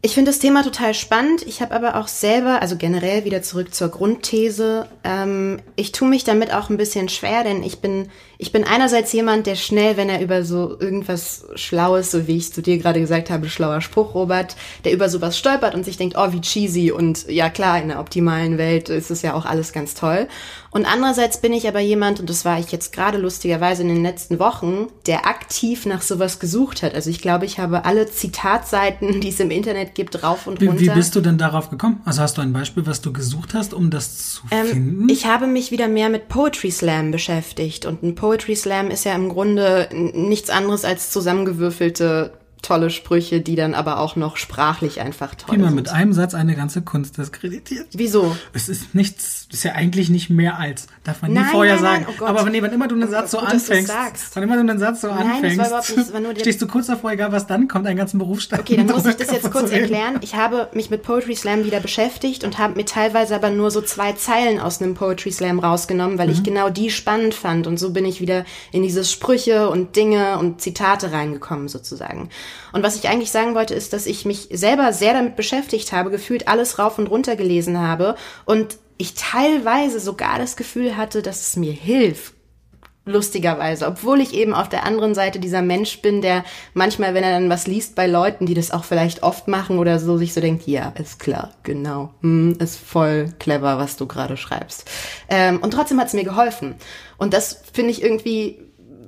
Ich 0.08 0.14
finde 0.14 0.32
das 0.32 0.40
Thema 0.40 0.64
total 0.64 0.94
spannend. 0.94 1.46
Ich 1.46 1.62
habe 1.62 1.76
aber 1.76 1.98
auch 1.98 2.08
selber, 2.08 2.62
also 2.62 2.78
generell 2.78 3.26
wieder 3.26 3.42
zurück 3.42 3.76
zur 3.76 3.90
Grundthese, 3.90 4.88
ähm, 5.04 5.60
ich 5.76 5.92
tue 5.92 6.08
mich 6.08 6.24
damit 6.24 6.54
auch 6.54 6.70
ein 6.70 6.78
bisschen 6.78 7.10
schwer, 7.10 7.44
denn 7.44 7.62
ich 7.62 7.82
bin, 7.82 8.08
ich 8.38 8.54
bin 8.54 8.64
einerseits 8.64 9.12
jemand, 9.12 9.48
der 9.48 9.56
schnell, 9.56 9.98
wenn 9.98 10.08
er 10.08 10.22
über 10.22 10.46
so 10.46 10.80
irgendwas 10.80 11.48
Schlaues, 11.56 12.10
so 12.10 12.26
wie 12.26 12.38
ich 12.38 12.54
zu 12.54 12.62
dir 12.62 12.78
gerade 12.78 13.02
gesagt 13.02 13.30
habe, 13.30 13.50
schlauer 13.50 13.82
Spruch, 13.82 14.16
Robert, 14.16 14.56
der 14.86 14.94
über 14.94 15.10
sowas 15.10 15.38
stolpert 15.38 15.76
und 15.76 15.84
sich 15.84 15.98
denkt, 15.98 16.16
oh, 16.18 16.32
wie 16.32 16.40
cheesy 16.40 16.90
und 16.90 17.28
ja 17.28 17.50
klar, 17.50 17.82
in 17.82 17.90
der 17.90 18.00
optimalen 18.00 18.58
Welt 18.58 18.88
ist 18.88 19.12
es 19.12 19.24
ja 19.24 19.34
auch 19.34 19.44
alles 19.44 19.74
ganz 19.74 19.94
toll. 19.94 20.30
Und 20.78 20.86
andererseits 20.86 21.42
bin 21.42 21.54
ich 21.54 21.68
aber 21.68 21.80
jemand, 21.80 22.20
und 22.20 22.30
das 22.30 22.46
war 22.46 22.60
ich 22.60 22.72
jetzt 22.72 22.94
gerade 22.94 23.18
lustigerweise 23.18 23.82
in 23.82 23.88
den 23.88 24.04
letzten 24.04 24.38
Wochen, 24.38 24.90
der 25.08 25.26
aktiv 25.26 25.88
nach 25.88 26.04
sowas 26.04 26.38
gesucht 26.38 26.84
hat. 26.84 26.94
Also 26.94 27.10
ich 27.10 27.20
glaube, 27.20 27.46
ich 27.46 27.58
habe 27.58 27.84
alle 27.84 28.06
Zitatseiten, 28.06 29.20
die 29.20 29.30
es 29.30 29.40
im 29.40 29.50
Internet 29.50 29.96
gibt, 29.96 30.22
rauf 30.22 30.46
und 30.46 30.62
runter. 30.62 30.80
Wie, 30.80 30.86
wie 30.86 30.94
bist 30.94 31.16
du 31.16 31.22
denn 31.22 31.40
darauf 31.40 31.72
gekommen? 31.72 32.00
Also 32.06 32.22
hast 32.22 32.38
du 32.38 32.44
ein 32.44 32.54
Beispiel, 32.54 32.86
was 32.86 33.02
du 33.02 33.12
gesucht 33.12 33.56
hast, 33.56 33.74
um 33.74 33.90
das 33.90 34.34
zu 34.34 34.48
finden? 34.50 35.02
Ähm, 35.02 35.10
Ich 35.10 35.26
habe 35.26 35.48
mich 35.48 35.72
wieder 35.72 35.88
mehr 35.88 36.10
mit 36.10 36.30
Poetry 36.30 36.70
Slam 36.70 37.10
beschäftigt 37.10 37.88
und 37.88 38.04
ein 38.04 38.14
Poetry 38.14 38.56
Slam 38.56 38.92
ist 38.92 39.04
ja 39.04 39.16
im 39.16 39.30
Grunde 39.30 39.90
nichts 39.92 40.52
anderes 40.52 40.86
als 40.86 41.10
zusammengewürfelte 41.10 42.34
tolle 42.62 42.90
Sprüche, 42.90 43.40
die 43.40 43.56
dann 43.56 43.74
aber 43.74 44.00
auch 44.00 44.16
noch 44.16 44.36
sprachlich 44.38 45.00
einfach 45.00 45.36
toll 45.36 45.56
Wie 45.56 45.60
man 45.60 45.70
sind. 45.70 45.76
mit 45.76 45.90
einem 45.90 46.12
Satz 46.14 46.34
eine 46.34 46.56
ganze 46.56 46.82
Kunst 46.82 47.18
diskreditiert. 47.18 47.88
Wieso? 47.94 48.36
Es 48.54 48.68
ist 48.68 48.96
nichts, 48.96 49.37
ist 49.50 49.64
ja 49.64 49.74
eigentlich 49.74 50.10
nicht 50.10 50.30
mehr 50.30 50.60
als, 50.60 50.88
darf 51.06 51.22
man 51.22 51.32
nie 51.32 51.40
Nein, 51.40 51.52
vorher 51.52 51.76
nein, 51.76 51.84
nein, 51.84 52.02
sagen. 52.02 52.14
oh 52.14 52.20
Gott. 52.20 52.30
Aber 52.30 52.46
wenn, 52.46 52.62
wann 52.62 52.74
immer 52.74 52.88
du 52.90 52.96
einen 52.96 53.10
Satz 53.10 53.32
so 53.32 53.38
gut, 53.38 53.48
anfängst, 53.48 53.94
wann 54.34 54.44
immer 54.44 54.56
du 54.56 54.60
einen 54.60 54.78
Satz 54.78 55.02
so 55.02 55.08
Nein, 55.08 55.42
das 55.42 55.58
war 55.58 55.78
anfängst, 55.78 56.14
nicht, 56.14 56.40
stehst 56.42 56.62
du 56.62 56.68
kurz 56.68 56.88
davor, 56.88 57.12
egal 57.12 57.32
was 57.32 57.48
dann 57.48 57.70
kommt, 57.70 57.88
einen 57.88 57.96
ganzen 57.96 58.18
Berufsstand. 58.18 58.62
Okay, 58.62 58.76
dann 58.76 58.88
muss 58.88 59.06
ich 59.06 59.16
das 59.16 59.32
jetzt 59.32 59.50
kurz 59.52 59.72
erklären. 59.72 60.20
Ich 60.22 60.36
habe 60.36 60.68
mich 60.74 60.90
mit 60.90 61.04
Poetry 61.04 61.36
Slam 61.36 61.64
wieder 61.64 61.80
beschäftigt 61.80 62.44
und 62.44 62.58
habe 62.58 62.76
mir 62.76 62.86
teilweise 62.86 63.36
aber 63.36 63.50
nur 63.50 63.72
so 63.72 63.82
zwei 63.82 64.12
Zeilen 64.14 64.60
aus 64.60 64.82
einem 64.82 64.96
Poetry 64.96 65.32
Slam 65.32 65.60
rausgenommen, 65.60 66.18
weil 66.18 66.30
ich 66.30 66.44
genau 66.44 66.70
die 66.70 66.90
spannend 66.90 67.34
fand. 67.34 67.68
Und 67.68 67.78
so 67.78 67.92
bin 67.92 68.04
ich 68.04 68.20
wieder 68.20 68.44
in 68.74 68.84
dieses 68.84 69.10
Sprüche 69.12 69.70
und 69.70 69.96
Dinge 69.96 70.40
und 70.40 70.60
Zitate 70.60 71.14
reingekommen 71.14 71.70
sozusagen. 71.70 72.30
Und 72.74 72.84
was 72.84 72.98
ich 72.98 73.08
eigentlich 73.08 73.32
sagen 73.32 73.56
wollte, 73.56 73.74
ist, 73.74 73.94
dass 73.94 74.08
ich 74.08 74.26
mich 74.26 74.50
selber 74.52 74.92
sehr 74.92 75.14
damit 75.14 75.38
beschäftigt 75.38 75.94
habe, 75.94 76.10
gefühlt 76.10 76.50
alles 76.50 76.80
rauf 76.80 77.00
und 77.00 77.08
runter 77.08 77.38
gelesen 77.38 77.80
habe 77.80 78.16
und 78.44 78.78
ich 78.98 79.14
teilweise 79.14 80.00
sogar 80.00 80.40
das 80.40 80.56
Gefühl 80.56 80.98
hatte, 80.98 81.22
dass 81.22 81.42
es 81.42 81.56
mir 81.56 81.74
hilft, 81.74 82.34
lustigerweise, 83.08 83.88
obwohl 83.88 84.20
ich 84.22 84.34
eben 84.34 84.54
auf 84.54 84.70
der 84.70 84.86
anderen 84.86 85.16
Seite 85.16 85.40
dieser 85.40 85.62
Mensch 85.62 86.02
bin, 86.02 86.22
der 86.22 86.44
manchmal, 86.74 87.14
wenn 87.14 87.24
er 87.24 87.32
dann 87.32 87.50
was 87.50 87.66
liest 87.66 87.96
bei 87.96 88.06
Leuten, 88.06 88.46
die 88.46 88.54
das 88.54 88.72
auch 88.72 88.84
vielleicht 88.84 89.24
oft 89.24 89.48
machen 89.48 89.80
oder 89.80 90.00
so, 90.00 90.18
sich 90.18 90.34
so 90.34 90.42
denkt, 90.42 90.68
ja, 90.68 90.90
ist 91.00 91.20
klar, 91.20 91.54
genau, 91.64 92.14
hm, 92.22 92.58
ist 92.60 92.78
voll 92.78 93.34
clever, 93.40 93.78
was 93.78 93.98
du 93.98 94.06
gerade 94.06 94.38
schreibst. 94.38 94.90
Ähm, 95.30 95.60
und 95.60 95.72
trotzdem 95.72 96.00
hat 96.00 96.08
es 96.08 96.14
mir 96.14 96.26
geholfen. 96.26 96.76
Und 97.18 97.34
das 97.34 97.62
finde 97.74 97.92
ich 97.92 98.04
irgendwie 98.04 98.60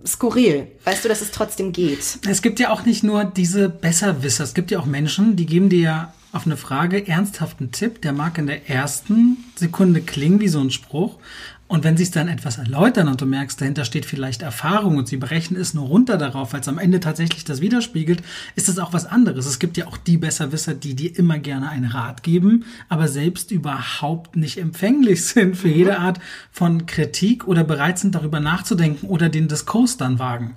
skurril, 0.08 0.68
weißt 0.86 1.04
du, 1.04 1.10
dass 1.10 1.22
es 1.22 1.32
trotzdem 1.32 1.74
geht. 1.74 2.20
Es 2.28 2.42
gibt 2.42 2.60
ja 2.60 2.72
auch 2.72 2.86
nicht 2.86 3.04
nur 3.04 3.26
diese 3.26 3.68
Besserwisser, 3.68 4.46
es 4.46 4.54
gibt 4.54 4.72
ja 4.72 4.80
auch 4.80 4.86
Menschen, 4.86 5.36
die 5.36 5.46
geben 5.46 5.70
dir 5.70 5.82
ja 5.82 6.14
auf 6.32 6.46
eine 6.46 6.58
Frage 6.58 7.08
ernsthaften 7.08 7.72
Tipp, 7.72 8.02
der 8.02 8.14
mag 8.14 8.38
in 8.38 8.48
der 8.48 8.70
ersten 8.70 9.38
Sekunde 9.56 10.02
klingen 10.02 10.40
wie 10.40 10.48
so 10.48 10.60
ein 10.60 10.72
Spruch. 10.72 11.18
Und 11.68 11.84
wenn 11.84 11.98
sie 11.98 12.04
es 12.04 12.10
dann 12.10 12.28
etwas 12.28 12.58
erläutern 12.58 13.08
und 13.08 13.22
du 13.22 13.28
merkst, 13.28 13.62
dahinter 13.62 13.86
steht 13.86 14.08
vielleicht 14.08 14.42
Erfahrung 14.42 14.98
und 14.98 15.08
sie 15.08 15.18
berechnen 15.18 15.62
es 15.62 15.76
nur 15.76 15.86
runter 15.86 16.18
darauf, 16.18 16.52
weil 16.52 16.62
es 16.62 16.68
am 16.68 16.80
Ende 16.80 17.00
tatsächlich 17.00 17.46
das 17.46 17.62
widerspiegelt, 17.62 18.24
ist 18.56 18.70
es 18.70 18.80
auch 18.80 18.92
was 18.92 19.06
anderes. 19.06 19.46
Es 19.46 19.60
gibt 19.60 19.78
ja 19.78 19.86
auch 19.86 19.98
die 19.98 20.18
Besserwisser, 20.18 20.74
die 20.74 20.96
dir 20.96 21.16
immer 21.16 21.38
gerne 21.38 21.70
einen 21.70 21.92
Rat 21.92 22.24
geben, 22.24 22.66
aber 22.90 23.08
selbst 23.08 23.52
überhaupt 23.52 24.36
nicht 24.36 24.58
empfänglich 24.58 25.24
sind 25.28 25.58
für 25.58 25.70
jede 25.70 26.00
Art 26.00 26.20
von 26.52 26.88
Kritik 26.88 27.48
oder 27.48 27.64
bereit 27.64 28.00
sind, 28.00 28.16
darüber 28.16 28.40
nachzudenken 28.40 29.06
oder 29.08 29.30
den 29.30 29.48
Diskurs 29.48 29.96
dann 29.96 30.18
wagen. 30.18 30.56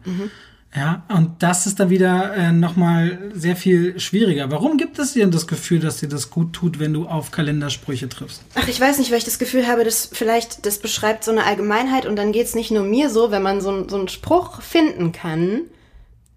Ja, 0.74 1.02
und 1.08 1.42
das 1.42 1.66
ist 1.66 1.80
dann 1.80 1.90
wieder 1.90 2.34
äh, 2.34 2.50
nochmal 2.50 3.30
sehr 3.34 3.56
viel 3.56 4.00
schwieriger. 4.00 4.50
Warum 4.50 4.78
gibt 4.78 4.98
es 4.98 5.12
dir 5.12 5.26
das 5.26 5.46
Gefühl, 5.46 5.80
dass 5.80 5.98
dir 5.98 6.08
das 6.08 6.30
gut 6.30 6.54
tut, 6.54 6.78
wenn 6.78 6.94
du 6.94 7.06
auf 7.06 7.30
Kalendersprüche 7.30 8.08
triffst? 8.08 8.42
Ach, 8.54 8.66
ich 8.66 8.80
weiß 8.80 8.98
nicht, 8.98 9.10
weil 9.10 9.18
ich 9.18 9.24
das 9.24 9.38
Gefühl 9.38 9.66
habe, 9.66 9.84
dass 9.84 10.08
vielleicht 10.10 10.64
das 10.64 10.78
beschreibt 10.78 11.24
so 11.24 11.30
eine 11.30 11.44
Allgemeinheit 11.44 12.06
und 12.06 12.16
dann 12.16 12.32
geht's 12.32 12.54
nicht 12.54 12.70
nur 12.70 12.84
mir 12.84 13.10
so, 13.10 13.30
wenn 13.30 13.42
man 13.42 13.60
so, 13.60 13.86
so 13.86 13.96
einen 13.96 14.08
Spruch 14.08 14.62
finden 14.62 15.12
kann, 15.12 15.62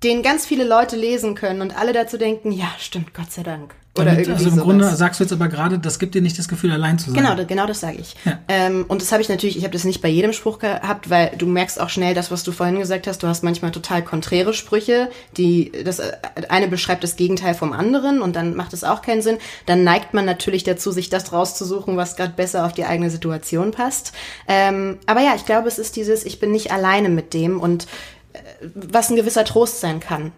den 0.04 0.22
ganz 0.22 0.46
viele 0.46 0.66
Leute 0.66 0.98
lesen 0.98 1.36
können 1.36 1.62
und 1.62 1.78
alle 1.78 1.94
dazu 1.94 2.18
denken, 2.18 2.52
ja, 2.52 2.68
stimmt, 2.78 3.14
Gott 3.14 3.32
sei 3.32 3.44
Dank. 3.44 3.74
Oder 3.98 4.12
Damit, 4.12 4.28
irgendwie 4.28 4.32
also 4.34 4.50
im 4.50 4.56
sowas. 4.56 4.64
Grunde 4.66 4.96
sagst 4.96 5.20
du 5.20 5.24
jetzt 5.24 5.32
aber 5.32 5.48
gerade, 5.48 5.80
das 5.80 6.00
gibt 6.00 6.16
dir 6.16 6.22
nicht 6.22 6.38
das 6.38 6.50
Gefühl, 6.50 6.72
allein 6.72 7.00
zu 7.00 7.12
sein. 7.12 7.24
Genau, 7.24 7.46
genau 7.46 7.66
das 7.66 7.80
sage 7.80 7.98
ich. 8.00 8.16
Ja. 8.26 8.40
Ähm, 8.50 8.84
und 8.90 9.02
das 9.02 9.14
habe 9.14 9.22
ich 9.22 9.30
natürlich, 9.30 9.58
ich 9.58 9.64
habe 9.64 9.72
das 9.72 9.86
nicht 9.86 10.02
bei 10.02 10.10
jedem 10.10 10.34
Spruch 10.34 10.60
gehabt, 10.60 11.10
weil 11.10 11.32
du 11.38 11.46
merkst 11.46 11.80
auch 11.80 11.88
schnell 11.88 12.14
das, 12.14 12.30
was 12.30 12.44
du 12.44 12.52
vorhin 12.52 12.78
gesagt 12.78 13.08
hast. 13.08 13.24
Du 13.24 13.28
hast 13.28 13.44
manchmal 13.44 13.72
total 13.72 14.04
konträre 14.04 14.54
Sprüche, 14.54 15.10
die 15.38 15.72
das 15.86 16.00
äh, 16.00 16.12
eine 16.50 16.68
beschreibt 16.68 17.06
das 17.06 17.16
Gegenteil 17.16 17.54
vom 17.54 17.72
anderen 17.72 18.22
und 18.22 18.36
dann 18.36 18.56
macht 18.56 18.74
es 18.74 18.84
auch 18.84 19.02
keinen 19.02 19.22
Sinn. 19.22 19.38
Dann 19.66 19.86
neigt 19.86 20.14
man 20.14 20.26
natürlich 20.26 20.66
dazu, 20.66 20.92
sich 20.92 21.10
das 21.10 21.32
rauszusuchen, 21.32 21.96
was 21.96 22.18
gerade 22.18 22.34
besser 22.34 22.66
auf 22.66 22.74
die 22.74 22.84
eigene 22.84 23.10
Situation 23.10 23.72
passt. 23.72 24.12
Ähm, 24.50 24.98
aber 25.06 25.22
ja, 25.22 25.36
ich 25.36 25.46
glaube, 25.46 25.70
es 25.70 25.80
ist 25.80 25.96
dieses, 25.96 26.26
ich 26.26 26.42
bin 26.42 26.52
nicht 26.52 26.72
alleine 26.72 27.08
mit 27.08 27.34
dem 27.34 27.62
und 27.62 27.88
äh, 28.34 28.40
was 28.74 29.10
ein 29.10 29.16
gewisser 29.16 29.46
Trost 29.46 29.80
sein 29.80 30.02
kann 30.02 30.34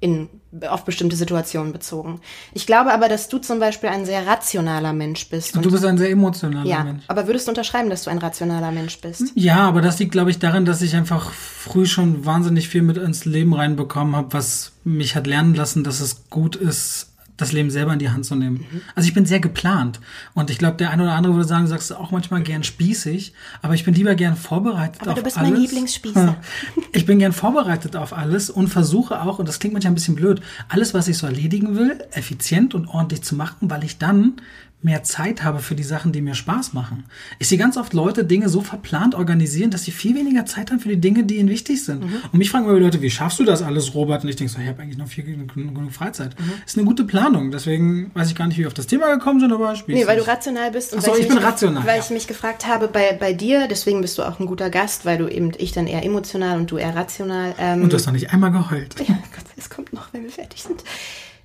in, 0.00 0.28
auf 0.68 0.84
bestimmte 0.84 1.16
Situationen 1.16 1.72
bezogen. 1.72 2.20
Ich 2.54 2.66
glaube 2.66 2.92
aber, 2.92 3.08
dass 3.08 3.28
du 3.28 3.38
zum 3.38 3.58
Beispiel 3.58 3.90
ein 3.90 4.04
sehr 4.04 4.26
rationaler 4.26 4.92
Mensch 4.92 5.28
bist. 5.28 5.56
Und 5.56 5.64
du 5.64 5.70
bist 5.72 5.84
ein 5.84 5.98
sehr 5.98 6.10
emotionaler 6.10 6.68
Ja, 6.68 6.84
Mensch. 6.84 7.02
aber 7.08 7.26
würdest 7.26 7.46
du 7.48 7.50
unterschreiben, 7.50 7.90
dass 7.90 8.04
du 8.04 8.10
ein 8.10 8.18
rationaler 8.18 8.70
Mensch 8.70 9.00
bist? 9.00 9.32
Ja, 9.34 9.58
aber 9.68 9.80
das 9.80 9.98
liegt, 9.98 10.12
glaube 10.12 10.30
ich, 10.30 10.38
daran, 10.38 10.64
dass 10.64 10.82
ich 10.82 10.94
einfach 10.94 11.32
früh 11.32 11.84
schon 11.86 12.24
wahnsinnig 12.24 12.68
viel 12.68 12.82
mit 12.82 12.96
ins 12.96 13.24
Leben 13.24 13.54
reinbekommen 13.54 14.14
habe, 14.14 14.32
was 14.32 14.72
mich 14.84 15.16
hat 15.16 15.26
lernen 15.26 15.54
lassen, 15.54 15.82
dass 15.82 16.00
es 16.00 16.28
gut 16.30 16.54
ist, 16.54 17.07
das 17.38 17.52
Leben 17.52 17.70
selber 17.70 17.94
in 17.94 17.98
die 17.98 18.10
Hand 18.10 18.26
zu 18.26 18.34
nehmen. 18.34 18.66
Mhm. 18.70 18.82
Also 18.94 19.08
ich 19.08 19.14
bin 19.14 19.24
sehr 19.24 19.40
geplant. 19.40 20.00
Und 20.34 20.50
ich 20.50 20.58
glaube, 20.58 20.76
der 20.76 20.90
eine 20.90 21.04
oder 21.04 21.14
andere 21.14 21.34
würde 21.34 21.48
sagen, 21.48 21.62
du 21.64 21.70
sagst 21.70 21.94
auch 21.94 22.10
manchmal 22.10 22.42
gern 22.42 22.64
spießig, 22.64 23.32
aber 23.62 23.74
ich 23.74 23.84
bin 23.84 23.94
lieber 23.94 24.14
gern 24.14 24.36
vorbereitet 24.36 25.00
Aber 25.02 25.12
auf 25.12 25.18
du 25.18 25.22
bist 25.22 25.38
alles. 25.38 25.50
mein 25.50 25.60
Lieblingsspießer. 25.60 26.36
Ich 26.92 27.06
bin 27.06 27.18
gern 27.20 27.32
vorbereitet 27.32 27.96
auf 27.96 28.12
alles 28.12 28.50
und 28.50 28.68
versuche 28.68 29.22
auch, 29.22 29.38
und 29.38 29.48
das 29.48 29.60
klingt 29.60 29.72
manchmal 29.72 29.92
ein 29.92 29.94
bisschen 29.94 30.16
blöd, 30.16 30.40
alles, 30.68 30.94
was 30.94 31.06
ich 31.06 31.16
so 31.16 31.26
erledigen 31.26 31.76
will, 31.76 32.02
effizient 32.10 32.74
und 32.74 32.88
ordentlich 32.88 33.22
zu 33.22 33.36
machen, 33.36 33.70
weil 33.70 33.84
ich 33.84 33.98
dann 33.98 34.40
mehr 34.80 35.02
Zeit 35.02 35.42
habe 35.42 35.58
für 35.58 35.74
die 35.74 35.82
Sachen, 35.82 36.12
die 36.12 36.20
mir 36.20 36.34
Spaß 36.34 36.72
machen. 36.72 37.04
Ich 37.40 37.48
sehe 37.48 37.58
ganz 37.58 37.76
oft 37.76 37.94
Leute 37.94 38.24
Dinge 38.24 38.48
so 38.48 38.60
verplant 38.60 39.16
organisieren, 39.16 39.72
dass 39.72 39.82
sie 39.82 39.90
viel 39.90 40.14
weniger 40.14 40.46
Zeit 40.46 40.70
haben 40.70 40.78
für 40.78 40.88
die 40.88 41.00
Dinge, 41.00 41.24
die 41.24 41.36
ihnen 41.36 41.48
wichtig 41.48 41.84
sind. 41.84 42.04
Mhm. 42.04 42.22
Und 42.30 42.38
mich 42.38 42.50
fragen 42.50 42.64
immer 42.64 42.76
die 42.76 42.84
Leute, 42.84 43.02
wie 43.02 43.10
schaffst 43.10 43.40
du 43.40 43.44
das 43.44 43.60
alles, 43.62 43.94
Robert? 43.94 44.22
Und 44.22 44.28
ich 44.28 44.36
denke 44.36 44.52
so, 44.52 44.60
ich 44.60 44.68
habe 44.68 44.80
eigentlich 44.80 44.96
noch 44.96 45.08
viel 45.08 45.24
genug, 45.24 45.52
Freizeit. 45.90 46.38
Mhm. 46.38 46.52
Ist 46.64 46.78
eine 46.78 46.86
gute 46.86 47.04
Planung. 47.04 47.50
Deswegen 47.50 48.12
weiß 48.14 48.28
ich 48.28 48.36
gar 48.36 48.46
nicht, 48.46 48.56
wie 48.56 48.60
wir 48.60 48.68
auf 48.68 48.74
das 48.74 48.86
Thema 48.86 49.12
gekommen 49.12 49.40
sind, 49.40 49.52
aber 49.52 49.74
spielst 49.74 50.00
Nee, 50.00 50.06
weil 50.06 50.18
du 50.18 50.26
rational 50.26 50.70
bist 50.70 50.92
und 50.92 51.00
Ach 51.00 51.06
so, 51.06 51.14
ich 51.14 51.22
mich, 51.22 51.28
bin 51.28 51.38
rational, 51.38 51.84
weil 51.84 51.98
ja. 51.98 52.04
ich 52.04 52.10
mich 52.10 52.28
gefragt 52.28 52.66
habe 52.66 52.86
bei, 52.86 53.14
bei 53.18 53.32
dir, 53.32 53.66
deswegen 53.68 54.00
bist 54.00 54.16
du 54.16 54.22
auch 54.22 54.38
ein 54.38 54.46
guter 54.46 54.70
Gast, 54.70 55.04
weil 55.04 55.18
du 55.18 55.26
eben 55.26 55.50
ich 55.58 55.72
dann 55.72 55.88
eher 55.88 56.04
emotional 56.04 56.56
und 56.56 56.70
du 56.70 56.76
eher 56.76 56.94
rational. 56.94 57.54
Ähm, 57.58 57.82
Und 57.82 57.92
du 57.92 57.96
hast 57.96 58.06
noch 58.06 58.12
nicht 58.12 58.30
einmal 58.32 58.52
geheult. 58.52 58.94
ja, 59.00 59.18
Gott, 59.34 59.46
es 59.56 59.70
kommt 59.70 59.92
noch, 59.92 60.12
wenn 60.12 60.22
wir 60.22 60.30
fertig 60.30 60.62
sind. 60.62 60.84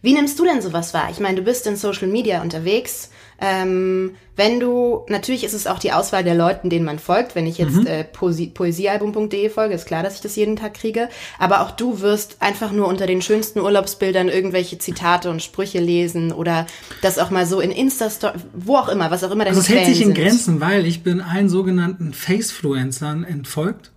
Wie 0.04 0.14
nimmst 0.14 0.38
du 0.38 0.44
denn 0.46 0.62
sowas 0.62 0.94
wahr? 0.94 1.08
Ich 1.12 1.20
meine, 1.20 1.38
du 1.38 1.42
bist 1.42 1.66
in 1.66 1.76
Social 1.78 2.08
Media 2.08 2.42
unterwegs. 2.44 3.10
Ähm, 3.42 4.12
wenn 4.36 4.60
du, 4.60 5.06
natürlich 5.10 5.44
ist 5.44 5.54
es 5.54 5.66
auch 5.66 5.80
die 5.80 5.92
Auswahl 5.92 6.24
der 6.24 6.36
Leuten, 6.36 6.70
denen 6.70 6.86
man 6.86 7.00
folgt. 7.00 7.36
Wenn 7.36 7.48
ich 7.48 7.58
jetzt 7.58 7.76
Mhm. 7.76 7.88
äh, 7.88 8.04
Poesie, 8.04 8.48
poesiealbum.de 8.48 9.50
folge, 9.50 9.74
ist 9.76 9.86
klar, 9.86 10.04
dass 10.04 10.16
ich 10.16 10.22
das 10.22 10.36
jeden 10.36 10.56
Tag 10.56 10.74
kriege. 10.74 11.08
Aber 11.40 11.62
auch 11.62 11.72
du 11.72 12.02
wirst 12.02 12.38
einfach 12.42 12.72
nur 12.72 12.88
unter 12.88 13.08
den 13.08 13.22
schönsten 13.22 13.60
Urlaubsbildern 13.60 14.28
irgendwelche 14.30 14.78
Zitate 14.78 15.30
und 15.30 15.42
Sprüche 15.42 15.80
lesen 15.80 16.32
oder 16.34 16.68
das 17.02 17.18
auch 17.18 17.30
mal 17.32 17.46
so 17.46 17.60
in 17.62 17.72
Insta-Story, 17.72 18.34
wo 18.54 18.76
auch 18.76 18.90
immer, 18.90 19.10
was 19.10 19.24
auch 19.24 19.32
immer 19.32 19.46
deine 19.46 19.56
Also 19.58 19.62
es 19.62 19.70
hält 19.70 19.86
sich 19.88 20.02
in 20.02 20.10
sind. 20.10 20.18
Grenzen, 20.18 20.60
weil 20.62 20.86
ich 20.86 21.02
bin 21.04 21.22
allen 21.22 21.48
sogenannten 21.50 22.14
Facefluencern 22.14 23.24
entfolgt. 23.24 23.92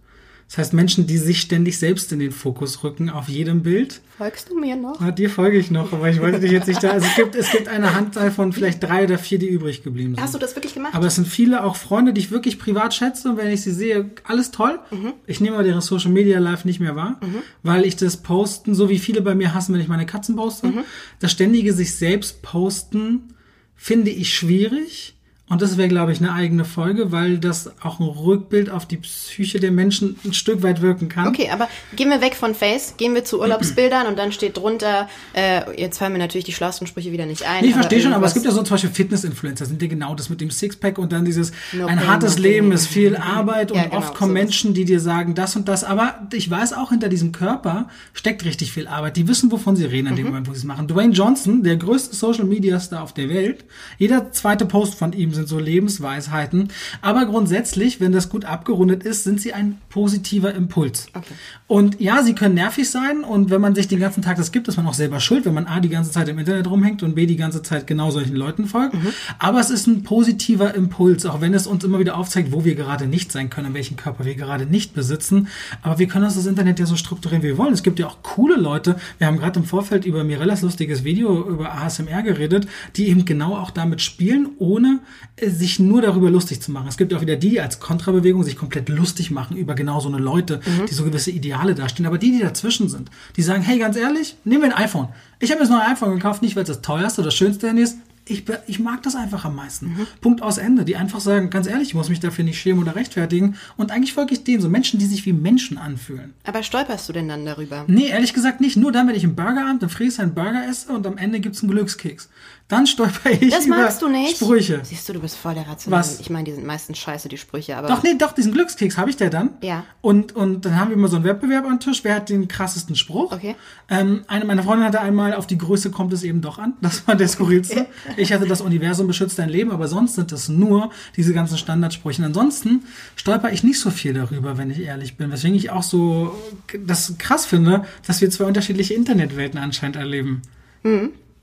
Das 0.48 0.58
heißt 0.58 0.74
Menschen, 0.74 1.08
die 1.08 1.18
sich 1.18 1.40
ständig 1.40 1.76
selbst 1.76 2.12
in 2.12 2.20
den 2.20 2.30
Fokus 2.30 2.84
rücken 2.84 3.10
auf 3.10 3.28
jedem 3.28 3.62
Bild. 3.64 4.00
Folgst 4.16 4.48
du 4.48 4.58
mir 4.58 4.76
noch? 4.76 5.00
Ah, 5.00 5.10
dir 5.10 5.28
folge 5.28 5.58
ich 5.58 5.72
noch, 5.72 5.92
aber 5.92 6.08
ich 6.08 6.20
wollte 6.20 6.38
dich 6.38 6.52
jetzt 6.52 6.68
nicht 6.68 6.84
da. 6.84 6.90
Also 6.90 7.04
es 7.04 7.16
gibt, 7.16 7.34
es 7.34 7.50
gibt 7.50 7.66
eine 7.66 7.94
Handzahl 7.96 8.30
von 8.30 8.52
vielleicht 8.52 8.80
drei 8.80 9.02
oder 9.04 9.18
vier, 9.18 9.40
die 9.40 9.48
übrig 9.48 9.82
geblieben 9.82 10.14
sind. 10.14 10.22
Hast 10.22 10.34
du 10.34 10.38
das 10.38 10.54
wirklich 10.54 10.72
gemacht? 10.72 10.94
Aber 10.94 11.06
es 11.08 11.16
sind 11.16 11.26
viele 11.26 11.64
auch 11.64 11.74
Freunde, 11.74 12.12
die 12.12 12.20
ich 12.20 12.30
wirklich 12.30 12.60
privat 12.60 12.94
schätze 12.94 13.28
und 13.28 13.36
wenn 13.38 13.48
ich 13.52 13.62
sie 13.62 13.72
sehe, 13.72 14.08
alles 14.22 14.52
toll. 14.52 14.78
Mhm. 14.92 15.14
Ich 15.26 15.40
nehme 15.40 15.56
aber 15.56 15.64
deren 15.64 15.80
Social 15.80 16.12
Media 16.12 16.38
Live 16.38 16.64
nicht 16.64 16.78
mehr 16.78 16.94
wahr, 16.94 17.18
weil 17.64 17.84
ich 17.84 17.96
das 17.96 18.16
Posten, 18.18 18.74
so 18.76 18.88
wie 18.88 19.00
viele 19.00 19.22
bei 19.22 19.34
mir 19.34 19.52
hassen, 19.52 19.74
wenn 19.74 19.80
ich 19.80 19.88
meine 19.88 20.06
Katzen 20.06 20.36
poste, 20.36 20.68
Mhm. 20.68 20.84
das 21.18 21.32
ständige 21.32 21.72
sich 21.72 21.96
selbst 21.96 22.42
posten, 22.42 23.34
finde 23.74 24.10
ich 24.12 24.32
schwierig. 24.32 25.15
Und 25.48 25.62
das 25.62 25.76
wäre, 25.76 25.86
glaube 25.88 26.10
ich, 26.10 26.18
eine 26.18 26.32
eigene 26.32 26.64
Folge, 26.64 27.12
weil 27.12 27.38
das 27.38 27.70
auch 27.80 28.00
ein 28.00 28.06
Rückbild 28.08 28.68
auf 28.68 28.84
die 28.84 28.96
Psyche 28.96 29.60
der 29.60 29.70
Menschen 29.70 30.18
ein 30.24 30.32
Stück 30.32 30.64
weit 30.64 30.82
wirken 30.82 31.08
kann. 31.08 31.28
Okay, 31.28 31.50
aber 31.52 31.68
gehen 31.94 32.10
wir 32.10 32.20
weg 32.20 32.34
von 32.34 32.52
Face, 32.52 32.94
gehen 32.96 33.14
wir 33.14 33.24
zu 33.24 33.38
Urlaubsbildern 33.40 34.08
und 34.08 34.18
dann 34.18 34.32
steht 34.32 34.56
drunter, 34.56 35.08
äh, 35.34 35.80
jetzt 35.80 35.98
fallen 35.98 36.12
mir 36.14 36.18
natürlich 36.18 36.46
die 36.46 36.52
schlauesten 36.52 36.88
Sprüche 36.88 37.12
wieder 37.12 37.26
nicht 37.26 37.44
ein. 37.48 37.62
Nee, 37.62 37.68
ich 37.68 37.74
verstehe 37.74 38.00
schon, 38.00 38.12
aber 38.12 38.26
es 38.26 38.34
gibt 38.34 38.44
ja 38.44 38.50
so 38.50 38.62
zum 38.64 38.74
Beispiel 38.74 38.90
Fitness-Influencer, 38.90 39.66
sind 39.66 39.80
ja 39.80 39.86
genau 39.86 40.16
das 40.16 40.30
mit 40.30 40.40
dem 40.40 40.50
Sixpack 40.50 40.98
und 40.98 41.12
dann 41.12 41.24
dieses, 41.24 41.52
No 41.72 41.86
ein 41.86 41.98
pain, 41.98 42.08
hartes 42.08 42.36
no 42.38 42.42
Leben 42.42 42.72
ist 42.72 42.88
viel 42.88 43.16
Arbeit 43.16 43.70
und 43.70 43.78
Ja, 43.78 43.84
genau, 43.84 43.98
oft 43.98 44.14
kommen 44.14 44.32
sowas. 44.32 44.42
Menschen, 44.42 44.74
die 44.74 44.84
dir 44.84 44.98
sagen 44.98 45.36
das 45.36 45.54
und 45.54 45.68
das, 45.68 45.84
aber 45.84 46.26
ich 46.32 46.50
weiß 46.50 46.72
auch, 46.72 46.90
hinter 46.90 47.08
diesem 47.08 47.30
Körper 47.30 47.88
steckt 48.14 48.44
richtig 48.44 48.72
viel 48.72 48.88
Arbeit. 48.88 49.16
Die 49.16 49.28
wissen, 49.28 49.52
wovon 49.52 49.76
sie 49.76 49.84
reden 49.84 50.08
in 50.08 50.12
Mhm. 50.14 50.16
dem 50.16 50.26
Moment, 50.26 50.48
wo 50.48 50.52
sie 50.54 50.58
es 50.58 50.64
machen. 50.64 50.88
Dwayne 50.88 51.12
Johnson, 51.12 51.62
der 51.62 51.76
größte 51.76 52.16
Social-Media-Star 52.16 53.00
auf 53.00 53.12
der 53.14 53.28
Welt, 53.28 53.64
jeder 53.98 54.32
zweite 54.32 54.66
Post 54.66 54.96
von 54.96 55.12
ihm 55.12 55.35
sind 55.36 55.48
so 55.48 55.58
Lebensweisheiten, 55.58 56.70
aber 57.00 57.26
grundsätzlich, 57.26 58.00
wenn 58.00 58.12
das 58.12 58.28
gut 58.28 58.44
abgerundet 58.44 59.04
ist, 59.04 59.24
sind 59.24 59.40
sie 59.40 59.52
ein 59.52 59.78
positiver 59.88 60.52
Impuls. 60.54 61.06
Okay. 61.14 61.34
Und 61.68 62.00
ja, 62.00 62.22
sie 62.22 62.34
können 62.34 62.54
nervig 62.54 62.90
sein 62.90 63.24
und 63.24 63.50
wenn 63.50 63.60
man 63.60 63.74
sich 63.74 63.88
den 63.88 64.00
ganzen 64.00 64.22
Tag 64.22 64.36
das 64.36 64.52
gibt, 64.52 64.68
ist 64.68 64.76
man 64.76 64.86
auch 64.86 64.94
selber 64.94 65.20
schuld, 65.20 65.44
wenn 65.44 65.54
man 65.54 65.66
A, 65.66 65.80
die 65.80 65.88
ganze 65.88 66.10
Zeit 66.10 66.28
im 66.28 66.38
Internet 66.38 66.68
rumhängt 66.68 67.02
und 67.02 67.14
B, 67.14 67.26
die 67.26 67.36
ganze 67.36 67.62
Zeit 67.62 67.86
genau 67.86 68.10
solchen 68.10 68.36
Leuten 68.36 68.66
folgt. 68.66 68.96
Aber 69.38 69.60
es 69.60 69.70
ist 69.70 69.86
ein 69.86 70.02
positiver 70.02 70.74
Impuls, 70.74 71.26
auch 71.26 71.40
wenn 71.40 71.54
es 71.54 71.66
uns 71.66 71.84
immer 71.84 71.98
wieder 71.98 72.16
aufzeigt, 72.16 72.52
wo 72.52 72.64
wir 72.64 72.74
gerade 72.74 73.06
nicht 73.06 73.32
sein 73.32 73.50
können, 73.50 73.74
welchen 73.74 73.96
Körper 73.96 74.24
wir 74.24 74.34
gerade 74.34 74.66
nicht 74.66 74.94
besitzen. 74.94 75.48
Aber 75.82 75.98
wir 75.98 76.08
können 76.08 76.24
uns 76.24 76.34
das 76.34 76.46
Internet 76.46 76.78
ja 76.78 76.86
so 76.86 76.96
strukturieren, 76.96 77.42
wie 77.42 77.48
wir 77.48 77.58
wollen. 77.58 77.72
Es 77.72 77.82
gibt 77.82 77.98
ja 77.98 78.06
auch 78.06 78.22
coole 78.22 78.56
Leute. 78.56 78.96
Wir 79.18 79.26
haben 79.26 79.38
gerade 79.38 79.60
im 79.60 79.66
Vorfeld 79.66 80.04
über 80.04 80.24
Mirellas 80.24 80.62
lustiges 80.62 81.04
Video 81.04 81.48
über 81.48 81.74
ASMR 81.74 82.22
geredet, 82.22 82.66
die 82.96 83.08
eben 83.08 83.24
genau 83.24 83.56
auch 83.56 83.70
damit 83.70 84.00
spielen, 84.00 84.48
ohne 84.58 85.00
sich 85.40 85.78
nur 85.78 86.00
darüber 86.00 86.30
lustig 86.30 86.62
zu 86.62 86.70
machen. 86.72 86.88
Es 86.88 86.96
gibt 86.96 87.12
auch 87.12 87.20
wieder 87.20 87.36
die, 87.36 87.56
die 87.56 87.60
als 87.60 87.80
Kontrabewegung 87.80 88.42
sich 88.42 88.56
komplett 88.56 88.88
lustig 88.88 89.30
machen 89.30 89.56
über 89.56 89.74
genau 89.74 90.00
so 90.00 90.08
eine 90.08 90.18
Leute, 90.18 90.60
die 90.88 90.94
so 90.94 91.04
gewisse 91.04 91.30
Ideale 91.30 91.74
dastehen. 91.74 92.06
Aber 92.06 92.18
die, 92.18 92.32
die 92.32 92.40
dazwischen 92.40 92.88
sind, 92.88 93.10
die 93.36 93.42
sagen, 93.42 93.62
hey, 93.62 93.78
ganz 93.78 93.96
ehrlich, 93.96 94.36
nehmen 94.44 94.62
wir 94.62 94.76
ein 94.76 94.84
iPhone. 94.84 95.08
Ich 95.38 95.50
habe 95.50 95.60
jetzt 95.60 95.70
noch 95.70 95.80
ein 95.80 95.92
iPhone 95.92 96.14
gekauft, 96.14 96.42
nicht 96.42 96.56
weil 96.56 96.64
es 96.64 96.68
das 96.68 96.82
teuerste 96.82 97.20
oder 97.20 97.30
schönste 97.30 97.68
Handy 97.68 97.82
ist. 97.82 97.98
Ich, 98.28 98.42
ich 98.66 98.80
mag 98.80 99.04
das 99.04 99.14
einfach 99.14 99.44
am 99.44 99.54
meisten. 99.54 99.94
Punkt 100.20 100.42
aus 100.42 100.58
Ende. 100.58 100.84
Die 100.84 100.96
einfach 100.96 101.20
sagen, 101.20 101.48
ganz 101.48 101.68
ehrlich, 101.68 101.88
ich 101.88 101.94
muss 101.94 102.08
mich 102.08 102.18
dafür 102.18 102.44
nicht 102.44 102.58
schämen 102.58 102.82
oder 102.82 102.96
rechtfertigen. 102.96 103.54
Und 103.76 103.92
eigentlich 103.92 104.14
folge 104.14 104.32
ich 104.32 104.42
denen, 104.42 104.60
so 104.60 104.68
Menschen, 104.68 104.98
die 104.98 105.06
sich 105.06 105.24
wie 105.26 105.32
Menschen 105.32 105.78
anfühlen. 105.78 106.34
Aber 106.42 106.64
stolperst 106.64 107.08
du 107.08 107.12
denn 107.12 107.28
dann 107.28 107.44
darüber? 107.44 107.84
Nee, 107.86 108.08
ehrlich 108.08 108.34
gesagt 108.34 108.60
nicht. 108.60 108.76
Nur 108.76 108.90
dann, 108.90 109.06
wenn 109.06 109.14
ich 109.14 109.22
im 109.22 109.36
Burgerabend 109.36 109.84
im 109.84 109.90
Friesheim 109.90 110.34
Burger 110.34 110.66
esse 110.68 110.90
und 110.90 111.06
am 111.06 111.18
Ende 111.18 111.38
gibt's 111.38 111.62
einen 111.62 111.70
Glückskeks. 111.70 112.28
Dann 112.68 112.84
stolper 112.88 113.30
ich 113.30 113.50
Das 113.50 113.66
über 113.66 113.76
magst 113.76 114.02
du 114.02 114.08
nicht? 114.08 114.38
Sprüche. 114.38 114.80
Siehst 114.82 115.08
du, 115.08 115.12
du 115.12 115.20
bist 115.20 115.36
voll 115.36 115.54
der 115.54 115.68
Rationale. 115.68 116.00
Was? 116.02 116.18
Ich 116.18 116.30
meine, 116.30 116.44
die 116.44 116.52
sind 116.52 116.66
meistens 116.66 116.98
scheiße, 116.98 117.28
die 117.28 117.38
Sprüche, 117.38 117.76
aber. 117.76 117.86
Doch, 117.86 118.02
nee, 118.02 118.14
doch, 118.18 118.32
diesen 118.32 118.52
Glückskeks 118.52 118.98
habe 118.98 119.08
ich 119.08 119.16
der 119.16 119.30
dann. 119.30 119.50
Ja. 119.62 119.84
Und, 120.00 120.34
und 120.34 120.64
dann 120.64 120.74
haben 120.74 120.90
wir 120.90 120.96
immer 120.96 121.06
so 121.06 121.14
einen 121.14 121.24
Wettbewerb 121.24 121.64
am 121.64 121.78
Tisch. 121.78 122.02
Wer 122.02 122.16
hat 122.16 122.28
den 122.28 122.48
krassesten 122.48 122.96
Spruch? 122.96 123.30
Okay. 123.30 123.54
Ähm, 123.88 124.24
eine 124.26 124.44
meiner 124.44 124.64
Freundinnen 124.64 124.88
hatte 124.88 125.00
einmal, 125.00 125.34
auf 125.34 125.46
die 125.46 125.58
Größe 125.58 125.92
kommt 125.92 126.12
es 126.12 126.24
eben 126.24 126.40
doch 126.40 126.58
an. 126.58 126.74
Das 126.80 127.06
war 127.06 127.14
der 127.14 127.28
skurrilste. 127.28 127.86
Ich 128.16 128.32
hatte 128.32 128.46
das 128.46 128.60
Universum 128.60 129.06
beschützt 129.06 129.38
dein 129.38 129.48
Leben, 129.48 129.70
aber 129.70 129.86
sonst 129.86 130.16
sind 130.16 130.32
es 130.32 130.48
nur 130.48 130.90
diese 131.16 131.32
ganzen 131.32 131.58
Standardsprüche. 131.58 132.22
Und 132.22 132.26
ansonsten 132.26 132.84
stolper 133.14 133.52
ich 133.52 133.62
nicht 133.62 133.78
so 133.78 133.90
viel 133.90 134.12
darüber, 134.12 134.58
wenn 134.58 134.70
ich 134.70 134.80
ehrlich 134.80 135.16
bin. 135.16 135.30
Weswegen 135.30 135.56
ich 135.56 135.70
auch 135.70 135.84
so 135.84 136.36
das 136.84 137.14
krass 137.18 137.46
finde, 137.46 137.84
dass 138.06 138.20
wir 138.20 138.30
zwei 138.30 138.44
unterschiedliche 138.44 138.94
Internetwelten 138.94 139.58
anscheinend 139.58 139.96
erleben. 139.96 140.42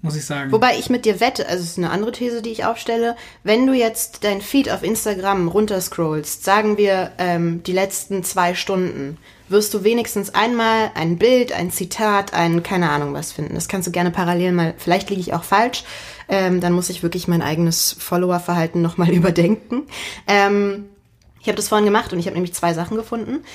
Muss 0.04 0.18
ich 0.18 0.26
sagen. 0.26 0.52
Wobei 0.52 0.78
ich 0.78 0.89
mit 0.89 1.06
dir 1.06 1.22
wette, 1.22 1.48
also 1.48 1.63
es 1.63 1.72
ist 1.72 1.78
eine 1.78 1.89
andere 1.89 2.12
These, 2.12 2.42
die 2.42 2.50
ich 2.50 2.66
aufstelle, 2.66 3.16
wenn 3.44 3.66
du 3.66 3.72
jetzt 3.72 4.26
dein 4.26 4.42
Feed 4.42 4.70
auf 4.70 4.84
Instagram 4.84 5.48
runterscrollst, 5.48 6.44
sagen 6.44 6.78
wir 6.78 7.13
ähm, 7.18 7.63
die 7.63 7.72
letzten 7.72 8.22
zwei 8.26 8.54
Stunden, 8.54 9.18
wirst 9.48 9.74
du 9.74 9.86
wenigstens 9.86 10.36
einmal 10.36 10.92
ein 10.94 11.18
Bild, 11.18 11.54
ein 11.54 11.72
Zitat, 11.72 12.34
ein 12.34 12.63
keine 12.63 12.89
Ahnung 12.89 13.13
was 13.13 13.32
finden. 13.32 13.56
Das 13.56 13.70
kannst 13.70 13.88
du 13.88 13.92
gerne 13.92 14.12
parallel 14.12 14.52
mal, 14.52 14.74
vielleicht 14.78 15.10
liege 15.10 15.22
ich 15.22 15.34
auch 15.34 15.46
falsch, 15.46 15.86
ähm, 16.28 16.60
dann 16.60 16.74
muss 16.74 16.89
ich 16.89 17.02
wirklich 17.02 17.30
mein 17.30 17.42
eigenes 17.42 17.96
Followerverhalten 17.98 18.82
nochmal 18.82 19.10
überdenken. 19.13 19.84
Ähm, 20.28 20.89
ich 21.39 21.48
habe 21.48 21.56
das 21.56 21.70
vorhin 21.70 21.86
gemacht 21.86 22.12
und 22.12 22.20
ich 22.20 22.26
habe 22.26 22.36
nämlich 22.36 22.54
zwei 22.54 22.74
Sachen 22.74 22.98
gefunden. 22.98 23.46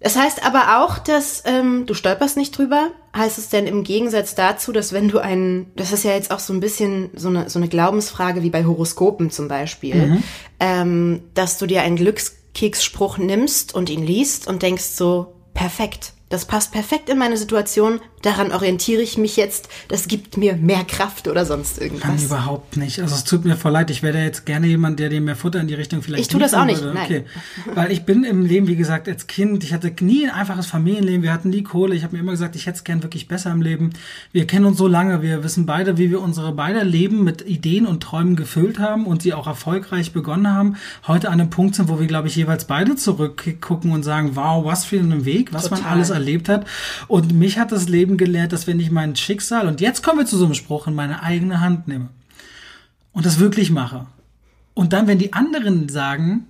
Das 0.00 0.16
heißt 0.16 0.44
aber 0.44 0.82
auch, 0.82 0.98
dass 0.98 1.42
ähm, 1.44 1.84
du 1.86 1.92
stolperst 1.92 2.36
nicht 2.36 2.56
drüber. 2.56 2.90
Heißt 3.14 3.38
es 3.38 3.50
denn 3.50 3.66
im 3.66 3.84
Gegensatz 3.84 4.34
dazu, 4.34 4.72
dass 4.72 4.92
wenn 4.92 5.08
du 5.08 5.18
einen, 5.18 5.70
das 5.76 5.92
ist 5.92 6.04
ja 6.04 6.12
jetzt 6.12 6.30
auch 6.30 6.38
so 6.38 6.52
ein 6.54 6.60
bisschen 6.60 7.10
so 7.14 7.28
eine, 7.28 7.50
so 7.50 7.58
eine 7.58 7.68
Glaubensfrage 7.68 8.42
wie 8.42 8.50
bei 8.50 8.64
Horoskopen 8.64 9.30
zum 9.30 9.48
Beispiel, 9.48 10.22
ähm, 10.58 11.22
dass 11.34 11.58
du 11.58 11.66
dir 11.66 11.82
einen 11.82 11.96
Glückskeksspruch 11.96 13.18
nimmst 13.18 13.74
und 13.74 13.90
ihn 13.90 14.04
liest 14.04 14.46
und 14.46 14.62
denkst 14.62 14.84
so, 14.84 15.34
perfekt, 15.52 16.14
das 16.30 16.46
passt 16.46 16.72
perfekt 16.72 17.10
in 17.10 17.18
meine 17.18 17.36
Situation, 17.36 18.00
daran 18.22 18.52
orientiere 18.52 19.02
ich 19.02 19.16
mich 19.18 19.36
jetzt, 19.36 19.68
das 19.88 20.08
gibt 20.08 20.36
mir 20.36 20.56
mehr 20.56 20.84
Kraft 20.84 21.28
oder 21.28 21.46
sonst 21.46 21.80
irgendwas. 21.80 22.22
überhaupt 22.24 22.76
nicht. 22.76 23.00
Also 23.00 23.14
es 23.14 23.24
tut 23.24 23.44
mir 23.44 23.56
voll 23.56 23.72
leid. 23.72 23.90
Ich 23.90 24.02
wäre 24.02 24.22
jetzt 24.22 24.46
gerne 24.46 24.66
jemand, 24.66 24.98
der 25.00 25.08
dir 25.08 25.20
mehr 25.20 25.36
Futter 25.36 25.60
in 25.60 25.68
die 25.68 25.74
Richtung 25.74 26.02
vielleicht 26.02 26.22
Ich 26.22 26.28
tu 26.28 26.38
das 26.38 26.54
auch 26.54 26.64
nicht, 26.64 26.80
würde. 26.82 26.94
nein. 26.94 27.04
Okay. 27.06 27.24
Weil 27.74 27.92
ich 27.92 28.02
bin 28.04 28.24
im 28.24 28.44
Leben, 28.44 28.66
wie 28.68 28.76
gesagt, 28.76 29.08
als 29.08 29.26
Kind, 29.26 29.64
ich 29.64 29.72
hatte 29.72 29.92
nie 30.00 30.26
ein 30.26 30.32
einfaches 30.34 30.66
Familienleben. 30.66 31.22
Wir 31.22 31.32
hatten 31.32 31.50
nie 31.50 31.62
Kohle. 31.62 31.94
Ich 31.94 32.02
habe 32.04 32.14
mir 32.14 32.20
immer 32.22 32.32
gesagt, 32.32 32.56
ich 32.56 32.66
hätte 32.66 32.76
es 32.78 32.84
gern 32.84 33.02
wirklich 33.02 33.28
besser 33.28 33.50
im 33.50 33.62
Leben. 33.62 33.90
Wir 34.32 34.46
kennen 34.46 34.64
uns 34.66 34.78
so 34.78 34.86
lange. 34.86 35.22
Wir 35.22 35.42
wissen 35.44 35.66
beide, 35.66 35.98
wie 35.98 36.10
wir 36.10 36.20
unsere 36.20 36.52
beide 36.52 36.82
Leben 36.82 37.24
mit 37.24 37.42
Ideen 37.46 37.86
und 37.86 38.02
Träumen 38.02 38.36
gefüllt 38.36 38.78
haben 38.78 39.06
und 39.06 39.22
sie 39.22 39.32
auch 39.34 39.46
erfolgreich 39.46 40.12
begonnen 40.12 40.52
haben. 40.52 40.76
Heute 41.06 41.28
an 41.28 41.40
einem 41.40 41.50
Punkt 41.50 41.74
sind, 41.74 41.88
wo 41.88 41.98
wir, 42.00 42.06
glaube 42.06 42.28
ich, 42.28 42.36
jeweils 42.36 42.64
beide 42.66 42.96
zurückgucken 42.96 43.92
und 43.92 44.02
sagen, 44.02 44.32
wow, 44.34 44.64
was 44.64 44.84
für 44.84 44.98
ein 44.98 45.24
Weg, 45.24 45.52
was 45.52 45.70
man 45.70 45.80
Total. 45.80 45.94
alles 45.94 46.10
erlebt 46.10 46.48
hat. 46.48 46.66
Und 47.08 47.32
mich 47.32 47.58
hat 47.58 47.72
das 47.72 47.88
Leben 47.88 48.09
gelehrt, 48.16 48.52
dass 48.52 48.66
wenn 48.66 48.80
ich 48.80 48.90
mein 48.90 49.16
Schicksal, 49.16 49.68
und 49.68 49.80
jetzt 49.80 50.02
kommen 50.02 50.20
wir 50.20 50.26
zu 50.26 50.38
so 50.38 50.44
einem 50.44 50.54
Spruch, 50.54 50.86
in 50.86 50.94
meine 50.94 51.22
eigene 51.22 51.60
Hand 51.60 51.88
nehme 51.88 52.08
und 53.12 53.26
das 53.26 53.38
wirklich 53.38 53.70
mache. 53.70 54.06
Und 54.74 54.92
dann, 54.92 55.06
wenn 55.06 55.18
die 55.18 55.32
anderen 55.32 55.88
sagen, 55.88 56.46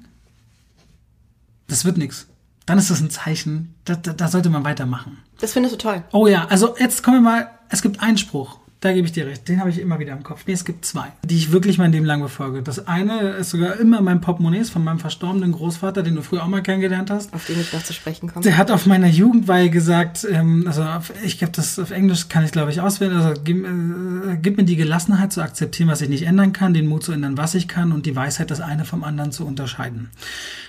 das 1.67 1.85
wird 1.85 1.99
nix, 1.99 2.27
dann 2.67 2.79
ist 2.79 2.91
das 2.91 3.01
ein 3.01 3.11
Zeichen, 3.11 3.75
da, 3.85 3.97
da, 3.97 4.13
da 4.13 4.29
sollte 4.29 4.51
man 4.51 4.65
weitermachen. 4.65 5.19
Das 5.41 5.53
findest 5.53 5.75
du 5.75 5.79
toll. 5.79 6.05
Oh 6.13 6.29
ja, 6.29 6.47
also 6.47 6.77
jetzt 6.79 7.03
kommen 7.03 7.17
wir 7.17 7.31
mal, 7.31 7.51
es 7.69 7.83
gibt 7.83 8.01
einen 8.01 8.19
Spruch, 8.19 8.60
da 8.81 8.93
gebe 8.93 9.07
ich 9.07 9.13
dir 9.13 9.27
recht, 9.27 9.47
den 9.47 9.61
habe 9.61 9.69
ich 9.69 9.79
immer 9.79 9.99
wieder 9.99 10.13
im 10.13 10.23
Kopf. 10.23 10.45
Nee, 10.47 10.55
es 10.55 10.65
gibt 10.65 10.87
zwei, 10.87 11.09
die 11.23 11.37
ich 11.37 11.53
wirklich 11.53 11.77
mein 11.77 11.93
Leben 11.93 12.07
lang 12.07 12.23
befolge. 12.23 12.63
Das 12.63 12.87
eine 12.87 13.31
ist 13.33 13.51
sogar 13.51 13.77
immer 13.77 14.01
mein 14.01 14.23
Portemonnaie, 14.23 14.65
von 14.65 14.83
meinem 14.83 14.99
verstorbenen 14.99 15.53
Großvater, 15.53 16.03
den 16.03 16.15
du 16.15 16.23
früher 16.23 16.43
auch 16.43 16.49
mal 16.49 16.63
kennengelernt 16.63 17.11
hast. 17.11 17.33
Auf 17.35 17.47
den 17.47 17.61
ich 17.61 17.73
noch 17.73 17.83
zu 17.83 17.93
sprechen 17.93 18.29
komme. 18.29 18.43
Der 18.43 18.57
hat 18.57 18.71
auf 18.71 18.87
meiner 18.87 19.07
Jugendweihe 19.07 19.69
gesagt, 19.69 20.27
ähm, 20.31 20.65
also 20.67 20.83
auf, 20.83 21.13
ich 21.23 21.39
glaube, 21.39 21.53
das 21.55 21.79
auf 21.79 21.91
Englisch 21.91 22.29
kann 22.29 22.45
ich 22.45 22.53
glaube 22.53 22.71
ich 22.71 22.81
auswählen, 22.81 23.15
also 23.17 23.39
gib, 23.43 23.67
äh, 23.67 24.37
gib 24.41 24.57
mir 24.57 24.65
die 24.65 24.77
Gelassenheit 24.77 25.33
zu 25.33 25.43
akzeptieren, 25.43 25.89
was 25.89 26.01
ich 26.01 26.09
nicht 26.09 26.23
ändern 26.23 26.55
kann, 26.55 26.73
den 26.73 26.87
Mut 26.87 27.05
zu 27.05 27.13
ändern, 27.13 27.37
was 27.37 27.55
ich 27.55 27.69
kann 27.69 27.93
und 27.93 28.07
die 28.07 28.17
Weisheit, 28.17 28.51
das 28.51 28.61
eine 28.61 28.87
vom 28.87 29.05
anderen 29.05 29.31
zu 29.31 29.47
unterscheiden. 29.47 30.09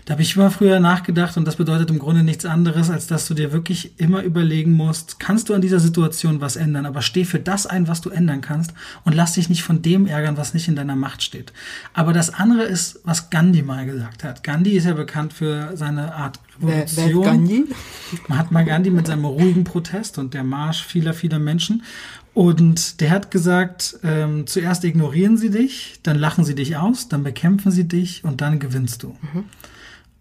Da 0.06 0.13
habe 0.13 0.21
ich 0.21 0.36
immer 0.36 0.52
früher 0.52 0.80
nachgedacht 0.80 1.38
und 1.38 1.45
das 1.45 1.56
bedeutet 1.56 1.89
im 1.89 2.00
Grunde 2.00 2.24
nichts 2.24 2.45
anderes, 2.45 2.89
als 2.89 3.08
dass 3.08 3.28
du 3.28 3.34
dir 3.34 3.54
wirklich 3.54 3.93
immer 3.97 4.24
überlegen 4.24 4.74
musst, 4.74 5.19
kannst 5.19 5.50
du 5.50 5.54
an 5.54 5.62
dieser 5.62 5.80
Situation 5.80 6.41
was 6.41 6.56
ändern, 6.56 6.86
aber 6.86 7.02
steh 7.02 7.24
für 7.24 7.39
das 7.39 7.67
ein, 7.67 7.88
was 7.88 8.00
was 8.01 8.09
du 8.09 8.09
ändern 8.09 8.41
kannst 8.41 8.73
und 9.05 9.13
lass 9.13 9.33
dich 9.33 9.49
nicht 9.49 9.63
von 9.63 9.81
dem 9.81 10.07
ärgern, 10.07 10.37
was 10.37 10.53
nicht 10.53 10.67
in 10.67 10.75
deiner 10.75 10.95
Macht 10.95 11.21
steht. 11.21 11.53
Aber 11.93 12.13
das 12.13 12.33
andere 12.33 12.63
ist, 12.63 12.99
was 13.03 13.29
Gandhi 13.29 13.61
mal 13.61 13.85
gesagt 13.85 14.23
hat. 14.23 14.43
Gandhi 14.43 14.71
ist 14.71 14.85
ja 14.85 14.93
bekannt 14.93 15.33
für 15.33 15.75
seine 15.75 16.15
Art 16.15 16.39
Revolution. 16.61 17.23
Gandhi? 17.23 17.65
Mahatma 18.27 18.63
Gandhi 18.63 18.89
mit 18.89 19.07
seinem 19.07 19.25
ruhigen 19.25 19.63
Protest 19.63 20.17
und 20.17 20.33
der 20.33 20.43
Marsch 20.43 20.83
vieler, 20.83 21.13
vieler 21.13 21.39
Menschen. 21.39 21.83
Und 22.33 23.01
der 23.01 23.11
hat 23.11 23.29
gesagt, 23.29 23.99
ähm, 24.03 24.47
zuerst 24.47 24.83
ignorieren 24.83 25.37
sie 25.37 25.49
dich, 25.49 25.99
dann 26.01 26.17
lachen 26.17 26.45
sie 26.45 26.55
dich 26.55 26.77
aus, 26.77 27.09
dann 27.09 27.23
bekämpfen 27.23 27.71
sie 27.71 27.87
dich 27.87 28.23
und 28.23 28.41
dann 28.41 28.59
gewinnst 28.59 29.03
du. 29.03 29.15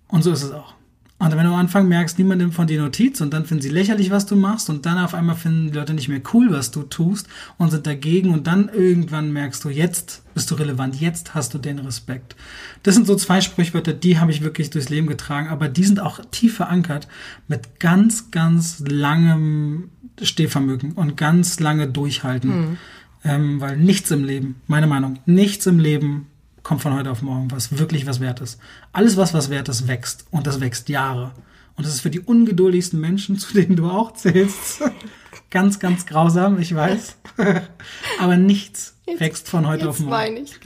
Und 0.09 0.23
so 0.23 0.33
ist 0.33 0.43
es 0.43 0.51
auch. 0.51 0.75
Und 1.21 1.33
wenn 1.33 1.45
du 1.45 1.53
am 1.53 1.61
Anfang 1.61 1.87
merkst, 1.87 2.19
niemand 2.19 2.41
nimmt 2.41 2.55
von 2.55 2.67
dir 2.67 2.81
Notiz 2.81 3.21
und 3.21 3.35
dann 3.35 3.45
finden 3.45 3.63
sie 3.63 3.69
lächerlich, 3.69 4.11
was 4.11 4.25
du 4.25 4.37
machst 4.37 4.71
und 4.71 4.87
dann 4.87 4.97
auf 4.97 5.13
einmal 5.13 5.37
finden 5.37 5.71
die 5.71 5.77
Leute 5.77 5.93
nicht 5.93 6.09
mehr 6.09 6.23
cool, 6.33 6.51
was 6.51 6.71
du 6.71 6.83
tust 6.83 7.29
und 7.59 7.71
sind 7.71 7.87
dagegen 7.87 8.31
und 8.31 8.47
dann 8.47 8.71
irgendwann 8.71 9.31
merkst 9.31 9.63
du, 9.63 9.69
jetzt 9.69 10.23
bist 10.33 10.51
du 10.51 10.55
relevant, 10.55 10.99
jetzt 10.99 11.35
hast 11.35 11.53
du 11.53 11.59
den 11.59 11.79
Respekt. 11.79 12.37
Das 12.85 12.95
sind 12.95 13.07
so 13.07 13.17
zwei 13.17 13.43
Sprichwörter, 13.43 13.93
die 13.93 14.19
habe 14.19 14.31
ich 14.31 14.41
wirklich 14.41 14.71
durchs 14.71 14.89
Leben 14.89 15.09
getragen, 15.09 15.49
aber 15.49 15.69
die 15.69 15.85
sind 15.85 16.01
auch 16.01 16.21
tief 16.31 16.57
verankert 16.57 17.07
mit 17.49 17.79
ganz, 17.81 18.31
ganz 18.31 18.83
langem 18.89 19.91
Stehvermögen 20.23 20.93
und 20.93 21.19
ganz 21.19 21.61
lange 21.61 21.87
durchhalten. 21.87 22.79
Ähm, 23.23 23.61
weil 23.61 23.77
nichts 23.77 24.11
im 24.11 24.25
Leben, 24.25 24.63
meine 24.67 24.87
Meinung, 24.87 25.19
nichts 25.27 25.67
im 25.67 25.79
Leben 25.79 26.29
kommt 26.63 26.83
von 26.83 26.95
heute 26.95 27.11
auf 27.11 27.23
morgen, 27.23 27.51
was 27.51 27.79
wirklich 27.79 28.07
was 28.07 28.21
wert 28.21 28.41
ist. 28.41 28.59
Alles, 28.93 29.17
was 29.17 29.35
was 29.35 29.51
wert 29.51 29.69
ist, 29.69 29.89
wächst. 29.89 30.27
Und 30.31 30.47
das 30.47 30.61
wächst 30.61 30.89
Jahre. 30.89 31.33
Und 31.77 31.87
das 31.87 31.95
ist 31.95 32.01
für 32.01 32.11
die 32.11 32.21
ungeduldigsten 32.21 33.01
Menschen, 33.01 33.39
zu 33.39 33.53
denen 33.55 33.77
du 33.77 33.89
auch 33.91 34.13
zählst, 34.15 34.83
ganz, 35.51 35.79
ganz 35.79 36.07
grausam, 36.07 36.59
ich 36.61 36.75
weiß. 36.75 37.17
Aber 38.21 38.37
nichts 38.37 38.95
wächst 39.19 39.49
von 39.49 39.67
heute 39.67 39.89
auf 39.89 39.99
Jetzt 39.99 40.07
morgen. 40.09 40.11
meine 40.35 40.41
ich. 40.41 40.61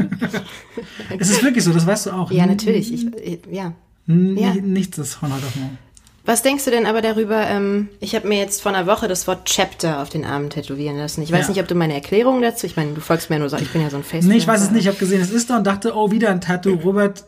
Es 1.19 1.31
ist 1.31 1.43
wirklich 1.43 1.65
so, 1.65 1.73
das 1.73 1.87
weißt 1.87 2.07
du 2.07 2.11
auch. 2.11 2.31
Ja, 2.31 2.47
natürlich. 2.47 2.93
Ich, 2.93 3.07
ich- 3.17 3.41
ja. 3.51 3.73
N- 4.07 4.37
Ja. 4.37 4.55
Nichts 4.55 4.99
ist 4.99 5.15
von 5.15 5.33
heute 5.33 5.47
auf 5.47 5.57
morgen. 5.57 5.79
Was 6.27 6.41
denkst 6.43 6.65
du 6.65 6.71
denn 6.71 6.87
aber 6.87 7.03
darüber? 7.03 7.47
Ähm, 7.47 7.89
ich 8.01 8.15
habe 8.15 8.27
mir 8.29 8.39
jetzt 8.39 8.63
vor 8.63 8.73
einer 8.75 8.87
Woche 8.87 9.09
das 9.09 9.27
Wort 9.27 9.45
Chapter 9.47 10.01
auf 10.01 10.09
den 10.09 10.25
Arm 10.25 10.49
tätowieren 10.49 10.97
lassen. 10.97 11.21
Ich 11.23 11.31
weiß 11.31 11.47
Ja. 11.47 11.49
nicht, 11.51 11.61
ob 11.61 11.69
du 11.69 11.75
meine 11.75 11.93
Erklärung 11.95 12.41
dazu. 12.41 12.67
Ich 12.67 12.77
meine, 12.77 12.95
du 12.95 13.01
folgst 13.03 13.29
mir 13.29 13.37
ja 13.37 13.41
nur 13.41 13.51
so. 13.51 13.57
Ich 13.59 13.71
bin 13.71 13.83
ja 13.83 13.91
so 13.91 13.99
ein 13.99 14.05
Facebook. 14.05 14.33
Nee, 14.33 14.39
ich 14.39 14.47
weiß 14.47 14.63
es 14.63 14.71
nicht. 14.71 14.83
Ich 14.83 14.89
habe 14.89 14.97
gesehen, 14.97 15.21
es 15.21 15.31
ist 15.31 15.51
da 15.51 15.59
und 15.59 15.67
dachte, 15.67 15.95
oh, 15.95 16.11
wieder 16.11 16.31
ein 16.31 16.41
Tattoo. 16.41 16.77
Robert, 16.77 17.25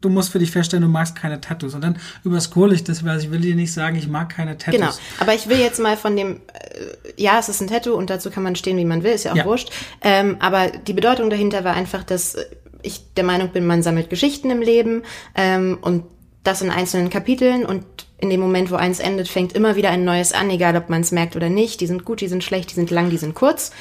du 0.00 0.08
musst 0.08 0.32
für 0.32 0.40
dich 0.40 0.50
feststellen, 0.50 0.82
du 0.82 0.88
magst 0.88 1.14
keine 1.14 1.40
Tattoos. 1.40 1.74
Und 1.74 1.82
dann 1.82 1.98
überscroll 2.24 2.72
ich 2.72 2.82
das, 2.82 3.04
weil 3.04 3.20
ich 3.20 3.30
will 3.30 3.40
dir 3.40 3.54
nicht 3.54 3.72
sagen, 3.72 3.94
ich 3.96 4.08
mag 4.08 4.30
keine 4.34 4.58
Tattoos. 4.58 4.80
Genau. 4.80 4.92
Aber 5.20 5.32
ich 5.34 5.48
will 5.48 5.58
jetzt 5.60 5.78
mal 5.78 5.96
von 5.96 6.16
dem, 6.16 6.40
äh, 6.52 7.22
ja, 7.22 7.38
es 7.38 7.48
ist 7.48 7.60
ein 7.60 7.68
Tattoo 7.68 7.94
und 7.94 8.10
dazu 8.10 8.30
kann 8.30 8.42
man 8.42 8.56
stehen, 8.56 8.76
wie 8.78 8.84
man 8.84 9.04
will, 9.04 9.12
ist 9.12 9.24
ja 9.24 9.32
auch 9.32 9.36
Ja. 9.36 9.44
wurscht. 9.44 9.70
Ähm, 10.02 10.38
aber 10.40 10.68
die 10.70 10.92
Bedeutung 10.92 11.30
dahinter 11.30 11.62
war 11.62 11.74
einfach, 11.74 12.02
dass 12.02 12.36
ich 12.82 13.14
der 13.14 13.24
Meinung 13.24 13.50
bin, 13.50 13.64
man 13.64 13.84
sammelt 13.84 14.10
Geschichten 14.10 14.50
im 14.50 14.60
Leben 14.60 15.02
ähm, 15.36 15.78
und 15.82 16.02
das 16.42 16.62
in 16.62 16.70
einzelnen 16.70 17.10
Kapiteln 17.10 17.64
und 17.66 17.84
in 18.20 18.30
dem 18.30 18.40
Moment, 18.40 18.70
wo 18.70 18.76
eins 18.76 19.00
endet, 19.00 19.28
fängt 19.28 19.52
immer 19.54 19.76
wieder 19.76 19.90
ein 19.90 20.04
neues 20.04 20.32
an, 20.32 20.50
egal 20.50 20.76
ob 20.76 20.88
man 20.88 21.00
es 21.00 21.12
merkt 21.12 21.36
oder 21.36 21.48
nicht. 21.48 21.80
Die 21.80 21.86
sind 21.86 22.04
gut, 22.04 22.20
die 22.20 22.28
sind 22.28 22.44
schlecht, 22.44 22.70
die 22.70 22.74
sind 22.74 22.90
lang, 22.90 23.10
die 23.10 23.18
sind 23.18 23.34
kurz. 23.34 23.72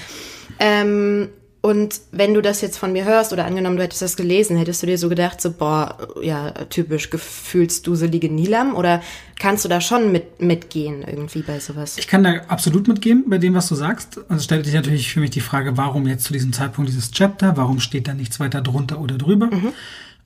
Ähm, 0.60 1.30
und 1.62 2.00
wenn 2.14 2.34
du 2.34 2.42
das 2.42 2.62
jetzt 2.62 2.78
von 2.78 2.94
mir 2.94 3.04
hörst 3.04 3.34
oder 3.34 3.46
angenommen, 3.46 3.76
du 3.76 3.84
hättest 3.84 4.02
das 4.02 4.16
gelesen, 4.16 4.56
hättest 4.56 4.82
du 4.82 4.88
dir 4.88 4.98
so 4.98 5.10
gedacht, 5.10 5.42
so, 5.42 5.52
boah, 5.52 5.98
ja, 6.22 6.52
typisch 6.52 7.10
gefühlsduselige 7.10 8.30
Nilam? 8.30 8.76
Oder 8.76 9.02
kannst 9.38 9.66
du 9.66 9.70
da 9.70 9.82
schon 9.82 10.14
mit, 10.14 10.42
mitgehen 10.42 11.04
irgendwie 11.06 11.42
bei 11.42 11.60
sowas? 11.60 11.98
Ich 11.98 12.08
kann 12.08 12.24
da 12.24 12.32
absolut 12.48 12.88
mitgehen 12.88 13.26
bei 13.28 13.40
dem, 13.40 13.56
was 13.56 13.68
du 13.68 13.76
sagst. 13.76 14.22
Also 14.30 14.42
stellt 14.42 14.66
sich 14.66 14.74
natürlich 14.74 15.12
für 15.12 15.20
mich 15.20 15.32
die 15.32 15.42
Frage, 15.42 15.76
warum 15.76 16.08
jetzt 16.08 16.24
zu 16.24 16.32
diesem 16.32 16.54
Zeitpunkt 16.54 16.90
dieses 16.90 17.12
Chapter? 17.12 17.58
Warum 17.58 17.82
steht 17.82 18.08
da 18.08 18.14
nichts 18.14 18.40
weiter 18.40 18.62
drunter 18.62 19.02
oder 19.02 19.18
drüber? 19.18 19.50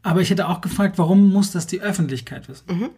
Aber 0.04 0.22
ich 0.22 0.30
hätte 0.30 0.50
auch 0.50 0.62
gefragt, 0.62 1.00
warum 1.00 1.32
muss 1.32 1.52
das 1.52 1.66
die 1.66 1.82
Öffentlichkeit 1.82 2.48
wissen? 2.48 2.92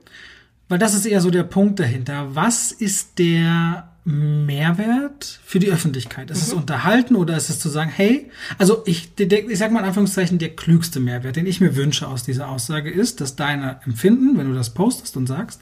Weil 0.67 0.79
das 0.79 0.95
ist 0.95 1.05
eher 1.05 1.21
so 1.21 1.29
der 1.29 1.43
Punkt 1.43 1.79
dahinter. 1.79 2.35
Was 2.35 2.71
ist 2.71 3.19
der 3.19 3.89
Mehrwert 4.03 5.39
für 5.43 5.59
die 5.59 5.71
Öffentlichkeit? 5.71 6.29
Ist 6.29 6.41
es 6.41 6.53
unterhalten 6.53 7.15
oder 7.15 7.35
ist 7.35 7.49
es 7.49 7.59
zu 7.59 7.69
sagen, 7.69 7.89
hey, 7.89 8.29
also 8.57 8.83
ich, 8.85 9.15
der, 9.15 9.49
ich 9.49 9.57
sag 9.57 9.71
mal 9.71 9.79
in 9.79 9.85
Anführungszeichen, 9.85 10.37
der 10.37 10.55
klügste 10.55 10.99
Mehrwert, 10.99 11.35
den 11.35 11.47
ich 11.47 11.61
mir 11.61 11.75
wünsche 11.75 12.07
aus 12.07 12.23
dieser 12.23 12.49
Aussage 12.49 12.91
ist, 12.91 13.21
dass 13.21 13.35
deine 13.35 13.79
Empfinden, 13.83 14.37
wenn 14.37 14.47
du 14.47 14.55
das 14.55 14.73
postest 14.73 15.17
und 15.17 15.27
sagst, 15.27 15.59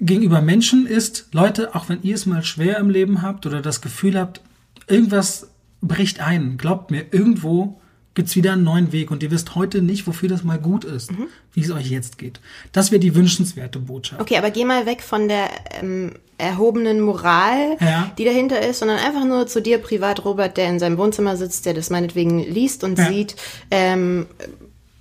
gegenüber 0.00 0.40
Menschen 0.40 0.86
ist, 0.86 1.28
Leute, 1.32 1.74
auch 1.74 1.88
wenn 1.88 2.02
ihr 2.02 2.14
es 2.14 2.26
mal 2.26 2.42
schwer 2.42 2.78
im 2.78 2.90
Leben 2.90 3.22
habt 3.22 3.46
oder 3.46 3.60
das 3.60 3.80
Gefühl 3.80 4.18
habt, 4.18 4.40
irgendwas 4.88 5.50
bricht 5.80 6.20
ein, 6.20 6.56
glaubt 6.56 6.90
mir, 6.90 7.06
irgendwo 7.12 7.79
gibt's 8.14 8.34
wieder 8.36 8.52
einen 8.54 8.64
neuen 8.64 8.92
Weg 8.92 9.10
und 9.10 9.22
ihr 9.22 9.30
wisst 9.30 9.54
heute 9.54 9.82
nicht, 9.82 10.06
wofür 10.06 10.28
das 10.28 10.42
mal 10.44 10.58
gut 10.58 10.84
ist, 10.84 11.10
wie 11.52 11.60
es 11.60 11.70
euch 11.70 11.86
jetzt 11.90 12.18
geht. 12.18 12.40
Das 12.72 12.90
wäre 12.90 13.00
die 13.00 13.14
wünschenswerte 13.14 13.78
Botschaft. 13.78 14.20
Okay, 14.20 14.36
aber 14.36 14.50
geh 14.50 14.64
mal 14.64 14.84
weg 14.86 15.02
von 15.02 15.28
der 15.28 15.48
ähm, 15.80 16.12
erhobenen 16.36 17.00
Moral, 17.00 17.76
Ja. 17.80 18.10
die 18.18 18.24
dahinter 18.24 18.60
ist, 18.66 18.80
sondern 18.80 18.98
einfach 18.98 19.24
nur 19.24 19.46
zu 19.46 19.60
dir 19.62 19.78
privat, 19.78 20.24
Robert, 20.24 20.56
der 20.56 20.68
in 20.68 20.78
seinem 20.78 20.98
Wohnzimmer 20.98 21.36
sitzt, 21.36 21.66
der 21.66 21.74
das 21.74 21.90
meinetwegen 21.90 22.40
liest 22.40 22.82
und 22.82 22.98
Ja. 22.98 23.08
sieht. 23.08 23.36
Ähm, 23.70 24.26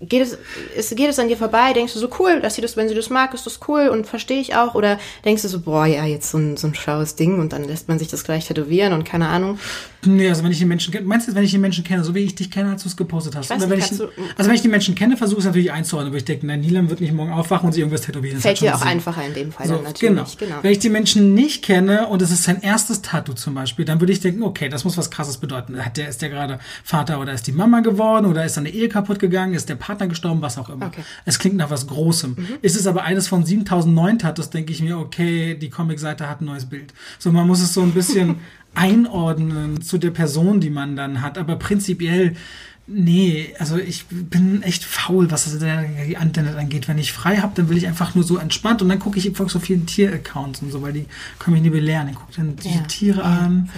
geht 0.02 0.22
es, 0.22 0.38
ist, 0.78 0.96
geht 0.96 1.10
es 1.10 1.20
an 1.20 1.28
dir 1.28 1.38
vorbei? 1.38 1.74
Denkst 1.74 1.94
du 1.94 2.00
so 2.00 2.10
cool, 2.20 2.40
dass 2.42 2.56
sie 2.56 2.62
das, 2.62 2.78
wenn 2.78 2.88
sie 2.88 2.96
das 2.96 3.10
mag, 3.10 3.34
ist 3.34 3.46
das 3.46 3.60
cool 3.68 3.90
und 3.90 4.08
verstehe 4.08 4.40
ich 4.40 4.56
auch? 4.56 4.76
Oder 4.76 4.98
denkst 5.26 5.42
du 5.42 5.48
so, 5.48 5.60
boah, 5.60 5.86
ja, 5.86 6.06
jetzt 6.06 6.32
so 6.32 6.38
ein, 6.38 6.58
so 6.58 6.68
ein 6.68 6.76
schlaues 6.76 7.16
Ding 7.16 7.40
und 7.40 7.52
dann 7.54 7.64
lässt 7.66 7.88
man 7.88 8.00
sich 8.00 8.08
das 8.08 8.24
gleich 8.24 8.48
tätowieren 8.48 8.94
und 8.94 9.04
keine 9.04 9.28
Ahnung. 9.28 9.60
Nee, 10.06 10.30
also 10.30 10.44
wenn 10.46 10.52
ich 10.52 10.60
den 10.60 10.70
Menschen 10.70 10.94
kenne, 10.94 11.06
meinst 11.06 11.28
du, 11.28 11.36
wenn 11.36 11.44
ich 11.44 11.52
den 11.52 11.60
Menschen 11.60 11.84
kenne, 11.84 12.06
so 12.06 12.16
wie 12.16 12.20
ich 12.20 12.34
dich 12.34 12.50
kenne, 12.50 12.72
als 12.72 12.84
du 12.84 12.88
es 12.90 12.96
gepostet 12.96 13.36
hast? 13.36 13.50
nicht, 13.50 13.70
wenn 13.70 13.80
ich, 13.80 13.90
du- 13.90 14.08
also 14.38 14.48
wenn 14.50 14.56
ich 14.56 14.62
die 14.62 14.70
Menschen 14.70 14.96
kenne, 14.96 15.18
versuche 15.18 15.40
ich 15.40 15.44
es 15.44 15.48
natürlich 15.48 15.72
einzuordnen, 15.74 16.14
weil 16.14 16.20
ich 16.20 16.26
denke, 16.26 16.46
nein, 16.48 16.62
Nilam 16.62 16.90
wird 16.90 17.02
nicht 17.02 17.12
morgen 17.14 17.34
aufwachen 17.34 17.66
und 17.68 17.74
sich 17.74 17.82
irgendwas 17.82 18.02
tätowieren. 18.02 18.38
Das 18.38 18.44
Fällt 18.44 18.62
dir 18.62 18.74
auch 18.76 18.80
Sinn. 18.80 18.88
einfacher 18.88 19.26
in 19.26 19.34
dem 19.34 19.52
Fall 19.52 19.68
So, 19.68 19.74
dann 19.76 19.84
natürlich. 19.84 20.38
genau. 20.38 20.50
genau. 20.54 20.64
Wenn 20.64 20.72
ich 20.72 20.80
die 20.80 20.90
Menschen 20.90 21.34
nicht 21.34 21.66
kenne 21.66 22.08
und 22.08 22.22
es 22.22 22.32
ist 22.32 22.44
sein 22.44 22.62
erstes 22.62 23.02
Tattoo 23.02 23.34
zum 23.34 23.56
Beispiel, 23.56 23.84
dann 23.84 24.00
würde 24.00 24.14
ich 24.14 24.22
denken, 24.22 24.42
okay, 24.44 24.70
das 24.70 24.86
muss 24.86 24.98
was 24.98 25.12
krasses 25.12 25.36
bedeuten. 25.36 25.84
Hat 25.84 25.98
der, 25.98 26.08
ist 26.08 26.22
der 26.22 26.30
gerade 26.30 26.60
Vater 26.86 27.20
oder 27.20 27.34
ist 27.34 27.48
die 27.48 27.52
Mama 27.52 27.82
geworden 27.82 28.26
oder 28.26 28.46
ist 28.46 28.54
seine 28.54 28.70
Ehe 28.70 28.88
kaputt 28.88 29.20
gegangen, 29.20 29.54
ist 29.54 29.68
der 29.68 29.76
Partner 29.90 30.08
gestorben, 30.08 30.40
was 30.44 30.60
auch 30.60 30.70
immer. 30.70 30.86
Okay. 30.86 31.02
Es 31.26 31.40
klingt 31.40 31.56
nach 31.56 31.72
was 31.72 31.88
Großem. 31.88 32.38
Ist 32.62 32.76
es 32.76 32.86
aber 32.86 33.06
eines 33.06 33.28
von 33.28 33.44
7009 33.44 34.20
Tattoos, 34.20 34.52
denke 34.52 34.72
ich 34.72 34.84
mir, 34.84 35.00
okay, 35.00 35.56
die 35.56 35.72
Comicseite 35.72 36.30
hat 36.30 36.42
ein 36.42 36.46
neues 36.46 36.66
Bild. 36.66 36.94
So, 37.18 37.32
man 37.32 37.48
muss 37.48 37.60
es 37.60 37.74
so 37.74 37.82
ein 37.82 37.92
bisschen 37.94 38.36
einordnen 38.76 39.82
zu 39.82 39.98
der 39.98 40.12
Person, 40.12 40.60
die 40.60 40.70
man 40.70 40.96
dann 40.96 41.24
hat. 41.24 41.40
Aber 41.40 41.56
prinzipiell, 41.56 42.36
nee, 42.86 43.54
also 43.58 43.78
ich 43.78 44.06
bin 44.06 44.62
echt 44.62 44.84
faul, 44.84 45.32
was 45.32 45.46
das 45.46 45.54
Internet 45.54 46.56
angeht. 46.56 46.88
Wenn 46.88 47.00
ich 47.00 47.12
frei 47.12 47.38
habe, 47.38 47.54
dann 47.56 47.68
will 47.70 47.78
ich 47.78 47.88
einfach 47.88 48.14
nur 48.14 48.24
so 48.24 48.38
entspannt 48.38 48.84
und 48.84 48.90
dann 48.90 49.00
gucke 49.00 49.18
ich 49.18 49.28
einfach 49.28 49.50
so 49.50 49.58
vielen 49.58 49.88
Tieraccounts 49.88 50.62
und 50.62 50.72
so, 50.72 50.84
weil 50.84 50.94
die 50.94 51.06
können 51.40 51.56
mich 51.56 51.64
nie 51.64 51.72
belehren. 51.72 52.10
Ich 52.10 52.16
gucke 52.16 52.34
dann 52.36 52.56
die 52.58 52.70
Ja, 52.70 52.82
Tiere 52.82 53.22
ja, 53.22 53.26
an. 53.26 53.70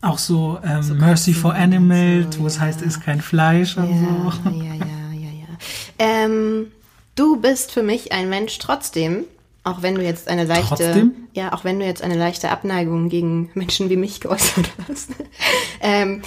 Auch 0.00 0.18
so, 0.18 0.58
ähm, 0.64 0.96
Mercy 0.96 1.34
for 1.34 1.54
Animals, 1.54 2.36
so, 2.36 2.40
wo 2.40 2.46
es 2.46 2.56
ja. 2.56 2.62
heißt, 2.62 2.80
ist 2.80 3.02
kein 3.02 3.20
Fleisch 3.20 3.76
und 3.76 3.86
so. 3.86 4.50
ja, 4.50 4.64
ja, 4.64 4.74
ja. 4.74 5.07
Ähm, 5.98 6.72
du 7.14 7.36
bist 7.36 7.72
für 7.72 7.82
mich 7.82 8.12
ein 8.12 8.28
Mensch 8.28 8.58
trotzdem, 8.58 9.24
auch 9.64 9.82
wenn 9.82 9.96
du 9.96 10.02
jetzt 10.02 10.28
eine 10.28 10.44
leichte, 10.44 10.68
Trotzdem? 10.68 11.12
ja, 11.34 11.52
auch 11.52 11.64
wenn 11.64 11.78
du 11.78 11.86
jetzt 11.86 12.02
eine 12.02 12.16
leichte 12.16 12.50
Abneigung 12.50 13.08
gegen 13.08 13.50
Menschen 13.54 13.90
wie 13.90 13.96
mich 13.96 14.20
geäußert 14.20 14.70
hast. 14.88 15.10
ähm, 15.80 16.22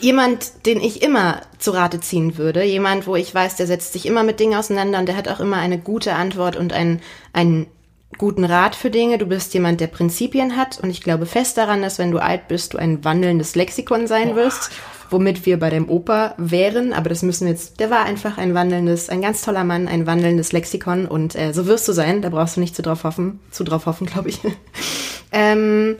jemand, 0.00 0.66
den 0.66 0.80
ich 0.80 1.02
immer 1.02 1.40
zu 1.58 1.70
Rate 1.70 2.00
ziehen 2.00 2.36
würde, 2.36 2.64
jemand, 2.64 3.06
wo 3.06 3.16
ich 3.16 3.34
weiß, 3.34 3.56
der 3.56 3.66
setzt 3.66 3.92
sich 3.92 4.06
immer 4.06 4.22
mit 4.22 4.40
Dingen 4.40 4.58
auseinander 4.58 4.98
und 4.98 5.06
der 5.06 5.16
hat 5.16 5.28
auch 5.28 5.40
immer 5.40 5.56
eine 5.56 5.78
gute 5.78 6.14
Antwort 6.14 6.56
und 6.56 6.72
einen, 6.72 7.00
einen 7.32 7.66
guten 8.18 8.44
Rat 8.44 8.74
für 8.74 8.90
Dinge. 8.90 9.18
Du 9.18 9.26
bist 9.26 9.54
jemand, 9.54 9.80
der 9.80 9.86
Prinzipien 9.86 10.56
hat. 10.56 10.78
Und 10.80 10.90
ich 10.90 11.02
glaube 11.02 11.26
fest 11.26 11.56
daran, 11.56 11.82
dass 11.82 11.98
wenn 11.98 12.10
du 12.10 12.18
alt 12.18 12.48
bist, 12.48 12.74
du 12.74 12.78
ein 12.78 13.04
wandelndes 13.04 13.54
Lexikon 13.54 14.06
sein 14.06 14.34
wirst, 14.36 14.70
womit 15.10 15.46
wir 15.46 15.58
bei 15.58 15.70
dem 15.70 15.88
Opa 15.88 16.34
wären, 16.36 16.92
aber 16.92 17.08
das 17.08 17.22
müssen 17.22 17.46
wir 17.46 17.52
jetzt, 17.52 17.80
der 17.80 17.90
war 17.90 18.04
einfach 18.04 18.38
ein 18.38 18.54
wandelndes, 18.54 19.08
ein 19.08 19.22
ganz 19.22 19.42
toller 19.42 19.64
Mann, 19.64 19.88
ein 19.88 20.06
wandelndes 20.06 20.52
Lexikon. 20.52 21.06
Und 21.06 21.34
äh, 21.36 21.52
so 21.52 21.66
wirst 21.66 21.86
du 21.88 21.92
sein, 21.92 22.22
da 22.22 22.30
brauchst 22.30 22.56
du 22.56 22.60
nicht 22.60 22.74
zu 22.74 22.82
drauf 22.82 23.04
hoffen, 23.04 23.40
zu 23.50 23.64
drauf 23.64 23.86
hoffen, 23.86 24.06
glaube 24.06 24.28
ich. 24.28 24.40
ähm, 25.32 25.96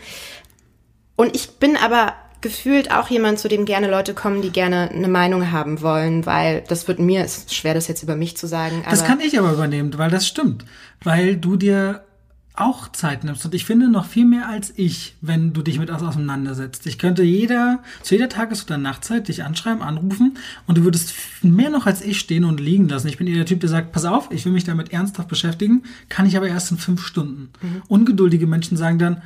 und 1.16 1.34
ich 1.34 1.58
bin 1.58 1.76
aber 1.76 2.14
gefühlt 2.44 2.92
auch 2.92 3.08
jemand, 3.08 3.38
zu 3.38 3.48
dem 3.48 3.64
gerne 3.64 3.90
Leute 3.90 4.12
kommen, 4.12 4.42
die 4.42 4.50
gerne 4.50 4.90
eine 4.90 5.08
Meinung 5.08 5.50
haben 5.50 5.80
wollen, 5.80 6.26
weil 6.26 6.62
das 6.68 6.86
wird 6.86 6.98
mir, 6.98 7.24
es 7.24 7.38
ist 7.38 7.54
schwer, 7.54 7.72
das 7.72 7.88
jetzt 7.88 8.02
über 8.02 8.16
mich 8.16 8.36
zu 8.36 8.46
sagen, 8.46 8.84
Das 8.88 9.04
kann 9.04 9.18
ich 9.18 9.36
aber 9.38 9.52
übernehmen, 9.52 9.96
weil 9.96 10.10
das 10.10 10.28
stimmt. 10.28 10.66
Weil 11.02 11.36
du 11.36 11.56
dir 11.56 12.04
auch 12.52 12.92
Zeit 12.92 13.24
nimmst. 13.24 13.46
Und 13.46 13.54
ich 13.54 13.64
finde 13.64 13.88
noch 13.88 14.04
viel 14.04 14.26
mehr 14.26 14.46
als 14.48 14.74
ich, 14.76 15.16
wenn 15.22 15.54
du 15.54 15.62
dich 15.62 15.78
mit 15.78 15.90
was 15.90 16.02
auseinandersetzt. 16.02 16.86
Ich 16.86 16.98
könnte 16.98 17.22
jeder, 17.22 17.82
zu 18.02 18.14
jeder 18.14 18.28
Tages- 18.28 18.64
oder 18.64 18.76
Nachtzeit 18.76 19.26
dich 19.26 19.42
anschreiben, 19.42 19.82
anrufen 19.82 20.36
und 20.66 20.76
du 20.76 20.84
würdest 20.84 21.14
mehr 21.42 21.70
noch 21.70 21.86
als 21.86 22.02
ich 22.02 22.20
stehen 22.20 22.44
und 22.44 22.60
liegen 22.60 22.88
lassen. 22.90 23.08
Ich 23.08 23.16
bin 23.16 23.26
eher 23.26 23.36
der 23.36 23.46
Typ, 23.46 23.60
der 23.60 23.70
sagt, 23.70 23.90
pass 23.90 24.04
auf, 24.04 24.28
ich 24.30 24.44
will 24.44 24.52
mich 24.52 24.64
damit 24.64 24.92
ernsthaft 24.92 25.28
beschäftigen, 25.28 25.82
kann 26.10 26.26
ich 26.26 26.36
aber 26.36 26.46
erst 26.46 26.70
in 26.70 26.76
fünf 26.76 27.04
Stunden. 27.04 27.48
Ungeduldige 27.88 28.46
Menschen 28.46 28.76
sagen 28.76 28.98
dann, 28.98 29.22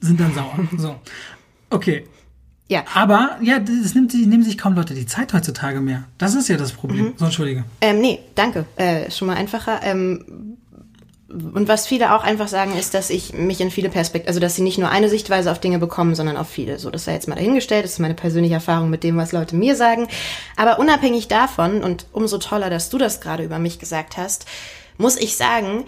sind 0.00 0.20
dann 0.20 0.34
sauer. 0.34 0.58
So. 0.76 1.00
Okay. 1.70 2.04
Ja. 2.68 2.84
Aber 2.94 3.36
ja, 3.42 3.58
das 3.58 3.94
nimmt, 3.94 4.10
sich- 4.12 4.26
nehmen 4.26 4.42
sich 4.42 4.56
kaum 4.56 4.74
Leute 4.74 4.94
die 4.94 5.06
Zeit 5.06 5.32
heutzutage 5.34 5.80
mehr. 5.80 6.04
Das 6.18 6.34
ist 6.34 6.48
ja 6.48 6.56
das 6.56 6.72
Problem. 6.72 7.12
So, 7.18 7.26
Entschuldige. 7.26 7.64
Ähm, 7.80 8.00
nee, 8.00 8.20
danke. 8.34 8.64
Äh, 8.76 9.10
schon 9.10 9.28
mal 9.28 9.36
einfacher. 9.36 9.80
Ähm, 9.82 10.56
und 11.28 11.66
was 11.68 11.86
viele 11.86 12.14
auch 12.14 12.22
einfach 12.22 12.46
sagen, 12.48 12.76
ist, 12.76 12.94
dass 12.94 13.10
ich 13.10 13.32
mich 13.34 13.60
in 13.60 13.70
viele 13.70 13.88
Perspektiven, 13.90 14.28
also 14.28 14.40
dass 14.40 14.54
sie 14.54 14.62
nicht 14.62 14.78
nur 14.78 14.88
eine 14.90 15.08
Sichtweise 15.08 15.50
auf 15.50 15.58
Dinge 15.58 15.78
bekommen, 15.80 16.14
sondern 16.14 16.36
auf 16.36 16.48
viele. 16.48 16.78
So, 16.78 16.90
das 16.90 17.04
sei 17.04 17.12
jetzt 17.14 17.26
mal 17.28 17.34
dahingestellt. 17.34 17.84
Das 17.84 17.92
ist 17.92 17.98
meine 17.98 18.14
persönliche 18.14 18.54
Erfahrung 18.54 18.88
mit 18.88 19.02
dem, 19.02 19.16
was 19.16 19.32
Leute 19.32 19.56
mir 19.56 19.74
sagen. 19.74 20.06
Aber 20.56 20.78
unabhängig 20.78 21.26
davon 21.28 21.82
und 21.82 22.06
umso 22.12 22.38
toller, 22.38 22.70
dass 22.70 22.88
du 22.88 22.98
das 22.98 23.20
gerade 23.20 23.42
über 23.44 23.58
mich 23.58 23.78
gesagt 23.78 24.16
hast, 24.16 24.46
muss 24.96 25.16
ich 25.16 25.36
sagen, 25.36 25.84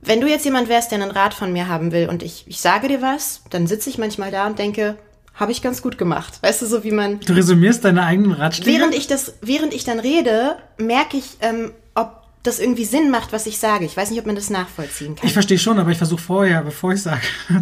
wenn 0.00 0.20
du 0.20 0.28
jetzt 0.28 0.44
jemand 0.44 0.68
wärst, 0.68 0.92
der 0.92 1.02
einen 1.02 1.10
Rat 1.10 1.34
von 1.34 1.52
mir 1.52 1.66
haben 1.68 1.90
will 1.90 2.08
und 2.08 2.22
ich, 2.22 2.44
ich 2.46 2.60
sage 2.60 2.88
dir 2.88 3.02
was, 3.02 3.42
dann 3.50 3.66
sitze 3.66 3.90
ich 3.90 3.98
manchmal 3.98 4.30
da 4.30 4.46
und 4.46 4.58
denke, 4.58 4.96
habe 5.34 5.52
ich 5.52 5.62
ganz 5.62 5.82
gut 5.82 5.98
gemacht. 5.98 6.38
Weißt 6.42 6.62
du, 6.62 6.66
so 6.66 6.84
wie 6.84 6.92
man 6.92 7.20
Du 7.20 7.32
resümierst 7.32 7.84
deine 7.84 8.04
eigenen 8.04 8.32
Ratschläge. 8.32 8.78
Während 8.78 8.94
ich 8.94 9.06
das, 9.06 9.34
während 9.40 9.74
ich 9.74 9.84
dann 9.84 9.98
rede, 9.98 10.56
merke 10.78 11.16
ich, 11.16 11.38
ähm, 11.40 11.72
ob 11.94 12.22
das 12.44 12.60
irgendwie 12.60 12.84
Sinn 12.84 13.10
macht, 13.10 13.32
was 13.32 13.46
ich 13.46 13.58
sage. 13.58 13.86
Ich 13.86 13.96
weiß 13.96 14.10
nicht, 14.10 14.20
ob 14.20 14.26
man 14.26 14.36
das 14.36 14.50
nachvollziehen 14.50 15.16
kann. 15.16 15.26
ich 15.26 15.32
verstehe 15.32 15.58
schon, 15.58 15.78
aber 15.78 15.90
ich 15.90 15.98
versuche 15.98 16.20
vorher, 16.20 16.62
bevor 16.62 16.92
ich 16.92 17.02
sage, 17.02 17.22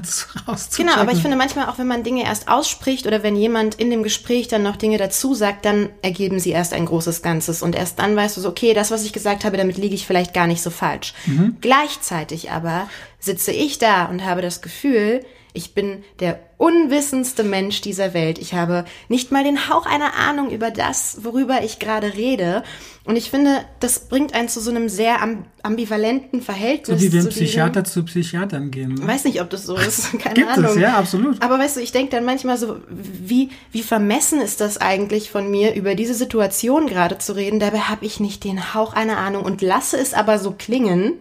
rauszuchecken. 0.47 0.87
Genau, 0.87 1.01
aber 1.01 1.12
ich 1.12 1.23
finde 1.23 1.37
manchmal 1.37 1.68
auch, 1.68 1.79
wenn 1.79 1.87
man 1.87 2.03
Dinge 2.03 2.25
erst 2.25 2.49
ausspricht 2.49 3.07
oder 3.07 3.23
wenn 3.23 3.37
jemand 3.37 3.77
in 3.77 3.91
dem 3.91 4.03
Gespräch 4.03 4.49
dann 4.49 4.64
noch 4.64 4.77
Dinge 4.77 4.99
dazu 4.99 5.35
sagt, 5.35 5.64
dann 5.64 5.89
ergeben 6.03 6.41
sie 6.41 6.51
erst 6.51 6.75
ein 6.75 6.85
großes 6.85 7.23
Ganzes 7.23 7.62
und 7.62 7.77
erst 7.77 8.01
dann 8.01 8.16
weißt 8.16 8.37
du 8.37 8.41
so, 8.41 8.49
okay, 8.49 8.75
das, 8.75 8.91
was 8.91 9.05
ich 9.05 9.12
gesagt 9.12 9.45
habe, 9.45 9.57
damit 9.57 9.79
liege 9.79 9.95
ich 9.95 10.07
vielleicht 10.07 10.35
gar 10.35 10.49
nicht 10.49 10.62
so 10.62 10.70
falsch. 10.70 11.14
Gleichzeitig 11.61 12.51
aber 12.51 12.89
sitze 13.20 13.53
ich 13.53 13.79
da 13.79 14.07
und 14.07 14.25
habe 14.25 14.43
das 14.43 14.62
Gefühl, 14.62 15.25
ich 15.53 15.75
bin 15.75 16.03
der 16.18 16.41
unwissendste 16.63 17.43
Mensch 17.43 17.81
dieser 17.81 18.15
Welt. 18.15 18.39
Ich 18.39 18.55
habe 18.55 18.85
nicht 19.09 19.33
mal 19.33 19.43
den 19.43 19.69
Hauch 19.69 19.85
einer 19.85 20.15
Ahnung 20.15 20.51
über 20.51 20.71
das, 20.71 21.19
worüber 21.25 21.65
ich 21.65 21.81
gerade 21.81 22.15
rede. 22.15 22.63
Und 23.05 23.17
ich 23.17 23.31
finde, 23.31 23.63
das 23.81 23.99
bringt 24.09 24.33
einen 24.33 24.49
zu 24.49 24.61
so 24.61 24.71
einem 24.71 24.89
sehr 24.89 25.21
am- 25.21 25.45
ambivalenten 25.65 26.41
Verhältnis. 26.41 27.01
so 27.01 27.05
wie 27.05 27.13
wenn 27.13 27.29
Psychiater 27.31 27.83
zu 27.83 28.05
Psychiatern 28.05 28.71
gehen. 28.71 28.95
Ne? 28.95 29.05
Weiß 29.09 29.25
nicht, 29.25 29.41
ob 29.41 29.51
das 29.51 29.67
so 29.67 29.75
ist. 29.77 30.13
Keine 30.21 30.35
Gibt 30.37 30.51
es, 30.53 30.59
Ahnung. 30.59 30.79
ja, 30.79 30.97
absolut. 30.97 31.43
Aber 31.43 31.59
weißt 31.59 31.79
du, 31.79 31.81
ich 31.81 31.91
denke 31.91 32.13
dann 32.15 32.25
manchmal 32.25 32.57
so, 32.59 32.77
wie, 32.89 33.51
wie 33.73 33.83
vermessen 33.83 34.41
ist 34.41 34.61
das 34.61 34.79
eigentlich 34.79 35.33
von 35.33 35.51
mir, 35.51 35.75
über 35.75 35.97
diese 35.97 36.15
Situation 36.15 36.87
gerade 36.87 37.19
zu 37.19 37.35
reden? 37.35 37.59
Dabei 37.59 37.79
habe 37.81 38.07
ich 38.07 38.21
nicht 38.21 38.45
den 38.45 38.73
Hauch 38.73 38.93
einer 38.93 39.17
Ahnung 39.19 39.45
und 39.45 39.63
lasse 39.63 39.99
es 39.99 40.15
aber 40.15 40.39
so 40.39 40.53
klingen, 40.53 41.15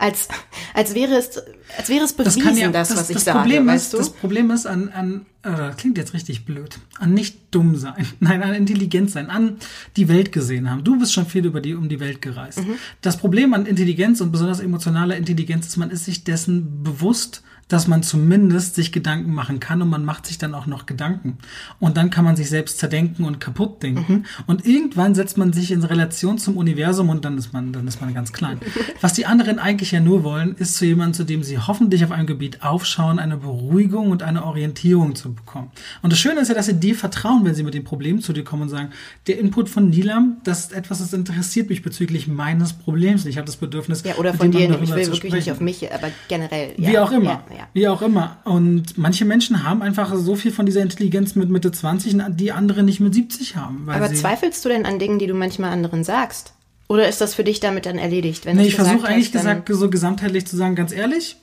als, 0.00 0.28
als 0.74 0.94
wäre 0.94 1.14
es, 1.16 1.42
als 1.76 1.88
wäre 1.88 2.04
es 2.04 2.12
bewiesen, 2.12 2.72
das, 2.72 2.96
was 2.96 3.10
ich 3.10 3.14
das 3.16 3.24
sage, 3.24 3.38
Problem 3.40 3.66
weißt 3.66 3.84
ist, 3.86 3.92
du? 3.94 3.98
Das 3.98 4.10
Problem 4.10 4.50
ist 4.52 4.66
an, 4.66 4.87
an 4.92 5.26
äh, 5.42 5.56
das 5.56 5.76
klingt 5.76 5.98
jetzt 5.98 6.14
richtig 6.14 6.44
blöd, 6.44 6.78
an 6.98 7.14
nicht 7.14 7.38
dumm 7.50 7.76
sein, 7.76 8.06
nein, 8.20 8.42
an 8.42 8.54
intelligent 8.54 9.10
sein, 9.10 9.30
an 9.30 9.56
die 9.96 10.08
Welt 10.08 10.32
gesehen 10.32 10.70
haben. 10.70 10.84
Du 10.84 10.98
bist 10.98 11.12
schon 11.12 11.26
viel 11.26 11.46
über 11.46 11.60
die, 11.60 11.74
um 11.74 11.88
die 11.88 12.00
Welt 12.00 12.20
gereist. 12.22 12.60
Mhm. 12.60 12.74
Das 13.00 13.16
Problem 13.16 13.54
an 13.54 13.66
Intelligenz 13.66 14.20
und 14.20 14.32
besonders 14.32 14.60
emotionaler 14.60 15.16
Intelligenz 15.16 15.66
ist, 15.66 15.76
man 15.76 15.90
ist 15.90 16.04
sich 16.04 16.24
dessen 16.24 16.82
bewusst, 16.82 17.42
dass 17.68 17.86
man 17.86 18.02
zumindest 18.02 18.74
sich 18.74 18.92
Gedanken 18.92 19.32
machen 19.32 19.60
kann 19.60 19.82
und 19.82 19.88
man 19.90 20.04
macht 20.04 20.26
sich 20.26 20.38
dann 20.38 20.54
auch 20.54 20.66
noch 20.66 20.86
Gedanken. 20.86 21.38
Und 21.78 21.96
dann 21.96 22.10
kann 22.10 22.24
man 22.24 22.34
sich 22.34 22.48
selbst 22.48 22.78
zerdenken 22.78 23.24
und 23.24 23.40
kaputt 23.40 23.82
denken. 23.82 24.12
Mhm. 24.12 24.24
Und 24.46 24.66
irgendwann 24.66 25.14
setzt 25.14 25.36
man 25.36 25.52
sich 25.52 25.70
in 25.70 25.84
Relation 25.84 26.38
zum 26.38 26.56
Universum 26.56 27.10
und 27.10 27.24
dann 27.24 27.36
ist 27.36 27.52
man, 27.52 27.72
dann 27.72 27.86
ist 27.86 28.00
man 28.00 28.14
ganz 28.14 28.32
klein. 28.32 28.58
Was 29.00 29.12
die 29.12 29.26
anderen 29.26 29.58
eigentlich 29.58 29.92
ja 29.92 30.00
nur 30.00 30.24
wollen, 30.24 30.54
ist 30.56 30.76
zu 30.76 30.86
jemandem, 30.86 31.14
zu 31.14 31.24
dem 31.24 31.42
sie 31.42 31.58
hoffentlich 31.58 32.04
auf 32.04 32.10
einem 32.10 32.26
Gebiet 32.26 32.62
aufschauen, 32.62 33.18
eine 33.18 33.36
Beruhigung 33.36 34.10
und 34.10 34.22
eine 34.22 34.44
Orientierung 34.44 35.14
zu 35.14 35.34
bekommen. 35.34 35.70
Und 36.02 36.12
das 36.12 36.18
Schöne 36.18 36.40
ist 36.40 36.48
ja, 36.48 36.54
dass 36.54 36.66
sie 36.66 36.74
dir 36.74 36.94
vertrauen, 36.94 37.44
wenn 37.44 37.54
sie 37.54 37.62
mit 37.62 37.74
dem 37.74 37.84
Problem 37.84 38.22
zu 38.22 38.32
dir 38.32 38.44
kommen 38.44 38.62
und 38.62 38.68
sagen, 38.70 38.90
der 39.26 39.38
Input 39.38 39.68
von 39.68 39.90
Nilam, 39.90 40.38
das 40.44 40.60
ist 40.60 40.72
etwas, 40.72 40.98
das 41.00 41.12
interessiert 41.12 41.68
mich 41.68 41.82
bezüglich 41.82 42.28
meines 42.28 42.72
Problems. 42.72 43.26
Ich 43.26 43.36
habe 43.36 43.46
das 43.46 43.56
Bedürfnis, 43.56 44.02
Ja, 44.04 44.14
oder 44.14 44.32
von 44.32 44.50
dir, 44.50 44.60
ich 44.60 44.68
will 44.70 44.88
wirklich 44.88 45.10
nicht 45.10 45.16
sprechen. 45.16 45.52
auf 45.52 45.60
mich, 45.60 45.92
aber 45.92 46.10
generell. 46.28 46.72
Ja. 46.78 46.88
Wie 46.90 46.98
auch 46.98 47.12
immer. 47.12 47.42
Ja, 47.50 47.57
ja. 47.58 47.68
Wie 47.74 47.88
auch 47.88 48.00
immer. 48.02 48.38
Und 48.44 48.96
manche 48.96 49.24
Menschen 49.24 49.64
haben 49.64 49.82
einfach 49.82 50.14
so 50.16 50.36
viel 50.36 50.52
von 50.52 50.64
dieser 50.66 50.80
Intelligenz 50.80 51.34
mit 51.34 51.50
Mitte 51.50 51.70
20, 51.72 52.16
die 52.30 52.52
andere 52.52 52.82
nicht 52.82 53.00
mit 53.00 53.14
70 53.14 53.56
haben. 53.56 53.88
Aber 53.90 54.12
zweifelst 54.12 54.64
du 54.64 54.68
denn 54.68 54.86
an 54.86 54.98
Dingen, 54.98 55.18
die 55.18 55.26
du 55.26 55.34
manchmal 55.34 55.72
anderen 55.72 56.04
sagst? 56.04 56.54
Oder 56.88 57.08
ist 57.08 57.20
das 57.20 57.34
für 57.34 57.44
dich 57.44 57.60
damit 57.60 57.84
dann 57.84 57.98
erledigt? 57.98 58.46
Wenn 58.46 58.56
Nee, 58.56 58.68
ich 58.68 58.74
versuche 58.76 59.06
eigentlich 59.06 59.26
hast, 59.26 59.32
gesagt, 59.32 59.68
so 59.70 59.90
gesamtheitlich 59.90 60.46
zu 60.46 60.56
sagen, 60.56 60.74
ganz 60.74 60.92
ehrlich, 60.92 61.36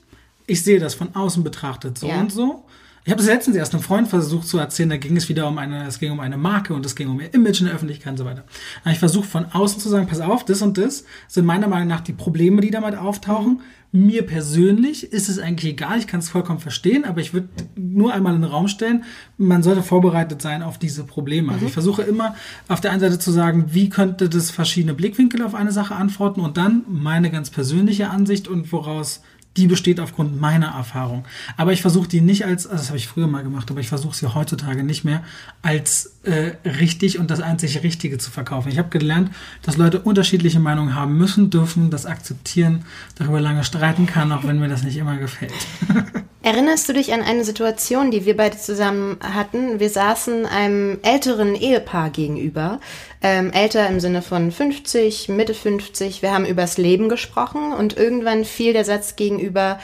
ich 0.48 0.64
sehe 0.64 0.80
das 0.80 0.96
von 0.96 1.16
außen 1.16 1.44
betrachtet 1.44 1.98
so 1.98 2.08
Ja. 2.08 2.20
und 2.20 2.32
so. 2.32 2.64
Ich 3.06 3.12
habe 3.12 3.20
das 3.20 3.28
letztens 3.28 3.56
erst 3.56 3.72
einem 3.76 3.84
Freund 3.84 4.08
versucht 4.08 4.48
zu 4.48 4.58
erzählen, 4.58 4.90
da 4.90 4.98
ging 4.98 5.16
es 5.16 5.30
wieder 5.30 5.48
um 5.48 5.60
eine, 5.60 5.86
es 5.86 6.00
ging 6.00 6.12
um 6.12 6.20
eine 6.20 6.38
Marke 6.38 6.74
und 6.74 6.84
es 6.88 6.96
ging 6.96 7.08
um 7.08 7.22
ihr 7.22 7.32
Image 7.36 7.60
in 7.60 7.68
der 7.68 7.76
Öffentlichkeit 7.76 8.14
und 8.14 8.18
so 8.18 8.26
weiter. 8.26 8.44
Da 8.84 8.90
ich 8.90 8.98
versucht 8.98 9.30
von 9.30 9.46
außen 9.46 9.80
zu 9.80 9.90
sagen, 9.90 10.08
pass 10.08 10.22
auf, 10.22 10.44
das 10.44 10.64
und 10.64 10.80
das 10.80 11.06
sind 11.28 11.46
meiner 11.46 11.68
Meinung 11.68 11.88
nach 11.88 12.02
die 12.02 12.14
Probleme, 12.14 12.62
die 12.62 12.72
damit 12.72 12.96
auftauchen. 12.96 13.62
Mir 13.92 14.26
persönlich 14.26 15.14
ist 15.14 15.30
es 15.30 15.38
eigentlich 15.38 15.74
egal, 15.74 16.00
ich 16.00 16.08
kann 16.08 16.20
es 16.20 16.30
vollkommen 16.30 16.60
verstehen, 16.60 17.06
aber 17.06 17.22
ich 17.22 17.32
würde 17.32 17.48
nur 17.76 18.12
einmal 18.12 18.34
in 18.34 18.42
den 18.42 18.50
Raum 18.50 18.68
stellen, 18.68 19.04
man 19.38 19.62
sollte 19.62 19.84
vorbereitet 19.84 20.42
sein 20.42 20.64
auf 20.64 20.80
diese 20.80 21.04
Probleme. 21.04 21.54
Also 21.54 21.68
ich 21.68 21.74
versuche 21.74 22.02
immer 22.02 22.36
auf 22.68 22.82
der 22.82 22.90
einen 22.90 23.02
Seite 23.02 23.20
zu 23.20 23.32
sagen, 23.32 23.66
wie 23.70 23.88
könnte 23.88 24.30
das 24.30 24.50
verschiedene 24.50 24.96
Blickwinkel 24.96 25.44
auf 25.44 25.54
eine 25.54 25.72
Sache 25.72 25.96
antworten 25.96 26.42
und 26.42 26.58
dann 26.58 26.84
meine 26.90 27.30
ganz 27.30 27.52
persönliche 27.52 28.10
Ansicht 28.10 28.48
und 28.48 28.72
woraus 28.72 29.22
die 29.58 29.68
besteht 29.68 30.00
aufgrund 30.00 30.40
meiner 30.40 30.68
Erfahrung. 30.68 31.26
Aber 31.58 31.72
ich 31.72 31.82
versuche 31.82 32.08
die 32.08 32.22
nicht 32.22 32.46
als, 32.46 32.68
also 32.68 32.78
das 32.78 32.88
habe 32.90 32.98
ich 32.98 33.08
früher 33.08 33.28
mal 33.28 33.44
gemacht, 33.44 33.72
aber 33.72 33.80
ich 33.80 33.88
versuche 33.88 34.16
sie 34.16 34.34
heutzutage 34.34 34.84
nicht 34.84 35.04
mehr 35.06 35.24
als 35.62 36.18
äh, 36.24 36.52
richtig 36.68 37.20
und 37.20 37.32
das 37.32 37.40
einzig 37.40 37.84
Richtige 37.84 38.18
zu 38.18 38.32
verkaufen. 38.32 38.70
Ich 38.70 38.78
habe 38.78 38.90
gelernt, 38.90 39.32
dass 39.62 39.78
Leute 39.78 40.02
unterschiedliche 40.02 40.60
Meinungen 40.60 40.96
haben 40.96 41.18
müssen, 41.18 41.50
dürfen, 41.50 41.90
das 41.90 42.06
akzeptieren, 42.06 42.86
darüber 43.16 43.40
lange 43.40 43.64
streiten 43.64 44.06
kann, 44.06 44.32
auch 44.32 44.44
wenn 44.44 44.60
mir 44.60 44.68
das 44.68 44.84
nicht 44.84 44.98
immer 44.98 45.18
gefällt. 45.18 45.54
Erinnerst 46.46 46.88
du 46.88 46.94
dich 46.94 47.12
an 47.12 47.24
eine 47.24 47.44
Situation, 47.44 48.12
die 48.12 48.26
wir 48.26 48.38
beide 48.38 48.56
zusammen 48.56 49.18
hatten? 49.20 49.80
Wir 49.80 49.90
saßen 49.90 50.46
einem 50.46 51.00
älteren 51.02 51.56
Ehepaar 51.56 52.12
gegenüber. 52.12 52.80
Ähm, 53.28 53.52
älter 53.54 53.90
im 53.90 54.00
Sinne 54.00 54.22
von 54.22 54.52
50, 54.52 55.30
Mitte 55.30 55.56
50. 55.56 56.22
Wir 56.22 56.32
haben 56.32 56.46
übers 56.46 56.78
Leben 56.78 57.10
gesprochen 57.10 57.74
und 57.74 57.98
irgendwann 57.98 58.46
fiel 58.46 58.72
der 58.72 58.86
Satz 58.86 59.16
gegenüber, 59.16 59.80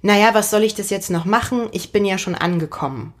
naja, 0.00 0.30
was 0.32 0.48
soll 0.48 0.62
ich 0.62 0.74
das 0.74 0.88
jetzt 0.88 1.10
noch 1.10 1.26
machen? 1.26 1.68
Ich 1.72 1.92
bin 1.92 2.06
ja 2.06 2.16
schon 2.16 2.34
angekommen. 2.34 3.12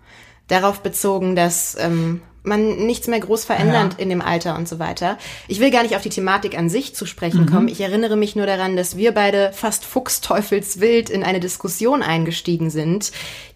Darauf 0.48 0.80
bezogen, 0.80 1.36
dass 1.36 1.76
ähm, 1.78 2.22
man 2.42 2.86
nichts 2.86 3.06
mehr 3.06 3.20
groß 3.20 3.44
verändert 3.44 3.94
Ja. 3.94 3.98
in 3.98 4.08
dem 4.08 4.22
Alter 4.22 4.56
und 4.56 4.68
so 4.68 4.78
weiter. 4.78 5.18
Ich 5.48 5.60
will 5.60 5.70
gar 5.70 5.82
nicht 5.82 5.96
auf 5.96 6.02
die 6.02 6.08
Thematik 6.08 6.56
an 6.56 6.68
sich 6.70 6.94
zu 6.94 7.04
sprechen 7.06 7.46
kommen. 7.46 7.68
Ich 7.68 7.80
erinnere 7.80 8.16
mich 8.16 8.34
nur 8.36 8.46
daran, 8.46 8.76
dass 8.76 8.96
wir 8.96 9.12
beide 9.12 9.52
fast 9.52 9.84
fuchsteufelswild 9.84 11.10
in 11.10 11.22
eine 11.22 11.40
Diskussion 11.40 12.02
eingestiegen 12.02 12.70
sind, 12.70 13.12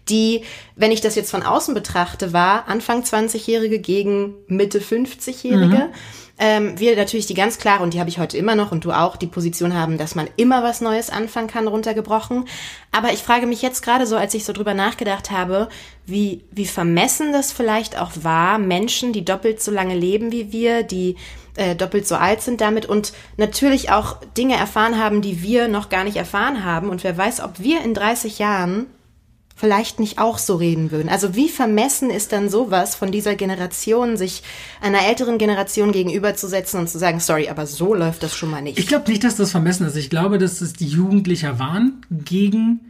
die, 0.09 0.41
wenn 0.75 0.91
ich 0.91 1.01
das 1.01 1.15
jetzt 1.15 1.31
von 1.31 1.41
außen 1.43 1.73
betrachte, 1.73 2.31
war 2.31 2.67
Anfang 2.67 3.01
20-Jährige 3.01 3.79
gegen 3.79 4.35
Mitte 4.47 4.79
50-Jährige. 4.79 5.89
Ähm, 6.37 6.77
wir 6.77 6.97
natürlich 6.97 7.27
die 7.27 7.33
ganz 7.33 7.57
klare, 7.57 7.81
und 7.81 7.93
die 7.93 7.99
habe 7.99 8.09
ich 8.09 8.19
heute 8.19 8.37
immer 8.37 8.55
noch 8.55 8.71
und 8.71 8.83
du 8.83 8.91
auch, 8.91 9.15
die 9.15 9.27
Position 9.27 9.73
haben, 9.73 9.97
dass 9.97 10.15
man 10.15 10.27
immer 10.35 10.63
was 10.63 10.81
Neues 10.81 11.09
anfangen 11.09 11.47
kann, 11.47 11.67
runtergebrochen. 11.67 12.45
Aber 12.91 13.13
ich 13.13 13.23
frage 13.23 13.45
mich 13.45 13.61
jetzt 13.61 13.81
gerade 13.81 14.05
so, 14.05 14.17
als 14.17 14.33
ich 14.33 14.43
so 14.43 14.51
drüber 14.51 14.73
nachgedacht 14.73 15.31
habe, 15.31 15.69
wie, 16.05 16.43
wie 16.51 16.65
vermessen 16.65 17.31
das 17.31 17.53
vielleicht 17.53 17.97
auch 17.97 18.11
war, 18.21 18.57
Menschen, 18.57 19.13
die 19.13 19.23
doppelt 19.23 19.61
so 19.61 19.71
lange 19.71 19.95
leben 19.95 20.31
wie 20.31 20.51
wir, 20.51 20.83
die 20.83 21.15
äh, 21.55 21.75
doppelt 21.75 22.05
so 22.05 22.15
alt 22.15 22.41
sind 22.41 22.59
damit 22.59 22.85
und 22.85 23.13
natürlich 23.37 23.91
auch 23.91 24.17
Dinge 24.37 24.55
erfahren 24.55 24.99
haben, 25.01 25.21
die 25.21 25.41
wir 25.41 25.69
noch 25.69 25.87
gar 25.87 26.03
nicht 26.03 26.17
erfahren 26.17 26.65
haben. 26.65 26.89
Und 26.89 27.03
wer 27.05 27.17
weiß, 27.17 27.39
ob 27.41 27.59
wir 27.59 27.81
in 27.81 27.93
30 27.93 28.39
Jahren 28.39 28.87
vielleicht 29.57 29.99
nicht 30.01 30.19
auch 30.19 30.37
so 30.37 30.55
reden 30.55 30.91
würden. 30.91 31.07
Also 31.07 31.33
wie 31.35 31.47
vermessen 31.47 32.09
ist 32.09 32.33
dann 32.33 32.49
sowas 32.49 32.93
von 32.95 33.11
dieser 33.11 33.35
Generation, 33.35 34.17
sich 34.17 34.43
einer 34.81 35.05
älteren 35.07 35.37
Generation 35.37 35.91
gegenüberzusetzen 35.93 36.79
und 36.79 36.89
zu 36.89 36.99
sagen, 36.99 37.21
sorry, 37.21 37.47
aber 37.47 37.65
so 37.65 37.93
läuft 37.93 38.21
das 38.23 38.35
schon 38.35 38.51
mal 38.51 38.61
nicht. 38.61 38.77
Ich 38.77 38.87
glaube 38.87 39.09
nicht, 39.09 39.23
dass 39.23 39.37
das 39.37 39.51
vermessen 39.51 39.87
ist. 39.87 39.95
Ich 39.95 40.09
glaube, 40.09 40.37
dass 40.39 40.59
es 40.59 40.73
die 40.73 40.87
Jugendlicher 40.87 41.57
waren 41.57 42.01
gegen 42.11 42.81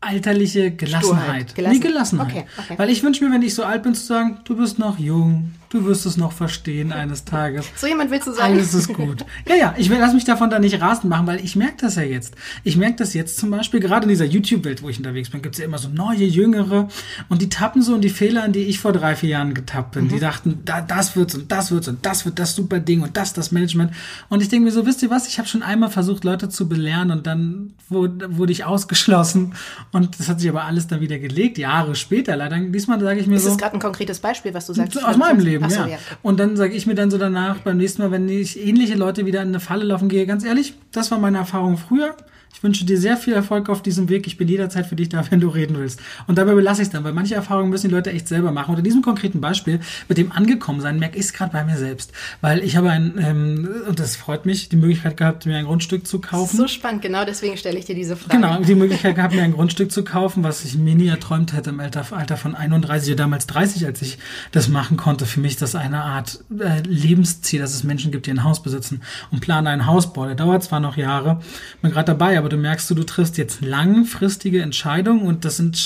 alterliche 0.00 0.70
Gelassenheit. 0.70 1.54
Gelassen- 1.56 1.72
Nee, 1.80 1.88
Gelassenheit. 1.88 2.26
Okay, 2.28 2.44
okay. 2.58 2.74
Weil 2.76 2.90
ich 2.90 3.02
wünsche 3.02 3.24
mir, 3.24 3.32
wenn 3.34 3.42
ich 3.42 3.54
so 3.54 3.64
alt 3.64 3.82
bin, 3.82 3.94
zu 3.94 4.04
sagen, 4.04 4.38
du 4.44 4.56
bist 4.56 4.78
noch 4.78 4.98
jung, 4.98 5.52
Du 5.76 5.84
wirst 5.84 6.06
es 6.06 6.16
noch 6.16 6.32
verstehen 6.32 6.90
eines 6.90 7.26
Tages. 7.26 7.66
So 7.76 7.86
jemand 7.86 8.10
willst 8.10 8.26
du 8.26 8.32
sein? 8.32 8.52
Alles 8.52 8.72
ist 8.72 8.94
gut. 8.94 9.26
Ja, 9.46 9.54
ja, 9.56 9.74
ich 9.76 9.90
will, 9.90 9.98
lass 9.98 10.14
mich 10.14 10.24
davon 10.24 10.48
da 10.48 10.58
nicht 10.58 10.80
rasend 10.80 11.04
machen, 11.10 11.26
weil 11.26 11.44
ich 11.44 11.54
merke 11.54 11.76
das 11.82 11.96
ja 11.96 12.02
jetzt. 12.02 12.34
Ich 12.64 12.78
merke 12.78 12.96
das 12.96 13.12
jetzt 13.12 13.36
zum 13.36 13.50
Beispiel, 13.50 13.80
gerade 13.80 14.04
in 14.04 14.08
dieser 14.08 14.24
YouTube-Welt, 14.24 14.82
wo 14.82 14.88
ich 14.88 14.96
unterwegs 14.96 15.28
bin, 15.28 15.42
gibt's 15.42 15.58
ja 15.58 15.66
immer 15.66 15.76
so 15.76 15.90
neue, 15.90 16.24
jüngere 16.24 16.88
und 17.28 17.42
die 17.42 17.50
tappen 17.50 17.82
so 17.82 17.94
in 17.94 18.00
die 18.00 18.08
Fehler, 18.08 18.46
in 18.46 18.52
die 18.52 18.60
ich 18.60 18.78
vor 18.80 18.94
drei, 18.94 19.16
vier 19.16 19.28
Jahren 19.28 19.52
getappt 19.52 19.92
bin. 19.92 20.08
Die 20.08 20.18
dachten, 20.18 20.60
da, 20.64 20.80
das 20.80 21.14
wird's 21.14 21.34
und 21.34 21.52
das 21.52 21.70
wird's 21.70 21.88
und 21.88 22.06
das 22.06 22.24
wird 22.24 22.38
das 22.38 22.54
super 22.54 22.80
Ding 22.80 23.02
und 23.02 23.18
das 23.18 23.34
das 23.34 23.52
Management. 23.52 23.92
Und 24.30 24.42
ich 24.42 24.48
denke 24.48 24.64
mir 24.64 24.72
so, 24.72 24.86
wisst 24.86 25.02
ihr 25.02 25.10
was, 25.10 25.28
ich 25.28 25.38
habe 25.38 25.46
schon 25.46 25.62
einmal 25.62 25.90
versucht, 25.90 26.24
Leute 26.24 26.48
zu 26.48 26.70
belehren 26.70 27.10
und 27.10 27.26
dann 27.26 27.74
wurde, 27.90 28.34
wurde 28.38 28.52
ich 28.52 28.64
ausgeschlossen 28.64 29.52
und 29.92 30.18
das 30.18 30.30
hat 30.30 30.40
sich 30.40 30.48
aber 30.48 30.64
alles 30.64 30.86
dann 30.86 31.02
wieder 31.02 31.18
gelegt, 31.18 31.58
Jahre 31.58 31.94
später. 31.94 32.34
Leider, 32.34 32.58
diesmal 32.58 32.98
sage 32.98 33.20
ich 33.20 33.26
mir 33.26 33.36
Ist 33.36 33.42
so. 33.42 33.50
das 33.50 33.58
gerade 33.58 33.74
ein 33.76 33.80
konkretes 33.80 34.20
Beispiel, 34.20 34.54
was 34.54 34.66
du 34.66 34.72
sagst? 34.72 35.04
Aus 35.04 35.18
meinem 35.18 35.40
Leben, 35.40 35.65
Ach 35.66 35.84
so, 35.84 35.90
ja. 35.90 35.98
Und 36.22 36.40
dann 36.40 36.56
sage 36.56 36.74
ich 36.74 36.86
mir 36.86 36.94
dann 36.94 37.10
so 37.10 37.18
danach, 37.18 37.58
beim 37.58 37.76
nächsten 37.76 38.02
Mal, 38.02 38.10
wenn 38.10 38.28
ich 38.28 38.58
ähnliche 38.58 38.94
Leute 38.94 39.26
wieder 39.26 39.42
in 39.42 39.48
eine 39.48 39.60
Falle 39.60 39.84
laufen 39.84 40.08
gehe, 40.08 40.26
ganz 40.26 40.44
ehrlich, 40.44 40.74
das 40.92 41.10
war 41.10 41.18
meine 41.18 41.38
Erfahrung 41.38 41.76
früher. 41.76 42.16
Ich 42.56 42.62
wünsche 42.62 42.86
dir 42.86 42.98
sehr 42.98 43.18
viel 43.18 43.34
Erfolg 43.34 43.68
auf 43.68 43.82
diesem 43.82 44.08
Weg. 44.08 44.26
Ich 44.26 44.38
bin 44.38 44.48
jederzeit 44.48 44.86
für 44.86 44.96
dich 44.96 45.10
da, 45.10 45.22
wenn 45.30 45.40
du 45.40 45.48
reden 45.48 45.76
willst. 45.78 46.00
Und 46.26 46.38
dabei 46.38 46.54
belasse 46.54 46.80
ich 46.80 46.88
es 46.88 46.92
dann, 46.92 47.04
weil 47.04 47.12
manche 47.12 47.34
Erfahrungen 47.34 47.68
müssen 47.68 47.88
die 47.88 47.94
Leute 47.94 48.10
echt 48.12 48.28
selber 48.28 48.50
machen. 48.50 48.70
Und 48.70 48.78
in 48.78 48.84
diesem 48.84 49.02
konkreten 49.02 49.42
Beispiel 49.42 49.80
mit 50.08 50.16
dem 50.16 50.32
angekommen 50.32 50.80
sein, 50.80 50.98
merke 50.98 51.18
ich 51.18 51.26
es 51.26 51.32
gerade 51.34 51.52
bei 51.52 51.64
mir 51.64 51.76
selbst. 51.76 52.12
Weil 52.40 52.64
ich 52.64 52.76
habe 52.76 52.90
ein, 52.90 53.14
ähm, 53.18 53.68
und 53.86 54.00
das 54.00 54.16
freut 54.16 54.46
mich, 54.46 54.70
die 54.70 54.76
Möglichkeit 54.76 55.18
gehabt, 55.18 55.44
mir 55.44 55.56
ein 55.56 55.66
Grundstück 55.66 56.06
zu 56.06 56.18
kaufen. 56.18 56.56
So 56.56 56.66
spannend, 56.66 57.02
genau 57.02 57.26
deswegen 57.26 57.58
stelle 57.58 57.78
ich 57.78 57.84
dir 57.84 57.94
diese 57.94 58.16
Frage. 58.16 58.40
Genau, 58.40 58.58
die 58.62 58.74
Möglichkeit 58.74 59.14
gehabt, 59.16 59.34
mir 59.34 59.42
ein 59.42 59.52
Grundstück 59.52 59.92
zu 59.92 60.02
kaufen, 60.02 60.42
was 60.42 60.64
ich 60.64 60.78
mir 60.78 60.94
nie 60.94 61.08
erträumt 61.08 61.52
hätte 61.52 61.70
im 61.70 61.80
Alter, 61.80 62.04
von 62.04 62.54
31 62.54 63.12
oder 63.12 63.24
damals 63.24 63.46
30, 63.48 63.84
als 63.84 64.00
ich 64.00 64.18
das 64.52 64.68
machen 64.68 64.96
konnte. 64.96 65.26
Für 65.26 65.40
mich 65.40 65.52
ist 65.52 65.62
das 65.62 65.74
eine 65.74 66.02
Art 66.02 66.42
äh, 66.58 66.80
Lebensziel, 66.80 67.60
dass 67.60 67.74
es 67.74 67.84
Menschen 67.84 68.12
gibt, 68.12 68.26
die 68.26 68.30
ein 68.30 68.44
Haus 68.44 68.62
besitzen 68.62 69.02
und 69.30 69.40
planen 69.40 69.66
einen 69.66 69.86
Hausbau. 69.86 70.24
Der 70.24 70.36
dauert 70.36 70.64
zwar 70.64 70.80
noch 70.80 70.96
Jahre, 70.96 71.40
bin 71.82 71.90
gerade 71.90 72.06
dabei, 72.06 72.38
aber 72.38 72.45
du 72.48 72.56
merkst, 72.56 72.88
du, 72.90 72.94
du 72.94 73.04
triffst 73.04 73.38
jetzt 73.38 73.62
langfristige 73.62 74.62
Entscheidungen 74.62 75.22
und 75.22 75.44
das 75.44 75.56
sind 75.56 75.76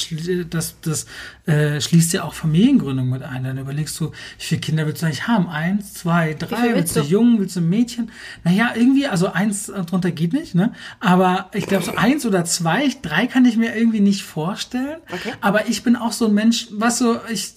das, 0.53 0.77
das 0.83 1.07
äh, 1.47 1.81
schließt 1.81 2.13
ja 2.13 2.25
auch 2.25 2.35
Familiengründung 2.35 3.09
mit 3.09 3.23
ein. 3.23 3.45
Dann 3.45 3.59
überlegst 3.59 3.99
du, 4.01 4.11
wie 4.11 4.45
viele 4.45 4.61
Kinder 4.61 4.87
willst 4.87 5.03
du 5.03 5.07
eigentlich 5.07 5.27
haben? 5.27 5.49
Eins, 5.49 5.95
zwei, 5.95 6.35
drei, 6.35 6.75
willst 6.75 6.97
du? 6.97 7.01
Jungen, 7.01 7.41
willst 7.41 7.57
du 7.57 7.61
Mädchen? 7.61 8.11
Naja, 8.45 8.71
irgendwie, 8.75 9.07
also 9.07 9.33
eins 9.33 9.67
drunter 9.67 10.11
geht 10.11 10.33
nicht, 10.33 10.55
ne? 10.55 10.73
Aber 11.01 11.51
ich 11.53 11.67
glaube, 11.67 11.85
so 11.85 11.95
eins 11.97 12.25
oder 12.25 12.45
zwei, 12.45 12.89
drei 13.03 13.27
kann 13.27 13.45
ich 13.45 13.57
mir 13.57 13.75
irgendwie 13.77 14.01
nicht 14.01 14.23
vorstellen. 14.23 14.99
Okay. 15.11 15.33
Aber 15.41 15.69
ich 15.69 15.83
bin 15.83 15.97
auch 15.97 16.13
so 16.13 16.27
ein 16.27 16.35
Mensch, 16.35 16.69
was 16.71 16.99
so, 16.99 17.19
ich, 17.33 17.53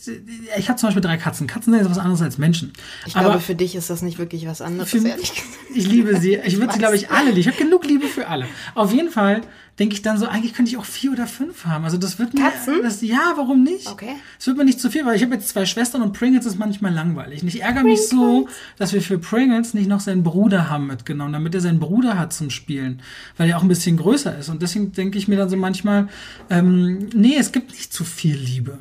ich 0.57 0.69
habe 0.69 0.79
zum 0.79 0.87
Beispiel 0.87 1.01
drei 1.01 1.17
Katzen. 1.17 1.47
Katzen 1.47 1.73
sind 1.73 1.81
jetzt 1.81 1.91
was 1.91 1.99
anderes 1.99 2.21
als 2.21 2.37
Menschen. 2.37 2.73
Ich 3.05 3.15
Aber 3.15 3.29
glaube, 3.29 3.41
für 3.41 3.55
dich 3.55 3.75
ist 3.75 3.89
das 3.89 4.01
nicht 4.01 4.17
wirklich 4.17 4.47
was 4.47 4.61
anderes, 4.61 4.89
für, 4.89 4.97
ehrlich 4.97 5.33
gesagt. 5.33 5.49
ich 5.75 5.87
liebe 5.87 6.19
sie. 6.19 6.35
Ich 6.35 6.57
würde 6.57 6.73
sie, 6.73 6.79
glaube 6.79 6.95
ich, 6.95 7.09
alle 7.09 7.29
lieben. 7.29 7.39
Ich 7.39 7.47
habe 7.47 7.57
genug 7.57 7.85
Liebe 7.85 8.07
für 8.07 8.27
alle. 8.27 8.47
Auf 8.83 8.93
jeden 8.93 9.09
Fall 9.09 9.41
denke 9.79 9.95
ich 9.95 10.01
dann 10.01 10.17
so, 10.17 10.27
eigentlich 10.27 10.53
könnte 10.53 10.69
ich 10.69 10.77
auch 10.77 10.85
vier 10.85 11.11
oder 11.11 11.25
fünf 11.25 11.65
haben. 11.65 11.83
Also 11.83 11.97
das 11.97 12.19
wird 12.19 12.33
mir, 12.33 12.41
Katzen? 12.41 12.83
Das, 12.83 13.01
ja, 13.01 13.33
warum 13.37 13.63
nicht? 13.63 13.87
Okay. 13.87 14.15
Es 14.39 14.45
wird 14.45 14.57
mir 14.57 14.65
nicht 14.65 14.79
zu 14.79 14.91
viel, 14.91 15.05
weil 15.05 15.15
ich 15.15 15.23
habe 15.23 15.33
jetzt 15.33 15.49
zwei 15.49 15.65
Schwestern 15.65 16.01
und 16.03 16.13
Pringles 16.13 16.45
ist 16.45 16.59
manchmal 16.59 16.93
langweilig. 16.93 17.41
Und 17.41 17.47
ich 17.47 17.61
ärgere 17.61 17.83
mich 17.83 18.07
so, 18.07 18.47
dass 18.77 18.93
wir 18.93 19.01
für 19.01 19.17
Pringles 19.17 19.73
nicht 19.73 19.87
noch 19.87 19.99
seinen 19.99 20.23
Bruder 20.23 20.69
haben 20.69 20.87
mitgenommen, 20.87 21.33
damit 21.33 21.55
er 21.55 21.61
seinen 21.61 21.79
Bruder 21.79 22.19
hat 22.19 22.33
zum 22.33 22.49
Spielen, 22.49 23.01
weil 23.37 23.49
er 23.49 23.57
auch 23.57 23.63
ein 23.63 23.67
bisschen 23.67 23.97
größer 23.97 24.37
ist. 24.37 24.49
Und 24.49 24.61
deswegen 24.61 24.91
denke 24.91 25.17
ich 25.17 25.27
mir 25.27 25.37
dann 25.37 25.49
so 25.49 25.57
manchmal, 25.57 26.07
ähm, 26.49 27.09
nee, 27.13 27.35
es 27.37 27.51
gibt 27.51 27.71
nicht 27.71 27.93
zu 27.93 28.03
viel 28.03 28.35
Liebe. 28.35 28.79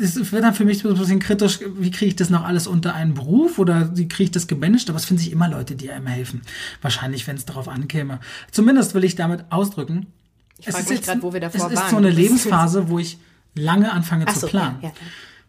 Es 0.00 0.32
wird 0.32 0.44
dann 0.44 0.54
für 0.54 0.64
mich 0.64 0.78
so 0.78 0.88
ein 0.88 0.96
bisschen 0.96 1.18
kritisch, 1.18 1.60
wie 1.76 1.90
kriege 1.90 2.06
ich 2.10 2.16
das 2.16 2.30
noch 2.30 2.44
alles 2.44 2.66
unter 2.66 2.94
einen 2.94 3.14
Beruf 3.14 3.58
oder 3.58 3.96
wie 3.96 4.08
kriege 4.08 4.24
ich 4.24 4.30
das 4.30 4.46
gemanagt? 4.46 4.88
Aber 4.88 4.96
es 4.98 5.04
finden 5.04 5.22
sich 5.22 5.32
immer 5.32 5.48
Leute, 5.48 5.74
die 5.74 5.90
einem 5.90 6.06
helfen. 6.06 6.42
Wahrscheinlich, 6.82 7.26
wenn 7.26 7.36
es 7.36 7.44
darauf 7.44 7.68
ankäme. 7.68 8.20
Zumindest 8.50 8.94
will 8.94 9.04
ich 9.04 9.14
damit 9.16 9.44
ausdrücken, 9.50 10.06
Ich 10.58 10.66
frage 10.70 10.88
mich 10.90 11.02
gerade, 11.02 11.22
wo 11.22 11.32
wir 11.32 11.40
davor 11.40 11.66
es 11.66 11.72
ist 11.72 11.78
waren. 11.80 11.90
so 11.90 11.96
eine 11.96 12.08
ist- 12.10 12.16
Lebensphase, 12.16 12.88
wo 12.88 12.98
ich 12.98 13.18
lange 13.54 13.92
anfange 13.92 14.24
Ach 14.28 14.34
zu 14.34 14.40
so, 14.40 14.46
planen. 14.48 14.76
ja, 14.82 14.88
ja. 14.88 14.94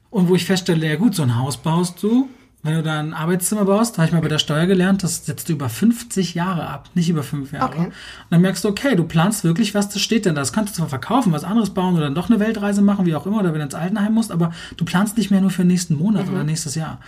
Und 0.09 0.27
wo 0.27 0.35
ich 0.35 0.45
feststelle, 0.45 0.87
ja 0.87 0.95
gut, 0.95 1.13
so 1.15 1.21
ein 1.23 1.37
Haus 1.37 1.57
baust 1.57 2.01
du, 2.01 2.27
wenn 2.61 2.73
du 2.75 2.83
da 2.83 2.99
ein 2.99 3.13
Arbeitszimmer 3.13 3.63
baust, 3.63 3.97
habe 3.97 4.07
ich 4.07 4.13
mal 4.13 4.21
bei 4.21 4.27
der 4.27 4.37
Steuer 4.37 4.65
gelernt, 4.65 5.01
das 5.03 5.25
setzt 5.25 5.47
du 5.47 5.53
über 5.53 5.69
50 5.69 6.33
Jahre 6.33 6.67
ab, 6.67 6.89
nicht 6.93 7.09
über 7.09 7.23
fünf 7.23 7.53
Jahre. 7.53 7.69
Okay. 7.69 7.85
Und 7.85 7.93
dann 8.31 8.41
merkst 8.41 8.63
du, 8.65 8.67
okay, 8.67 8.95
du 8.95 9.05
planst 9.05 9.45
wirklich, 9.45 9.73
was 9.73 9.87
das 9.89 10.01
steht 10.01 10.25
denn 10.25 10.35
da. 10.35 10.41
Das 10.41 10.51
kannst 10.51 10.73
du 10.73 10.77
zwar 10.79 10.89
verkaufen, 10.89 11.31
was 11.31 11.45
anderes 11.45 11.69
bauen 11.69 11.93
oder 11.95 12.03
dann 12.05 12.15
doch 12.15 12.29
eine 12.29 12.39
Weltreise 12.41 12.81
machen, 12.81 13.05
wie 13.05 13.15
auch 13.15 13.25
immer, 13.25 13.39
oder 13.39 13.53
wenn 13.53 13.59
du 13.59 13.65
ins 13.65 13.75
Altenheim 13.75 14.13
musst, 14.13 14.31
aber 14.31 14.51
du 14.75 14.83
planst 14.83 15.15
nicht 15.17 15.31
mehr 15.31 15.39
nur 15.41 15.51
für 15.51 15.61
den 15.63 15.67
nächsten 15.67 15.95
Monat 15.97 16.27
Mhm. 16.27 16.33
oder 16.33 16.43
nächstes 16.43 16.75
Jahr. 16.75 16.99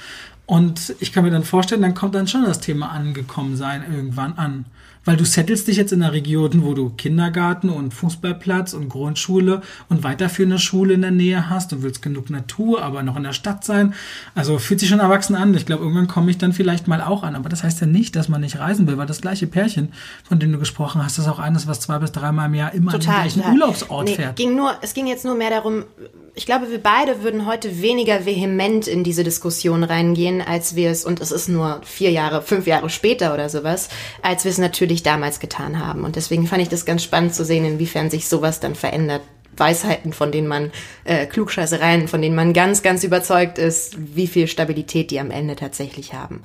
Und 0.51 0.95
ich 0.99 1.13
kann 1.13 1.23
mir 1.23 1.31
dann 1.31 1.45
vorstellen, 1.45 1.81
dann 1.81 1.93
kommt 1.93 2.13
dann 2.13 2.27
schon 2.27 2.43
das 2.43 2.59
Thema 2.59 2.91
angekommen 2.91 3.55
sein 3.55 3.85
irgendwann 3.89 4.33
an. 4.33 4.65
Weil 5.05 5.15
du 5.15 5.23
settelst 5.23 5.69
dich 5.69 5.77
jetzt 5.77 5.93
in 5.93 6.03
einer 6.03 6.11
Region, 6.11 6.65
wo 6.65 6.73
du 6.73 6.89
Kindergarten 6.89 7.69
und 7.69 7.93
Fußballplatz 7.93 8.73
und 8.73 8.89
Grundschule 8.89 9.61
und 9.87 10.03
weiterführende 10.03 10.59
Schule 10.59 10.93
in 10.93 11.03
der 11.03 11.11
Nähe 11.11 11.49
hast 11.49 11.71
und 11.71 11.83
willst 11.83 12.01
genug 12.01 12.29
Natur, 12.29 12.83
aber 12.83 13.01
noch 13.01 13.15
in 13.15 13.23
der 13.23 13.31
Stadt 13.31 13.63
sein. 13.63 13.93
Also 14.35 14.59
fühlt 14.59 14.81
sich 14.81 14.89
schon 14.89 14.99
erwachsen 14.99 15.35
an. 15.35 15.55
Ich 15.55 15.65
glaube, 15.65 15.83
irgendwann 15.83 16.09
komme 16.09 16.29
ich 16.29 16.37
dann 16.37 16.51
vielleicht 16.51 16.85
mal 16.85 17.01
auch 17.01 17.23
an. 17.23 17.37
Aber 17.37 17.47
das 17.47 17.63
heißt 17.63 17.79
ja 17.79 17.87
nicht, 17.87 18.17
dass 18.17 18.27
man 18.27 18.41
nicht 18.41 18.59
reisen 18.59 18.87
will, 18.87 18.97
weil 18.97 19.07
das 19.07 19.21
gleiche 19.21 19.47
Pärchen, 19.47 19.93
von 20.27 20.37
dem 20.39 20.51
du 20.51 20.59
gesprochen 20.59 21.01
hast, 21.01 21.17
ist 21.17 21.29
auch 21.29 21.39
eines, 21.39 21.65
was 21.65 21.79
zwei 21.79 21.97
bis 21.97 22.11
dreimal 22.11 22.47
im 22.47 22.55
Jahr 22.55 22.73
immer 22.73 22.93
an 22.93 22.99
den 22.99 23.05
Total. 23.05 23.21
gleichen 23.21 23.39
total. 23.39 23.53
Urlaubsort 23.53 24.05
nee, 24.05 24.15
fährt. 24.15 24.35
Ging 24.35 24.57
nur, 24.57 24.73
es 24.81 24.93
ging 24.93 25.07
jetzt 25.07 25.23
nur 25.23 25.35
mehr 25.35 25.49
darum, 25.49 25.85
ich 26.33 26.45
glaube, 26.45 26.69
wir 26.71 26.79
beide 26.79 27.23
würden 27.23 27.45
heute 27.45 27.81
weniger 27.81 28.25
vehement 28.25 28.87
in 28.87 29.03
diese 29.03 29.23
Diskussion 29.23 29.83
reingehen, 29.83 30.40
als 30.47 30.75
wir 30.75 30.91
es, 30.91 31.05
und 31.05 31.19
es 31.19 31.31
ist 31.31 31.47
nur 31.47 31.81
vier 31.83 32.11
Jahre, 32.11 32.41
fünf 32.41 32.67
Jahre 32.67 32.89
später 32.89 33.33
oder 33.33 33.49
sowas, 33.49 33.89
als 34.21 34.43
wir 34.43 34.51
es 34.51 34.57
natürlich 34.57 35.03
damals 35.03 35.39
getan 35.39 35.79
haben. 35.85 36.03
Und 36.03 36.15
deswegen 36.15 36.47
fand 36.47 36.61
ich 36.61 36.69
das 36.69 36.85
ganz 36.85 37.03
spannend 37.03 37.33
zu 37.33 37.45
sehen, 37.45 37.65
inwiefern 37.65 38.09
sich 38.09 38.27
sowas 38.27 38.59
dann 38.59 38.75
verändert. 38.75 39.21
Weisheiten, 39.57 40.13
von 40.13 40.31
denen 40.31 40.47
man, 40.47 40.71
äh, 41.03 41.25
Klugscheißereien, 41.25 42.07
von 42.07 42.21
denen 42.21 42.35
man 42.35 42.53
ganz, 42.53 42.83
ganz 42.83 43.03
überzeugt 43.03 43.57
ist, 43.57 43.95
wie 44.15 44.27
viel 44.27 44.47
Stabilität 44.47 45.11
die 45.11 45.19
am 45.19 45.29
Ende 45.29 45.55
tatsächlich 45.55 46.13
haben. 46.13 46.41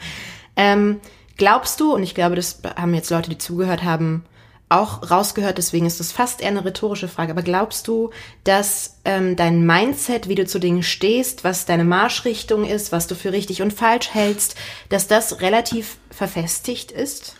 Ähm, 0.56 1.00
glaubst 1.36 1.78
du, 1.80 1.94
und 1.94 2.02
ich 2.02 2.14
glaube, 2.14 2.34
das 2.34 2.60
haben 2.76 2.94
jetzt 2.94 3.10
Leute, 3.10 3.30
die 3.30 3.38
zugehört 3.38 3.84
haben, 3.84 4.24
auch 4.68 5.10
rausgehört, 5.10 5.58
deswegen 5.58 5.86
ist 5.86 6.00
das 6.00 6.10
fast 6.10 6.40
eher 6.40 6.48
eine 6.48 6.64
rhetorische 6.64 7.08
Frage, 7.08 7.30
aber 7.30 7.42
glaubst 7.42 7.86
du, 7.86 8.10
dass 8.42 8.96
ähm, 9.04 9.36
dein 9.36 9.64
Mindset, 9.64 10.28
wie 10.28 10.34
du 10.34 10.44
zu 10.44 10.58
Dingen 10.58 10.82
stehst, 10.82 11.44
was 11.44 11.66
deine 11.66 11.84
Marschrichtung 11.84 12.64
ist, 12.64 12.90
was 12.90 13.06
du 13.06 13.14
für 13.14 13.32
richtig 13.32 13.62
und 13.62 13.72
falsch 13.72 14.12
hältst, 14.12 14.56
dass 14.88 15.06
das 15.06 15.40
relativ 15.40 15.98
verfestigt 16.10 16.90
ist? 16.90 17.36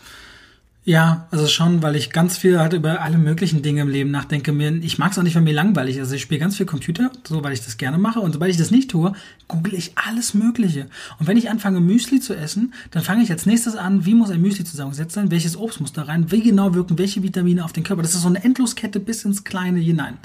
Ja, 0.87 1.27
also 1.31 1.47
schon, 1.47 1.83
weil 1.83 1.97
ich 1.97 2.11
ganz 2.11 2.37
viel 2.37 2.61
halt 2.61 2.71
über 2.71 3.01
alle 3.01 3.17
möglichen 3.17 3.61
Dinge 3.61 3.81
im 3.81 3.89
Leben 3.89 4.09
nachdenke. 4.09 4.53
Mir, 4.53 4.71
ich 4.71 4.97
mag 4.97 5.11
es 5.11 5.19
auch 5.19 5.23
nicht, 5.23 5.35
wenn 5.35 5.43
mir 5.43 5.53
langweilig 5.53 5.97
ist. 5.97 6.03
Also 6.03 6.15
ich 6.15 6.21
spiele 6.21 6.39
ganz 6.39 6.55
viel 6.55 6.65
Computer, 6.65 7.11
so 7.27 7.43
weil 7.43 7.51
ich 7.51 7.59
das 7.59 7.75
gerne 7.75 7.97
mache. 7.97 8.21
Und 8.21 8.31
sobald 8.31 8.51
ich 8.51 8.57
das 8.57 8.71
nicht 8.71 8.89
tue, 8.89 9.11
google 9.49 9.73
ich 9.73 9.91
alles 9.95 10.33
Mögliche. 10.33 10.87
Und 11.19 11.27
wenn 11.27 11.35
ich 11.35 11.49
anfange, 11.49 11.81
Müsli 11.81 12.21
zu 12.21 12.33
essen, 12.33 12.73
dann 12.91 13.03
fange 13.03 13.21
ich 13.21 13.29
als 13.31 13.45
nächstes 13.45 13.75
an, 13.75 14.05
wie 14.05 14.13
muss 14.13 14.29
ein 14.29 14.41
Müsli 14.41 14.63
zusammengesetzt 14.63 15.15
sein, 15.15 15.29
welches 15.29 15.57
Obst 15.57 15.81
muss 15.81 15.91
da 15.91 16.03
rein, 16.03 16.31
wie 16.31 16.41
genau 16.41 16.73
wirken 16.73 16.97
welche 16.97 17.21
Vitamine 17.21 17.65
auf 17.65 17.73
den 17.73 17.83
Körper. 17.83 18.01
Das 18.01 18.13
ist 18.13 18.21
so 18.21 18.29
eine 18.29 18.41
Endloskette 18.41 19.01
bis 19.01 19.25
ins 19.25 19.43
Kleine 19.43 19.81
hinein. 19.81 20.17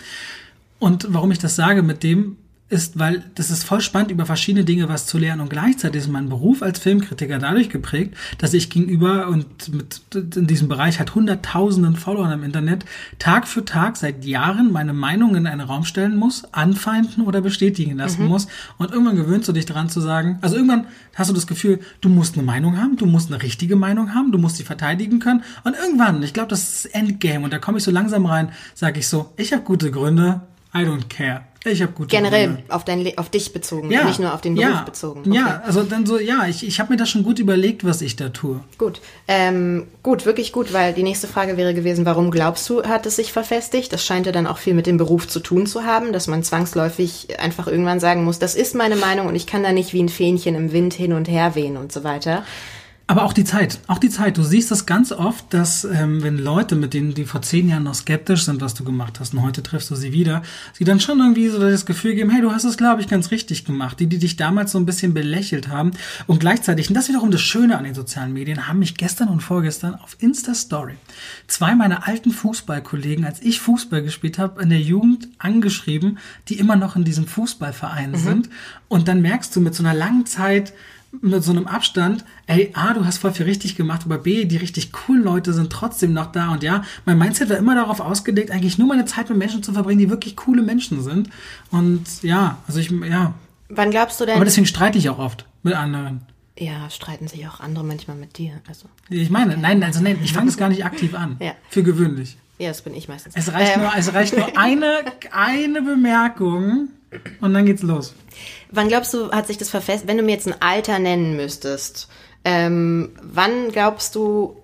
Und 0.79 1.09
warum 1.11 1.33
ich 1.33 1.41
das 1.41 1.57
sage 1.57 1.83
mit 1.83 2.05
dem, 2.05 2.37
ist, 2.73 2.99
weil 2.99 3.23
das 3.35 3.51
ist 3.51 3.65
voll 3.65 3.83
spannend, 3.83 4.11
über 4.11 4.25
verschiedene 4.25 4.65
Dinge 4.65 4.89
was 4.89 5.07
zu 5.07 5.19
lernen. 5.19 5.43
Und 5.43 5.51
gleichzeitig 5.51 6.03
ist 6.03 6.09
mein 6.09 6.31
Beruf 6.31 6.63
als 6.63 6.79
Filmkritiker 6.79 7.39
dadurch 7.39 7.69
geprägt, 7.69 8.17
dass 8.39 8.55
ich 8.55 8.71
gegenüber 8.71 9.29
und 9.29 9.73
mit 9.73 10.01
in 10.35 10.47
diesem 10.47 10.69
Bereich 10.69 10.99
hat 10.99 11.15
hunderttausenden 11.15 11.97
Followern 11.97 12.33
im 12.33 12.43
Internet 12.43 12.87
Tag 13.19 13.47
für 13.47 13.65
Tag 13.65 13.99
seit 13.99 14.25
Jahren 14.25 14.73
meine 14.73 14.95
Meinung 14.95 15.37
in 15.37 15.47
einen 15.47 15.61
Raum 15.61 15.85
stellen 15.85 16.17
muss, 16.17 16.45
anfeinden 16.53 17.25
oder 17.25 17.43
bestätigen 17.43 17.99
lassen 17.99 18.27
muss. 18.27 18.49
Und 18.79 18.91
irgendwann 18.91 19.17
gewöhnst 19.17 19.49
du 19.49 19.53
dich 19.53 19.67
daran 19.67 19.91
zu 19.91 20.01
sagen, 20.01 20.39
also 20.41 20.57
irgendwann 20.57 20.87
hast 21.15 21.29
du 21.29 21.35
das 21.35 21.47
Gefühl, 21.47 21.81
du 22.01 22.09
musst 22.09 22.35
eine 22.37 22.43
Meinung 22.43 22.79
haben, 22.79 22.97
du 22.97 23.05
musst 23.05 23.31
eine 23.31 23.43
richtige 23.43 23.77
Meinung 23.77 24.15
haben, 24.15 24.33
du 24.33 24.39
musst 24.39 24.57
sie 24.57 24.65
verteidigen 24.65 25.19
können. 25.19 25.45
Und 25.65 25.77
irgendwann, 25.77 26.23
ich 26.23 26.33
glaube, 26.33 26.49
das 26.49 26.85
ist 26.85 26.95
Endgame. 26.95 27.45
Und 27.45 27.53
da 27.53 27.59
komme 27.59 27.79
ich 27.79 27.85
so 27.85 27.91
langsam 27.91 28.25
rein, 28.25 28.51
sage 28.75 29.01
ich 29.01 29.09
so, 29.09 29.33
ich 29.37 29.53
habe 29.53 29.63
gute 29.63 29.91
Gründe, 29.91 30.41
I 30.75 30.79
don't 30.79 31.09
care. 31.11 31.43
Ich 31.65 31.81
habe 31.81 31.93
gute 31.93 32.09
Generell 32.09 32.47
Gründe. 32.49 32.63
auf, 32.69 32.85
dein, 32.85 33.19
auf 33.19 33.31
dich 33.31 33.53
bezogen, 33.53 33.89
nicht 33.89 34.19
nur 34.19 34.35
auf 34.35 34.41
den 34.41 34.55
Beruf 34.55 34.71
ja, 34.71 34.83
bezogen. 34.83 35.33
Ja, 35.33 35.63
also 35.65 35.83
dann 35.83 36.07
so, 36.07 36.19
ja, 36.19 36.47
ich, 36.49 36.67
ich 36.67 36.81
habe 36.81 36.93
mir 36.93 36.97
das 36.97 37.09
schon 37.09 37.23
gut 37.23 37.39
überlegt, 37.39 37.85
was 37.85 38.03
ich 38.03 38.17
da 38.17 38.31
tue. 38.31 38.61
Gut, 38.79 39.01
ähm, 39.29 39.87
gut, 40.03 40.27
wirklich 40.27 40.53
gut, 40.53 40.73
weil 40.73 40.93
die 40.93 41.05
nächste 41.05 41.29
Frage 41.29 41.57
wäre 41.57 41.73
gewesen, 41.73 42.05
warum 42.05 42.33
glaubst 42.33 42.69
du, 42.69 42.83
hat 42.83 43.07
es 43.07 43.17
sich 43.17 43.33
verfestigt? 43.33 43.93
Das 43.93 44.05
scheint 44.05 44.27
ja 44.27 44.33
dann 44.33 44.49
auch 44.49 44.59
viel 44.59 44.75
mit 44.75 44.87
dem 44.87 44.97
Beruf 44.97 45.29
zu 45.29 45.39
tun 45.39 45.67
zu 45.67 45.85
haben, 45.85 46.13
dass 46.13 46.27
man 46.27 46.43
zwangsläufig 46.43 47.39
einfach 47.39 47.69
irgendwann 47.69 48.01
sagen 48.01 48.25
muss, 48.25 48.41
das 48.41 48.57
ist 48.57 48.75
meine 48.75 48.97
Meinung 48.97 49.29
und 49.29 49.37
ich 49.37 49.47
kann 49.47 49.63
da 49.63 49.73
nicht 49.73 49.93
wie 49.93 50.03
ein 50.03 50.09
Fähnchen 50.09 50.57
im 50.57 50.73
Wind 50.73 50.95
hin 50.95 51.13
und 51.13 51.29
her 51.29 51.55
wehen 51.55 51.77
und 51.77 51.93
so 51.93 52.03
weiter. 52.03 52.45
Aber 53.07 53.25
auch 53.25 53.33
die 53.33 53.45
Zeit, 53.45 53.81
auch 53.89 53.99
die 53.99 54.09
Zeit. 54.09 54.39
Du 54.39 54.43
siehst 54.43 54.71
das 54.71 54.87
ganz 54.87 55.13
oft, 55.13 55.53
dass 55.53 55.85
ähm, 55.85 56.23
wenn 56.23 56.39
Leute, 56.39 56.77
mit 56.77 56.95
denen 56.95 57.15
die 57.15 57.25
vor 57.25 57.43
zehn 57.43 57.69
Jahren 57.69 57.83
noch 57.83 57.95
skeptisch 57.95 58.45
sind, 58.45 58.61
was 58.61 58.75
du 58.75 58.85
gemacht 58.85 59.21
hast, 59.21 59.35
und 59.35 59.43
heute 59.43 59.63
triffst 59.63 59.91
du 59.91 59.97
sie 59.97 60.13
wieder, 60.13 60.43
sie 60.73 60.85
dann 60.85 61.01
schon 61.01 61.19
irgendwie 61.19 61.49
so 61.49 61.59
das 61.59 61.85
Gefühl 61.85 62.15
geben, 62.15 62.31
hey, 62.31 62.41
du 62.41 62.53
hast 62.53 62.65
es, 62.65 62.77
glaube 62.77 63.01
ich, 63.01 63.09
ganz 63.09 63.31
richtig 63.31 63.65
gemacht. 63.65 64.01
Die, 64.01 64.07
die 64.07 64.19
dich 64.19 64.37
damals 64.37 64.73
so 64.73 64.79
ein 64.79 64.87
bisschen 64.87 65.15
belächelt 65.15 65.69
haben 65.69 65.91
und 66.27 66.41
gleichzeitig, 66.41 66.89
und 66.89 66.95
das 66.95 67.05
ist 67.05 67.11
wiederum 67.11 67.31
das 67.31 67.43
Schöne 67.43 67.77
an 67.77 67.85
den 67.85 67.95
sozialen 67.95 68.33
Medien, 68.33 68.69
haben 68.69 68.79
mich 68.79 68.97
gestern 68.97 69.29
und 69.29 69.41
vorgestern 69.41 69.95
auf 69.97 70.17
Insta 70.21 70.55
Story 70.55 70.95
zwei 71.49 71.75
meiner 71.75 72.09
alten 72.09 72.31
Fußballkollegen, 72.31 73.25
als 73.25 73.43
ich 73.43 73.61
Fußball 73.61 74.03
gespielt 74.03 74.39
habe, 74.39 74.63
in 74.63 74.71
der 74.71 74.81
Jugend 74.81 75.29
angeschrieben, 75.39 76.19
die 76.49 76.59
immer 76.59 76.77
noch 76.77 76.97
in 76.97 77.05
diesem 77.05 77.27
Fußballverein 77.27 78.15
sind. 78.15 78.49
Und 78.89 79.09
dann 79.09 79.21
merkst 79.21 79.55
du 79.55 79.61
mit 79.61 79.75
so 79.75 79.83
einer 79.83 79.95
langen 79.95 80.27
Zeit, 80.27 80.73
mit 81.21 81.45
so 81.45 81.51
einem 81.53 81.67
Abstand, 81.67 82.25
ey, 82.47 82.71
A, 82.75 82.95
du 82.95 83.05
hast 83.05 83.19
voll 83.19 83.33
viel 83.33 83.45
richtig 83.47 83.77
gemacht, 83.77 84.03
aber 84.05 84.19
B, 84.19 84.47
die 84.47 84.57
richtig 84.57 84.93
coolen 84.93 85.23
Leute 85.23 85.53
sind 85.53 85.71
trotzdem 85.71 86.13
noch 86.15 86.33
da. 86.33 86.51
Und 86.53 86.63
ja, 86.63 86.85
mein 87.05 87.19
Mindset 87.19 87.51
war 87.51 87.59
immer 87.59 87.75
darauf 87.75 88.01
ausgelegt, 88.01 88.51
eigentlich 88.51 88.79
nur 88.79 88.89
meine 88.89 89.05
Zeit 89.05 89.29
mit 89.29 89.39
Menschen 89.39 89.63
zu 89.63 89.73
verbringen, 89.73 89.99
die 89.99 90.11
wirklich 90.11 90.37
coole 90.37 90.63
Menschen 90.63 91.03
sind. 91.03 91.29
Und 91.71 92.05
ja, 92.23 92.59
also 92.67 92.81
ich, 92.81 92.91
ja. 92.91 93.35
Wann 93.69 93.91
glaubst 93.91 94.21
du 94.21 94.27
denn? 94.27 94.37
Aber 94.37 94.45
deswegen 94.45 94.67
streite 94.67 94.97
ich 94.99 95.09
auch 95.11 95.19
oft 95.19 95.45
mit 95.63 95.75
anderen. 95.75 96.23
ja, 96.59 96.89
streiten 96.91 97.29
sich 97.29 97.47
auch 97.47 97.61
andere 97.61 97.85
manchmal 97.85 98.17
mit 98.17 98.39
dir. 98.39 98.53
Also, 98.69 98.87
Ich 99.11 99.31
meine, 99.31 99.57
nein, 99.57 99.83
also 99.83 100.01
nein, 100.03 100.19
ich 100.25 100.33
fange 100.33 100.49
es 100.49 100.57
gar 100.57 100.69
nicht 100.71 100.85
aktiv 100.85 101.15
an. 101.15 101.37
Ja. 101.41 101.53
Für 101.69 101.83
gewöhnlich. 101.83 102.37
ja, 102.59 102.69
das 102.69 102.83
bin 102.83 102.95
ich 102.95 103.09
meistens. 103.09 103.35
Es 103.37 103.53
reicht, 103.53 103.77
Ähm, 103.77 103.83
nur, 103.83 103.93
es 103.97 104.13
reicht 104.15 104.37
nur 104.37 104.59
eine, 104.59 105.01
eine 105.31 105.83
Bemerkung 105.83 106.89
und 107.41 107.53
dann 107.55 107.67
geht's 107.67 107.83
los. 107.83 108.15
Wann 108.73 108.89
glaubst 108.89 109.13
du, 109.15 109.31
hat 109.31 109.47
sich 109.47 109.59
das 109.59 109.71
verfestigt? 109.71 110.09
Wenn 110.09 110.17
du 110.17 110.23
mir 110.23 110.33
jetzt 110.33 110.49
ein 110.49 110.61
Alter 110.61 110.99
nennen 110.99 111.37
müsstest, 111.37 112.09
ähm, 112.45 113.11
wann 113.23 113.71
glaubst 113.71 114.15
du, 114.15 114.57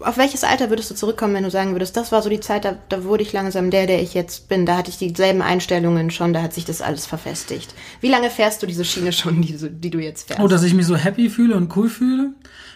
auf 0.00 0.16
welches 0.16 0.44
Alter 0.44 0.70
würdest 0.70 0.90
du 0.90 0.94
zurückkommen, 0.94 1.34
wenn 1.34 1.44
du 1.44 1.50
sagen 1.50 1.72
würdest, 1.72 1.96
das 1.96 2.10
war 2.10 2.22
so 2.22 2.28
die 2.28 2.40
Zeit, 2.40 2.64
da, 2.64 2.76
da 2.88 3.04
wurde 3.04 3.22
ich 3.22 3.32
langsam 3.32 3.70
der, 3.70 3.86
der 3.86 4.02
ich 4.02 4.14
jetzt 4.14 4.48
bin, 4.48 4.66
da 4.66 4.76
hatte 4.76 4.90
ich 4.90 4.98
dieselben 4.98 5.42
Einstellungen 5.42 6.10
schon, 6.10 6.32
da 6.32 6.42
hat 6.42 6.52
sich 6.52 6.64
das 6.64 6.82
alles 6.82 7.06
verfestigt. 7.06 7.74
Wie 8.00 8.08
lange 8.08 8.30
fährst 8.30 8.62
du 8.62 8.66
diese 8.66 8.84
Schiene 8.84 9.12
schon, 9.12 9.42
die, 9.42 9.56
die 9.56 9.90
du 9.90 9.98
jetzt 9.98 10.28
fährst? 10.28 10.42
Oh, 10.42 10.48
dass 10.48 10.62
ich 10.62 10.74
mich 10.74 10.86
so 10.86 10.96
happy 10.96 11.30
fühle 11.30 11.56
und 11.56 11.74
cool 11.76 11.88
fühle. 11.88 12.30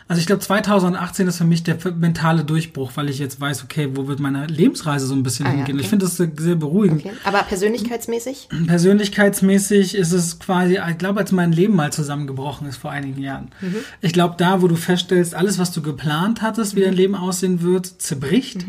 Also 0.06 0.20
ich 0.20 0.26
glaube, 0.26 0.40
2018 0.42 1.26
ist 1.28 1.38
für 1.38 1.44
mich 1.44 1.62
der 1.62 1.78
mentale 1.98 2.44
Durchbruch, 2.44 2.92
weil 2.94 3.08
ich 3.08 3.18
jetzt 3.18 3.40
weiß, 3.40 3.64
okay, 3.64 3.88
wo 3.94 4.06
wird 4.06 4.20
meine 4.20 4.46
Lebensreise 4.46 5.06
so 5.06 5.14
ein 5.14 5.22
bisschen 5.22 5.46
Ah, 5.46 5.50
ja, 5.50 5.56
hingehen. 5.56 5.76
okay. 5.76 5.84
Ich 5.84 5.88
finde 5.88 6.04
das 6.04 6.16
sehr 6.18 6.54
beruhigend. 6.56 7.00
okay. 7.06 7.14
Aber 7.24 7.42
persönlichkeitsmäßig? 7.42 8.48
Persönlichkeitsmäßig 8.66 9.94
ist 9.94 10.12
es 10.12 10.38
quasi, 10.38 10.78
ich 10.90 10.98
glaube, 10.98 11.20
als 11.20 11.32
mein 11.32 11.52
Leben 11.52 11.74
mal 11.74 11.92
zusammengebrochen 11.92 12.66
ist 12.68 12.76
vor 12.76 12.90
einigen 12.90 13.20
Jahren. 13.22 13.48
Ich 14.00 14.12
glaube, 14.12 14.34
da, 14.38 14.62
wo 14.62 14.68
du 14.68 14.76
feststellst, 14.76 15.34
alles, 15.34 15.58
was 15.58 15.72
du 15.72 15.82
geplant 15.82 16.42
hattest, 16.42 16.76
wie 16.76 16.80
dein 16.80 16.94
Leben 16.94 17.14
aussehen 17.14 17.62
wird, 17.62 17.86
zerbricht. 17.86 18.64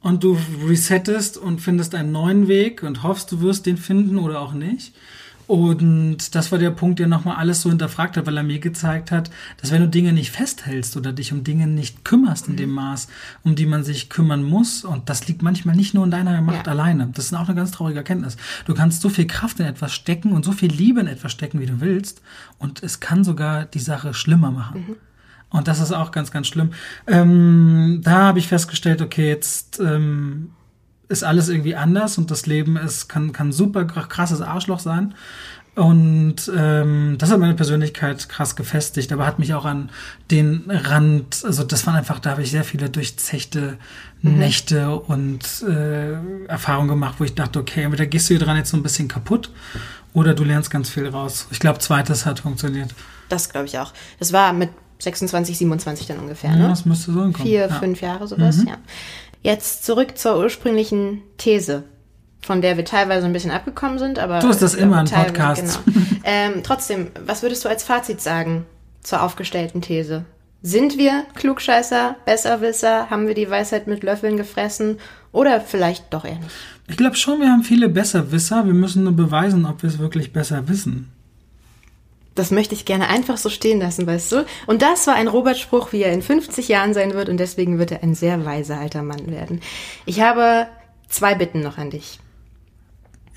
Und 0.00 0.22
du 0.22 0.38
resettest 0.68 1.38
und 1.38 1.60
findest 1.60 1.94
einen 1.94 2.12
neuen 2.12 2.46
Weg 2.46 2.82
und 2.84 3.02
hoffst, 3.02 3.32
du 3.32 3.40
wirst 3.40 3.66
den 3.66 3.76
finden 3.76 4.18
oder 4.18 4.40
auch 4.40 4.52
nicht. 4.52 4.94
Und 5.48 6.34
das 6.34 6.52
war 6.52 6.58
der 6.58 6.70
Punkt, 6.70 6.98
der 6.98 7.06
nochmal 7.08 7.36
alles 7.36 7.62
so 7.62 7.70
hinterfragt 7.70 8.18
hat, 8.18 8.26
weil 8.26 8.36
er 8.36 8.42
mir 8.42 8.58
gezeigt 8.58 9.10
hat, 9.10 9.30
dass 9.56 9.70
wenn 9.72 9.80
du 9.80 9.88
Dinge 9.88 10.12
nicht 10.12 10.30
festhältst 10.30 10.94
oder 10.98 11.10
dich 11.14 11.32
um 11.32 11.42
Dinge 11.42 11.66
nicht 11.66 12.04
kümmerst 12.04 12.48
in 12.48 12.56
dem 12.56 12.68
Maß, 12.70 13.08
um 13.44 13.54
die 13.56 13.64
man 13.64 13.82
sich 13.82 14.10
kümmern 14.10 14.44
muss, 14.44 14.84
und 14.84 15.08
das 15.08 15.26
liegt 15.26 15.40
manchmal 15.40 15.74
nicht 15.74 15.94
nur 15.94 16.04
in 16.04 16.10
deiner 16.10 16.42
Macht 16.42 16.66
Ja. 16.66 16.72
alleine. 16.72 17.08
Das 17.14 17.24
ist 17.24 17.34
auch 17.34 17.46
eine 17.48 17.54
ganz 17.56 17.70
traurige 17.70 17.98
Erkenntnis. 17.98 18.36
Du 18.66 18.74
kannst 18.74 19.00
so 19.00 19.08
viel 19.08 19.26
Kraft 19.26 19.58
in 19.58 19.64
etwas 19.64 19.94
stecken 19.94 20.32
und 20.32 20.44
so 20.44 20.52
viel 20.52 20.70
Liebe 20.70 21.00
in 21.00 21.06
etwas 21.06 21.32
stecken, 21.32 21.60
wie 21.60 21.66
du 21.66 21.80
willst, 21.80 22.20
und 22.58 22.82
es 22.82 23.00
kann 23.00 23.24
sogar 23.24 23.64
die 23.64 23.78
Sache 23.78 24.12
schlimmer 24.12 24.50
machen. 24.50 24.96
Und 25.48 25.66
das 25.66 25.80
ist 25.80 25.92
auch 25.92 26.10
ganz, 26.10 26.30
ganz 26.30 26.46
schlimm. 26.46 26.72
Ähm, 27.06 28.00
da 28.04 28.16
habe 28.26 28.38
ich 28.38 28.48
festgestellt, 28.48 29.00
okay, 29.00 29.28
jetzt 29.28 29.80
ähm, 29.80 30.50
ist 31.08 31.24
alles 31.24 31.48
irgendwie 31.48 31.74
anders 31.74 32.18
und 32.18 32.30
das 32.30 32.46
Leben 32.46 32.76
ist, 32.76 33.08
kann, 33.08 33.32
kann 33.32 33.52
super 33.52 33.84
krasses 33.84 34.40
Arschloch 34.40 34.80
sein. 34.80 35.14
Und 35.74 36.50
ähm, 36.56 37.14
das 37.18 37.30
hat 37.30 37.38
meine 37.38 37.54
Persönlichkeit 37.54 38.28
krass 38.28 38.56
gefestigt, 38.56 39.12
aber 39.12 39.24
hat 39.24 39.38
mich 39.38 39.54
auch 39.54 39.64
an 39.64 39.90
den 40.28 40.64
Rand, 40.68 41.44
also 41.44 41.62
das 41.62 41.86
waren 41.86 41.94
einfach, 41.94 42.18
da 42.18 42.30
habe 42.30 42.42
ich 42.42 42.50
sehr 42.50 42.64
viele 42.64 42.90
durchzechte 42.90 43.78
Nächte 44.20 44.90
und 44.90 45.62
äh, 45.62 46.14
Erfahrungen 46.48 46.88
gemacht, 46.88 47.16
wo 47.18 47.24
ich 47.24 47.36
dachte, 47.36 47.60
okay, 47.60 47.84
entweder 47.84 48.06
gehst 48.06 48.28
du 48.28 48.34
hier 48.34 48.44
dran 48.44 48.56
jetzt 48.56 48.70
so 48.70 48.76
ein 48.76 48.82
bisschen 48.82 49.06
kaputt 49.06 49.52
oder 50.14 50.34
du 50.34 50.42
lernst 50.42 50.72
ganz 50.72 50.90
viel 50.90 51.06
raus. 51.08 51.46
Ich 51.52 51.60
glaube, 51.60 51.78
zweites 51.78 52.26
hat 52.26 52.40
funktioniert. 52.40 52.92
Das 53.28 53.48
glaube 53.48 53.66
ich 53.66 53.78
auch. 53.78 53.92
Das 54.18 54.32
war 54.32 54.52
mit 54.52 54.70
26, 54.98 55.56
27 55.58 56.06
dann 56.08 56.18
ungefähr, 56.18 56.50
Ja, 56.50 56.56
ne? 56.56 56.68
das 56.68 56.84
müsste 56.84 57.12
so 57.12 57.22
hinkommen. 57.22 57.46
Vier, 57.46 57.60
ja. 57.60 57.68
Mhm. 57.68 57.78
fünf 57.78 58.00
Jahre 58.00 58.26
sowas, 58.26 58.64
ja. 58.66 58.78
Jetzt 59.42 59.84
zurück 59.84 60.18
zur 60.18 60.38
ursprünglichen 60.38 61.22
These, 61.38 61.84
von 62.42 62.60
der 62.60 62.76
wir 62.76 62.84
teilweise 62.84 63.26
ein 63.26 63.32
bisschen 63.32 63.50
abgekommen 63.50 63.98
sind, 63.98 64.18
aber. 64.18 64.40
Du 64.40 64.48
hast 64.48 64.62
das 64.62 64.74
immer 64.74 65.00
in 65.00 65.06
teilweise- 65.06 65.26
Podcasts. 65.32 65.80
Genau. 65.84 65.96
ähm, 66.24 66.62
trotzdem, 66.62 67.08
was 67.24 67.42
würdest 67.42 67.64
du 67.64 67.68
als 67.68 67.82
Fazit 67.84 68.20
sagen 68.20 68.66
zur 69.02 69.22
aufgestellten 69.22 69.80
These? 69.80 70.24
Sind 70.60 70.98
wir 70.98 71.24
Klugscheißer, 71.36 72.16
Besserwisser? 72.24 73.10
Haben 73.10 73.28
wir 73.28 73.34
die 73.34 73.48
Weisheit 73.48 73.86
mit 73.86 74.02
Löffeln 74.02 74.36
gefressen? 74.36 74.98
Oder 75.30 75.60
vielleicht 75.60 76.12
doch 76.12 76.24
eher 76.24 76.34
nicht? 76.40 76.50
Ich 76.88 76.96
glaube 76.96 77.14
schon, 77.14 77.40
wir 77.40 77.48
haben 77.52 77.62
viele 77.62 77.88
Besserwisser. 77.88 78.66
Wir 78.66 78.74
müssen 78.74 79.04
nur 79.04 79.12
beweisen, 79.12 79.66
ob 79.66 79.82
wir 79.82 79.88
es 79.88 80.00
wirklich 80.00 80.32
besser 80.32 80.66
wissen. 80.68 81.12
Das 82.38 82.50
möchte 82.52 82.74
ich 82.74 82.84
gerne 82.84 83.08
einfach 83.08 83.36
so 83.36 83.48
stehen 83.48 83.80
lassen, 83.80 84.06
weißt 84.06 84.32
du? 84.32 84.46
Und 84.66 84.82
das 84.82 85.06
war 85.06 85.14
ein 85.14 85.26
Robert-Spruch, 85.26 85.92
wie 85.92 86.02
er 86.02 86.12
in 86.12 86.22
50 86.22 86.68
Jahren 86.68 86.94
sein 86.94 87.14
wird 87.14 87.28
und 87.28 87.38
deswegen 87.38 87.78
wird 87.78 87.90
er 87.90 88.02
ein 88.02 88.14
sehr 88.14 88.44
weiser 88.44 88.78
alter 88.78 89.02
Mann 89.02 89.30
werden. 89.30 89.60
Ich 90.06 90.20
habe 90.20 90.68
zwei 91.08 91.34
Bitten 91.34 91.60
noch 91.60 91.78
an 91.78 91.90
dich. 91.90 92.20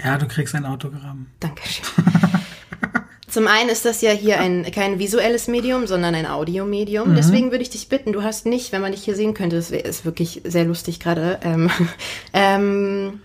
Ja, 0.04 0.18
du 0.18 0.28
kriegst 0.28 0.54
ein 0.54 0.66
Autogramm. 0.66 1.28
Dankeschön. 1.40 1.86
Zum 3.28 3.48
einen 3.48 3.70
ist 3.70 3.86
das 3.86 4.02
ja 4.02 4.12
hier 4.12 4.40
ein 4.40 4.70
kein 4.72 5.00
visuelles 5.00 5.48
Medium, 5.48 5.88
sondern 5.88 6.14
ein 6.16 6.26
Audiomedium. 6.26 7.16
Deswegen 7.16 7.52
würde 7.52 7.64
ich 7.64 7.70
dich 7.70 7.88
bitten, 7.88 8.12
du 8.12 8.24
hast 8.24 8.46
nicht, 8.46 8.74
wenn 8.74 8.82
man 8.82 8.92
dich 8.92 9.04
hier 9.04 9.16
sehen 9.16 9.34
könnte, 9.34 9.56
das 9.56 9.72
ist 9.72 10.04
wirklich 10.04 10.42
sehr 10.44 10.66
lustig 10.66 11.00
gerade, 11.00 11.40
ähm, 11.44 11.70
ähm, 12.34 13.22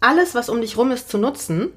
alles, 0.00 0.34
was 0.34 0.48
um 0.48 0.60
dich 0.60 0.76
rum 0.76 0.90
ist, 0.90 1.08
zu 1.08 1.18
nutzen, 1.18 1.70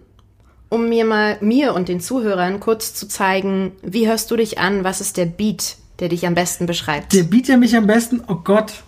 um 0.70 0.90
mir 0.90 1.06
mal, 1.06 1.38
mir 1.42 1.74
und 1.74 1.88
den 1.88 2.00
Zuhörern 2.00 2.60
kurz 2.60 2.94
zu 2.94 3.08
zeigen, 3.08 3.72
wie 3.82 4.08
hörst 4.08 4.30
du 4.32 4.36
dich 4.36 4.60
an, 4.60 4.84
was 4.84 5.02
ist 5.02 5.18
der 5.18 5.26
Beat, 5.26 5.78
der 6.00 6.10
dich 6.10 6.26
am 6.28 6.36
besten 6.36 6.66
beschreibt. 6.66 7.14
Der 7.14 7.24
bietet 7.24 7.50
ja 7.50 7.58
mich 7.58 7.76
am 7.76 7.88
besten. 7.88 8.22
Oh 8.28 8.36
Gott. 8.36 8.84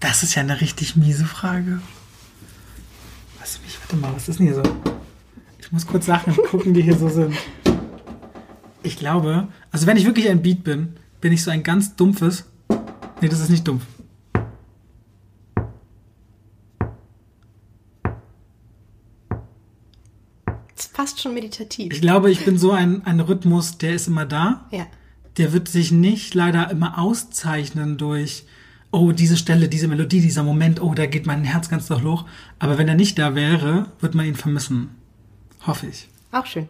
Das 0.00 0.22
ist 0.22 0.34
ja 0.34 0.42
eine 0.42 0.60
richtig 0.60 0.96
miese 0.96 1.24
Frage. 1.24 1.80
Was, 3.40 3.58
ich, 3.66 3.78
warte 3.80 3.96
mal, 3.96 4.12
was 4.14 4.28
ist 4.28 4.38
denn 4.38 4.46
hier 4.46 4.56
so? 4.56 4.62
Ich 5.58 5.72
muss 5.72 5.86
kurz 5.86 6.06
Sachen 6.06 6.36
gucken, 6.36 6.74
die 6.74 6.82
hier 6.82 6.96
so 6.96 7.08
sind. 7.08 7.34
Ich 8.82 8.98
glaube, 8.98 9.48
also 9.70 9.86
wenn 9.86 9.96
ich 9.96 10.04
wirklich 10.04 10.28
ein 10.28 10.42
Beat 10.42 10.62
bin, 10.62 10.96
bin 11.20 11.32
ich 11.32 11.42
so 11.42 11.50
ein 11.50 11.62
ganz 11.62 11.96
dumpfes. 11.96 12.44
Nee, 13.20 13.28
das 13.28 13.40
ist 13.40 13.48
nicht 13.48 13.66
dumpf. 13.66 13.84
Fast 20.94 21.20
schon 21.20 21.34
meditativ. 21.34 21.92
Ich 21.92 22.00
glaube, 22.00 22.30
ich 22.30 22.44
bin 22.44 22.56
so 22.58 22.70
ein, 22.72 23.04
ein 23.04 23.20
Rhythmus, 23.20 23.76
der 23.78 23.94
ist 23.94 24.06
immer 24.08 24.24
da. 24.26 24.66
ja. 24.70 24.86
der 25.36 25.52
wird 25.52 25.68
sich 25.68 25.90
nicht 25.90 26.34
leider 26.34 26.70
immer 26.70 26.98
auszeichnen 26.98 27.98
durch, 27.98 28.44
oh, 28.92 29.10
diese 29.10 29.36
Stelle, 29.36 29.68
diese 29.68 29.88
Melodie, 29.88 30.20
dieser 30.20 30.44
Moment, 30.44 30.80
oh, 30.80 30.94
da 30.94 31.06
geht 31.06 31.26
mein 31.26 31.42
Herz 31.42 31.68
ganz 31.68 31.88
doll 31.88 32.02
hoch. 32.04 32.24
Aber 32.60 32.78
wenn 32.78 32.86
er 32.88 32.94
nicht 32.94 33.18
da 33.18 33.34
wäre, 33.34 33.86
wird 34.00 34.14
man 34.14 34.26
ihn 34.26 34.36
vermissen. 34.36 34.90
Hoffe 35.66 35.88
ich. 35.88 36.08
Auch 36.30 36.46
schön. 36.46 36.68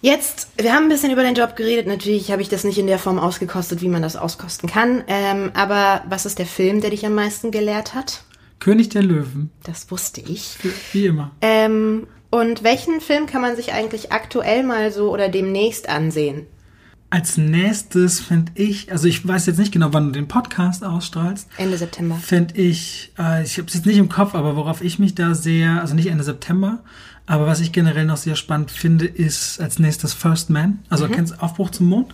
Jetzt, 0.00 0.48
wir 0.58 0.72
haben 0.74 0.84
ein 0.84 0.88
bisschen 0.90 1.10
über 1.10 1.22
deinen 1.22 1.34
Job 1.34 1.56
geredet. 1.56 1.86
Natürlich 1.86 2.30
habe 2.30 2.42
ich 2.42 2.48
das 2.50 2.62
nicht 2.62 2.76
in 2.78 2.86
der 2.86 2.98
Form 2.98 3.18
ausgekostet, 3.18 3.80
wie 3.80 3.88
man 3.88 4.02
das 4.02 4.16
auskosten 4.16 4.68
kann. 4.68 5.02
Ähm, 5.08 5.50
aber 5.54 6.04
was 6.08 6.26
ist 6.26 6.38
der 6.38 6.46
Film, 6.46 6.80
der 6.82 6.90
dich 6.90 7.06
am 7.06 7.14
meisten 7.14 7.50
gelehrt 7.50 7.94
hat? 7.94 8.22
König 8.60 8.90
der 8.90 9.02
Löwen, 9.02 9.50
Das 9.62 9.90
wusste 9.90 10.20
ich. 10.20 10.56
wie 10.92 11.06
immer. 11.06 11.30
Ähm, 11.40 12.06
und 12.34 12.64
welchen 12.64 13.00
Film 13.00 13.26
kann 13.26 13.42
man 13.42 13.54
sich 13.54 13.72
eigentlich 13.72 14.10
aktuell 14.10 14.64
mal 14.64 14.90
so 14.90 15.12
oder 15.12 15.28
demnächst 15.28 15.88
ansehen? 15.88 16.46
Als 17.08 17.36
nächstes 17.36 18.18
finde 18.18 18.50
ich, 18.56 18.90
also 18.90 19.06
ich 19.06 19.26
weiß 19.26 19.46
jetzt 19.46 19.58
nicht 19.58 19.70
genau, 19.70 19.92
wann 19.92 20.06
du 20.06 20.12
den 20.12 20.26
Podcast 20.26 20.82
ausstrahlst, 20.82 21.48
Ende 21.58 21.78
September. 21.78 22.16
finde 22.16 22.54
ich, 22.60 23.12
äh, 23.16 23.44
ich 23.44 23.56
habe 23.56 23.68
es 23.68 23.74
jetzt 23.74 23.86
nicht 23.86 23.98
im 23.98 24.08
Kopf, 24.08 24.34
aber 24.34 24.56
worauf 24.56 24.82
ich 24.82 24.98
mich 24.98 25.14
da 25.14 25.36
sehr, 25.36 25.80
also 25.80 25.94
nicht 25.94 26.08
Ende 26.08 26.24
September, 26.24 26.82
aber 27.26 27.46
was 27.46 27.60
ich 27.60 27.70
generell 27.70 28.04
noch 28.04 28.16
sehr 28.16 28.34
spannend 28.34 28.72
finde, 28.72 29.06
ist 29.06 29.60
als 29.60 29.78
nächstes 29.78 30.12
First 30.12 30.50
Man. 30.50 30.80
Also 30.88 31.06
kennst 31.06 31.34
du 31.34 31.42
Aufbruch 31.42 31.70
zum 31.70 31.86
Mond? 31.86 32.12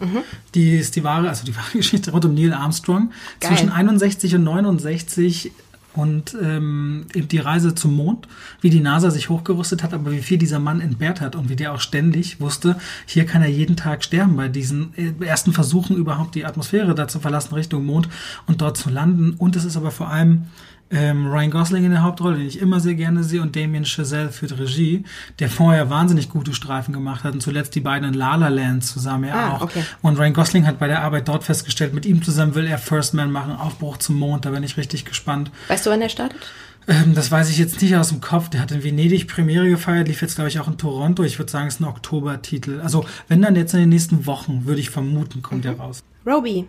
Die 0.55 0.77
ist 0.77 0.97
die 0.97 1.03
wahre, 1.03 1.31
also 1.31 1.47
die 1.47 1.57
wahre 1.57 1.73
Geschichte 1.73 2.11
rund 2.11 2.27
um 2.27 2.35
Neil 2.35 2.53
Armstrong. 2.53 3.11
Geil. 3.41 3.53
Zwischen 3.53 3.71
61 3.71 4.35
und 4.35 4.45
69 4.45 5.51
und 5.95 6.37
ähm, 6.41 7.07
eben 7.15 7.29
die 7.29 7.39
Reise 7.39 7.75
zum 7.75 7.97
Mond, 7.97 8.29
wie 8.61 8.71
die 8.71 8.81
NASA 8.81 9.11
sich 9.11 9.29
hochgerüstet 9.29 9.83
hat, 9.83 9.93
aber 9.93 10.13
wie 10.13 10.23
viel 10.23 10.39
dieser 10.39 10.59
Mann 10.59 10.81
entbehrt 10.81 11.21
hat 11.21 11.37
und 11.37 11.49
wie 11.49 11.57
der 11.57 11.73
auch 11.73 11.81
ständig 11.81 12.41
wusste, 12.41 12.77
hier 13.07 13.27
kann 13.27 13.43
er 13.43 13.49
jeden 13.49 13.77
Tag 13.77 14.05
sterben 14.05 14.37
bei 14.37 14.49
diesen 14.49 14.95
äh, 14.97 15.13
ersten 15.25 15.53
Versuchen 15.53 15.97
überhaupt 15.97 16.35
die 16.35 16.45
Atmosphäre 16.45 16.95
da 16.95 17.09
zu 17.09 17.19
verlassen 17.21 17.55
Richtung 17.55 17.85
Mond 17.85 18.09
und 18.47 18.61
dort 18.61 18.77
zu 18.77 18.91
landen. 18.91 19.35
Und 19.37 19.57
es 19.57 19.65
ist 19.65 19.77
aber 19.77 19.91
vor 19.91 20.09
allem 20.09 20.47
ähm, 20.91 21.27
Ryan 21.29 21.51
Gosling 21.51 21.85
in 21.85 21.93
der 21.93 22.03
Hauptrolle, 22.03 22.39
den 22.39 22.47
ich 22.47 22.59
immer 22.61 22.81
sehr 22.81 22.95
gerne 22.95 23.23
sehe, 23.23 23.41
und 23.43 23.55
Damien 23.55 23.85
Chazelle 23.85 24.31
führt 24.31 24.59
Regie, 24.59 25.05
der 25.39 25.49
vorher 25.49 25.89
wahnsinnig 25.91 26.29
gute 26.29 26.53
Streifen 26.53 26.93
gemacht 26.93 27.23
hat 27.25 27.33
und 27.35 27.41
zuletzt 27.43 27.75
die 27.75 27.81
beiden 27.81 28.09
in 28.09 28.15
La 28.15 28.35
La 28.35 28.49
Land 28.49 28.85
zusammen 28.85 29.25
ja 29.29 29.35
Ah, 29.35 29.57
auch. 29.57 29.61
okay. 29.63 29.85
Und 30.03 30.19
Ryan 30.19 30.33
Gosling 30.35 30.67
hat 30.67 30.79
bei 30.79 30.89
der 30.89 31.03
Arbeit 31.03 31.29
dort 31.29 31.45
festgestellt, 31.45 31.95
mit 31.95 32.07
ihm 32.07 32.23
zusammen 32.23 32.55
will 32.55 32.67
er 32.67 32.79
First 32.79 33.15
Man 33.15 33.31
machen, 33.31 33.53
Aufbruch 33.55 33.99
zum 33.99 34.19
Mond, 34.19 34.45
da 34.45 34.51
bin 34.51 34.63
ich 34.65 34.77
richtig 34.77 35.05
gespannt. 35.05 35.51
Weißt 35.69 35.87
du, 35.87 35.91
wann 35.91 36.01
der 36.01 36.09
startet? 36.09 36.41
Ähm, 36.89 37.15
das 37.15 37.31
weiß 37.31 37.51
ich 37.51 37.59
jetzt 37.59 37.81
nicht 37.83 37.95
aus 37.95 38.09
dem 38.09 38.21
Kopf. 38.21 38.49
Der 38.49 38.61
hat 38.61 38.73
in 38.73 38.83
Venedig 38.83 39.29
Premiere 39.29 39.69
gefeiert, 39.69 40.09
lief 40.09 40.23
jetzt, 40.23 40.37
glaube 40.37 40.49
ich, 40.49 40.59
auch 40.59 40.67
in 40.67 40.79
Toronto. 40.79 41.23
Ich 41.23 41.39
würde 41.39 41.53
sagen, 41.53 41.69
es 41.69 41.75
ist 41.75 41.81
ein 41.81 41.85
Oktobertitel. 41.85 42.81
Also, 42.81 43.05
wenn 43.29 43.43
dann 43.43 43.55
jetzt 43.55 43.75
in 43.75 43.81
den 43.81 43.91
nächsten 43.91 44.27
Wochen, 44.27 44.65
würde 44.65 44.81
ich 44.81 44.91
vermuten, 44.91 45.43
kommt 45.43 45.65
Mhm. 45.67 45.71
er 45.73 45.77
raus. 45.79 46.03
Roby, 46.27 46.67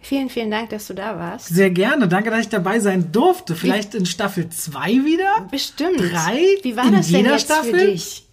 vielen, 0.00 0.28
vielen 0.28 0.50
Dank, 0.50 0.70
dass 0.70 0.86
du 0.86 0.94
da 0.94 1.18
warst. 1.18 1.48
Sehr 1.48 1.70
gerne. 1.70 2.08
Danke, 2.08 2.30
dass 2.30 2.40
ich 2.40 2.48
dabei 2.48 2.80
sein 2.80 3.10
durfte. 3.12 3.54
Vielleicht 3.54 3.94
in 3.94 4.06
Staffel 4.06 4.48
2 4.48 5.04
wieder? 5.04 5.46
Bestimmt. 5.50 5.98
Drei 6.00 6.40
Wie 6.62 6.76
war 6.76 6.86
in 6.86 6.92
das 6.94 7.08
denn 7.08 7.16
jeder 7.16 7.32
jetzt 7.32 7.44
Staffel? 7.44 7.70
für 7.78 7.86
dich? 7.86 8.27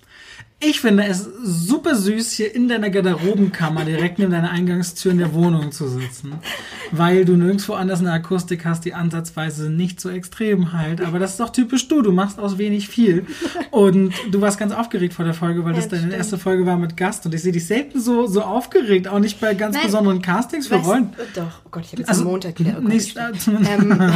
Ich 0.61 0.79
finde 0.79 1.03
es 1.03 1.27
super 1.43 1.95
süß, 1.95 2.31
hier 2.31 2.55
in 2.55 2.69
deiner 2.69 2.89
Garderobenkammer 2.89 3.83
direkt 3.83 4.19
neben 4.19 4.31
deiner 4.31 4.49
Eingangstür 4.51 5.11
in 5.11 5.17
der 5.17 5.33
Wohnung 5.33 5.71
zu 5.73 5.87
sitzen. 5.89 6.33
Weil 6.91 7.25
du 7.25 7.35
nirgendwo 7.35 7.73
anders 7.73 7.99
eine 7.99 8.11
Akustik 8.13 8.63
hast, 8.65 8.85
die 8.85 8.93
ansatzweise 8.93 9.69
nicht 9.69 9.99
so 9.99 10.09
extrem 10.09 10.71
halt. 10.71 11.01
Aber 11.01 11.19
das 11.19 11.31
ist 11.31 11.39
doch 11.41 11.49
typisch 11.49 11.87
du. 11.89 12.01
Du 12.01 12.13
machst 12.13 12.39
aus 12.39 12.57
wenig 12.57 12.87
viel. 12.87 13.25
Und 13.69 14.13
du 14.31 14.39
warst 14.39 14.57
ganz 14.57 14.71
aufgeregt 14.73 15.13
vor 15.13 15.25
der 15.25 15.33
Folge, 15.33 15.65
weil 15.65 15.73
das 15.73 15.83
Ja, 15.85 15.89
deine 15.91 16.01
stimmt. 16.03 16.13
erste 16.15 16.37
Folge 16.37 16.65
war 16.65 16.77
mit 16.77 16.95
Gast. 16.95 17.25
Und 17.25 17.35
ich 17.35 17.41
sehe 17.43 17.51
dich 17.51 17.67
selten 17.67 17.99
so, 17.99 18.25
so 18.25 18.41
aufgeregt. 18.41 19.09
Auch 19.09 19.19
nicht 19.19 19.41
bei 19.41 19.53
ganz 19.55 19.75
Nein. 19.75 19.85
besonderen 19.87 20.21
Castings 20.21 20.67
für 20.67 20.75
Weißt- 20.75 20.85
Rollen. 20.85 21.09
Doch, 21.35 21.43
oh 21.65 21.69
Gott, 21.69 21.83
ich 21.83 21.91
habe 21.91 22.01
jetzt 22.01 22.09
Also, 22.09 22.21
am 22.21 22.27
Montag 22.29 22.57
wieder. 22.59 22.75
Oh 22.77 22.81
Gott, 22.81 22.93
nicht- 22.93 23.17
ähm, 23.47 24.11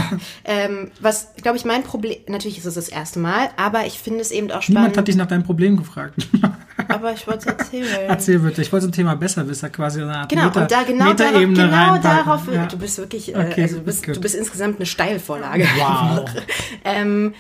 ähm, 0.46 0.92
was, 1.02 1.28
glaube 1.44 1.58
ich, 1.58 1.66
mein 1.66 1.84
Problem, 1.84 2.18
natürlich 2.28 2.58
ist 2.60 2.66
es 2.66 2.76
das 2.76 2.88
erste 2.88 3.20
Mal, 3.20 3.50
aber 3.58 3.86
ich 3.86 4.00
finde 4.00 4.22
es 4.22 4.32
eben 4.32 4.48
auch 4.52 4.66
Niemand 4.68 4.86
spannend. 4.86 4.98
hat 4.98 5.08
dich 5.10 5.16
nach 5.18 5.28
deinem 5.28 5.44
Problem 5.44 5.76
gefragt. 5.78 6.28
aber 6.88 7.14
ich 7.14 7.28
wollte 7.28 7.40
es 7.40 7.46
erzählen. 7.46 7.88
Erzähl 8.08 8.40
bitte. 8.40 8.62
Ich 8.62 8.72
wollte 8.72 8.84
so 8.86 8.90
ein 8.90 8.94
Thema 8.94 9.16
Besserwisser 9.16 9.70
quasi. 9.70 10.02
Eine 10.02 10.16
Art 10.18 10.30
Genau, 10.30 10.46
Meta, 10.46 10.62
und 10.62 10.72
da 10.72 10.84
genau, 10.84 11.14
darauf, 11.14 11.42
genau 11.42 11.98
darauf, 11.98 12.42
Ja. 12.54 12.66
du 12.66 12.78
bist 12.78 12.98
wirklich, 12.98 13.34
äh, 13.36 13.38
Okay, 13.50 13.62
also 13.64 13.78
du 13.78 13.84
bist, 13.84 14.08
du 14.08 14.20
bist 14.20 14.36
insgesamt 14.36 14.78
eine 14.78 14.86
Steilvorlage. 14.86 15.66
Wow. 15.78 16.30
ähm, 16.84 17.34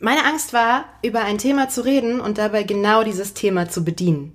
meine 0.00 0.24
Angst 0.24 0.52
war, 0.52 0.84
über 1.02 1.22
ein 1.24 1.38
Thema 1.38 1.68
zu 1.68 1.84
reden 1.84 2.20
und 2.20 2.38
dabei 2.38 2.62
genau 2.64 3.04
dieses 3.04 3.34
Thema 3.34 3.68
zu 3.68 3.84
bedienen. 3.84 4.32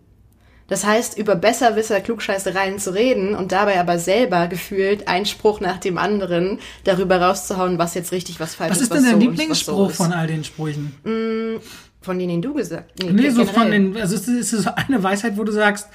Das 0.67 0.85
heißt, 0.85 1.17
über 1.17 1.35
Besserwisser, 1.35 1.99
Klugscheißereien 1.99 2.77
zu 2.77 2.93
reden 2.93 3.33
und 3.35 3.51
dabei 3.51 3.79
aber 3.79 3.97
selber 3.97 4.47
gefühlt 4.47 5.07
einen 5.07 5.25
Spruch 5.25 5.61
nach 5.61 5.77
dem 5.77 5.97
anderen 5.97 6.59
darüber 6.83 7.19
rauszuhauen, 7.19 7.79
was 7.79 7.95
jetzt 7.95 8.11
richtig, 8.11 8.39
was 8.39 8.53
falsch 8.53 8.71
Was 8.71 8.77
ist. 8.77 8.83
ist 8.83 8.93
denn 8.93 9.03
dein 9.03 9.13
so 9.13 9.19
Lieblingsspruch 9.19 9.89
so 9.89 10.03
von 10.03 10.11
ist. 10.11 10.15
all 10.17 10.27
den 10.27 10.43
Sprüchen? 10.43 10.93
Von 12.01 12.17
denen, 12.17 12.29
den 12.29 12.41
du 12.41 12.53
gesagt 12.53 13.03
Nee, 13.03 13.29
so 13.29 13.43
generell. 13.43 13.45
von 13.47 13.71
den, 13.71 13.97
also 13.97 14.15
ist 14.15 14.27
es 14.27 14.53
ist 14.53 14.65
es 14.65 14.67
eine 14.67 15.03
Weisheit, 15.03 15.37
wo 15.37 15.43
du 15.43 15.51
sagst, 15.51 15.87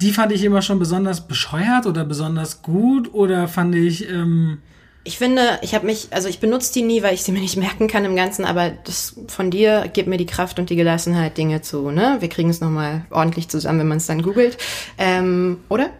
die 0.00 0.10
fand 0.12 0.32
ich 0.32 0.42
immer 0.42 0.62
schon 0.62 0.78
besonders 0.78 1.26
bescheuert 1.28 1.86
oder 1.86 2.04
besonders 2.04 2.62
gut 2.62 3.12
oder 3.14 3.46
fand 3.46 3.74
ich, 3.74 4.08
ähm, 4.08 4.58
Ich 5.04 5.18
finde, 5.18 5.42
ich 5.62 5.74
habe 5.74 5.84
mich, 5.86 6.08
also 6.10 6.28
ich 6.28 6.40
benutze 6.40 6.72
die 6.72 6.82
nie, 6.82 7.02
weil 7.02 7.14
ich 7.14 7.22
sie 7.22 7.30
mir 7.32 7.40
nicht 7.40 7.56
merken 7.56 7.88
kann 7.88 8.04
im 8.06 8.16
Ganzen, 8.16 8.44
aber 8.46 8.70
das 8.70 9.20
von 9.28 9.50
dir 9.50 9.88
gibt 9.92 10.08
mir 10.08 10.16
die 10.16 10.26
Kraft 10.26 10.58
und 10.58 10.70
die 10.70 10.76
Gelassenheit, 10.76 11.36
Dinge 11.36 11.60
zu, 11.60 11.90
ne? 11.90 12.16
Wir 12.20 12.28
kriegen 12.30 12.48
es 12.50 12.60
nochmal 12.60 13.04
ordentlich 13.10 13.48
zusammen, 13.48 13.80
wenn 13.80 13.88
man 13.88 13.98
es 13.98 14.06
dann 14.06 14.22
googelt. 14.22 14.56
Ähm, 14.98 15.58
oder? 15.68 15.90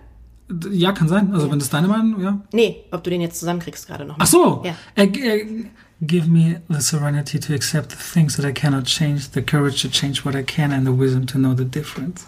ja, 0.70 0.92
kann 0.92 1.08
sein. 1.08 1.32
Also 1.32 1.50
wenn 1.50 1.58
das 1.58 1.70
deine 1.70 1.88
Meinung, 1.88 2.20
ja. 2.20 2.38
Nee, 2.52 2.84
ob 2.90 3.02
du 3.02 3.10
den 3.10 3.20
jetzt 3.22 3.38
zusammenkriegst 3.40 3.86
gerade 3.86 4.04
noch. 4.04 4.16
Ach 4.18 4.26
so. 4.26 4.62
Ja. 4.64 4.74
Äh, 4.94 5.06
äh, 5.06 5.64
give 6.06 6.28
me 6.28 6.60
the 6.68 6.80
serenity 6.80 7.38
to 7.38 7.54
accept 7.54 7.90
the 7.90 7.96
things 7.96 8.36
that 8.36 8.44
I 8.44 8.52
cannot 8.52 8.84
change, 8.84 9.30
the 9.32 9.42
courage 9.42 9.82
to 9.82 9.88
change 9.88 10.24
what 10.24 10.34
I 10.34 10.42
can 10.42 10.72
and 10.72 10.86
the 10.86 10.92
wisdom 10.92 11.26
to 11.26 11.38
know 11.38 11.54
the 11.54 11.64
difference. 11.64 12.26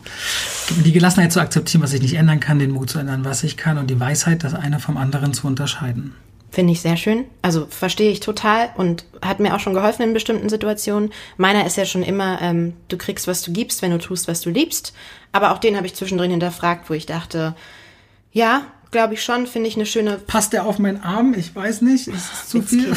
Gib 0.68 0.78
mir 0.78 0.82
die 0.84 0.92
Gelassenheit 0.92 1.32
zu 1.32 1.40
akzeptieren, 1.40 1.82
was 1.82 1.92
ich 1.92 2.02
nicht 2.02 2.14
ändern 2.14 2.40
kann, 2.40 2.58
den 2.58 2.70
Mut 2.70 2.90
zu 2.90 2.98
ändern, 2.98 3.24
was 3.24 3.44
ich 3.44 3.56
kann 3.56 3.78
und 3.78 3.88
die 3.88 4.00
Weisheit, 4.00 4.44
das 4.44 4.54
eine 4.54 4.78
vom 4.80 4.96
anderen 4.96 5.32
zu 5.32 5.46
unterscheiden. 5.46 6.14
Finde 6.50 6.72
ich 6.72 6.80
sehr 6.80 6.96
schön. 6.96 7.24
Also 7.42 7.66
verstehe 7.66 8.10
ich 8.10 8.20
total 8.20 8.70
und 8.76 9.04
hat 9.20 9.40
mir 9.40 9.54
auch 9.54 9.60
schon 9.60 9.74
geholfen 9.74 10.02
in 10.02 10.14
bestimmten 10.14 10.48
Situationen. 10.48 11.10
Meiner 11.36 11.66
ist 11.66 11.76
ja 11.76 11.84
schon 11.84 12.02
immer, 12.02 12.40
ähm, 12.40 12.72
du 12.88 12.96
kriegst, 12.96 13.26
was 13.26 13.42
du 13.42 13.52
gibst, 13.52 13.82
wenn 13.82 13.90
du 13.90 13.98
tust, 13.98 14.26
was 14.26 14.40
du 14.40 14.50
liebst. 14.50 14.94
Aber 15.32 15.52
auch 15.52 15.58
den 15.58 15.76
habe 15.76 15.86
ich 15.86 15.94
zwischendrin 15.94 16.30
hinterfragt, 16.30 16.88
wo 16.88 16.94
ich 16.94 17.04
dachte, 17.04 17.54
ja, 18.32 18.62
glaube 18.90 19.14
ich 19.14 19.22
schon, 19.22 19.46
finde 19.46 19.68
ich 19.68 19.76
eine 19.76 19.86
schöne 19.86 20.18
Passt 20.18 20.52
der 20.52 20.66
auf 20.66 20.78
meinen 20.78 21.02
Arm? 21.02 21.34
Ich 21.36 21.54
weiß 21.54 21.82
nicht. 21.82 22.08
Ist 22.08 22.32
es 22.32 22.48
zu 22.48 22.62
viel? 22.62 22.96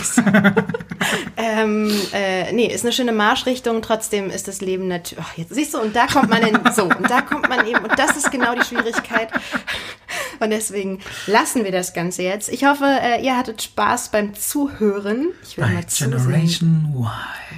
ähm, 1.37 1.91
äh, 2.13 2.51
nee, 2.53 2.67
ist 2.67 2.83
eine 2.83 2.91
schöne 2.91 3.11
Marschrichtung, 3.11 3.81
trotzdem 3.81 4.29
ist 4.29 4.47
das 4.47 4.61
Leben 4.61 4.87
natürlich. 4.87 5.25
Jetzt 5.35 5.53
siehst 5.53 5.73
du, 5.73 5.79
und 5.79 5.95
da 5.95 6.07
kommt 6.07 6.29
man 6.29 6.41
in, 6.41 6.59
so, 6.73 6.83
und 6.83 7.09
da 7.09 7.21
kommt 7.21 7.49
man 7.49 7.65
eben, 7.67 7.83
und 7.83 7.97
das 7.97 8.17
ist 8.17 8.31
genau 8.31 8.55
die 8.55 8.63
Schwierigkeit. 8.63 9.29
Und 10.39 10.51
deswegen 10.51 10.99
lassen 11.27 11.65
wir 11.65 11.71
das 11.71 11.93
Ganze 11.93 12.23
jetzt. 12.23 12.49
Ich 12.49 12.65
hoffe, 12.65 12.85
äh, 12.85 13.23
ihr 13.23 13.37
hattet 13.37 13.61
Spaß 13.61 14.09
beim 14.09 14.33
Zuhören. 14.33 15.27
Ich 15.43 15.57
will 15.57 15.65
mal. 15.65 15.83
Generation 15.85 16.93
Y. 16.95 17.09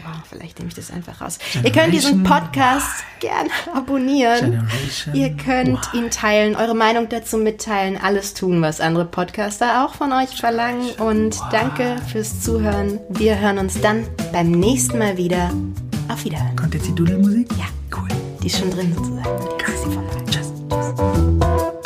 Wow, 0.03 0.23
vielleicht 0.27 0.57
nehme 0.57 0.69
ich 0.69 0.75
das 0.75 0.89
einfach 0.91 1.21
raus. 1.21 1.37
Ihr 1.63 1.71
könnt 1.71 1.93
diesen 1.93 2.23
Generation 2.23 2.51
Podcast 2.51 3.03
gerne 3.19 3.49
abonnieren. 3.73 4.51
Generation 4.51 5.15
Ihr 5.15 5.37
könnt 5.37 5.93
ihn 5.93 6.09
teilen, 6.09 6.55
eure 6.55 6.75
Meinung 6.75 7.07
dazu 7.09 7.37
mitteilen, 7.37 7.99
alles 8.01 8.20
tun, 8.33 8.61
was 8.61 8.79
andere 8.81 9.05
Podcaster 9.05 9.85
auch 9.85 9.95
von 9.95 10.11
euch 10.11 10.29
verlangen. 10.39 10.89
Und 10.99 11.39
danke 11.51 11.97
fürs 12.11 12.41
Zuhören. 12.41 12.99
Wir 13.09 13.39
hören 13.39 13.57
uns 13.57 13.79
dann 13.81 14.05
beim 14.31 14.51
nächsten 14.51 14.97
Mal 14.99 15.17
wieder. 15.17 15.49
Auf 16.09 16.23
Wiederhören. 16.25 16.55
Kommt 16.55 16.73
jetzt 16.73 16.87
die 16.87 16.95
Doodle-Musik? 16.95 17.47
Ja, 17.57 17.65
Cool. 17.97 18.07
die 18.41 18.47
ist 18.47 18.59
schon 18.59 18.69
drin 18.71 18.93
sozusagen. 18.95 19.43
Jetzt 19.59 19.69
ist 19.69 19.93
vorbei. 19.93 20.23
Tschüss. 20.29 20.51
Tschüss. 20.69 21.80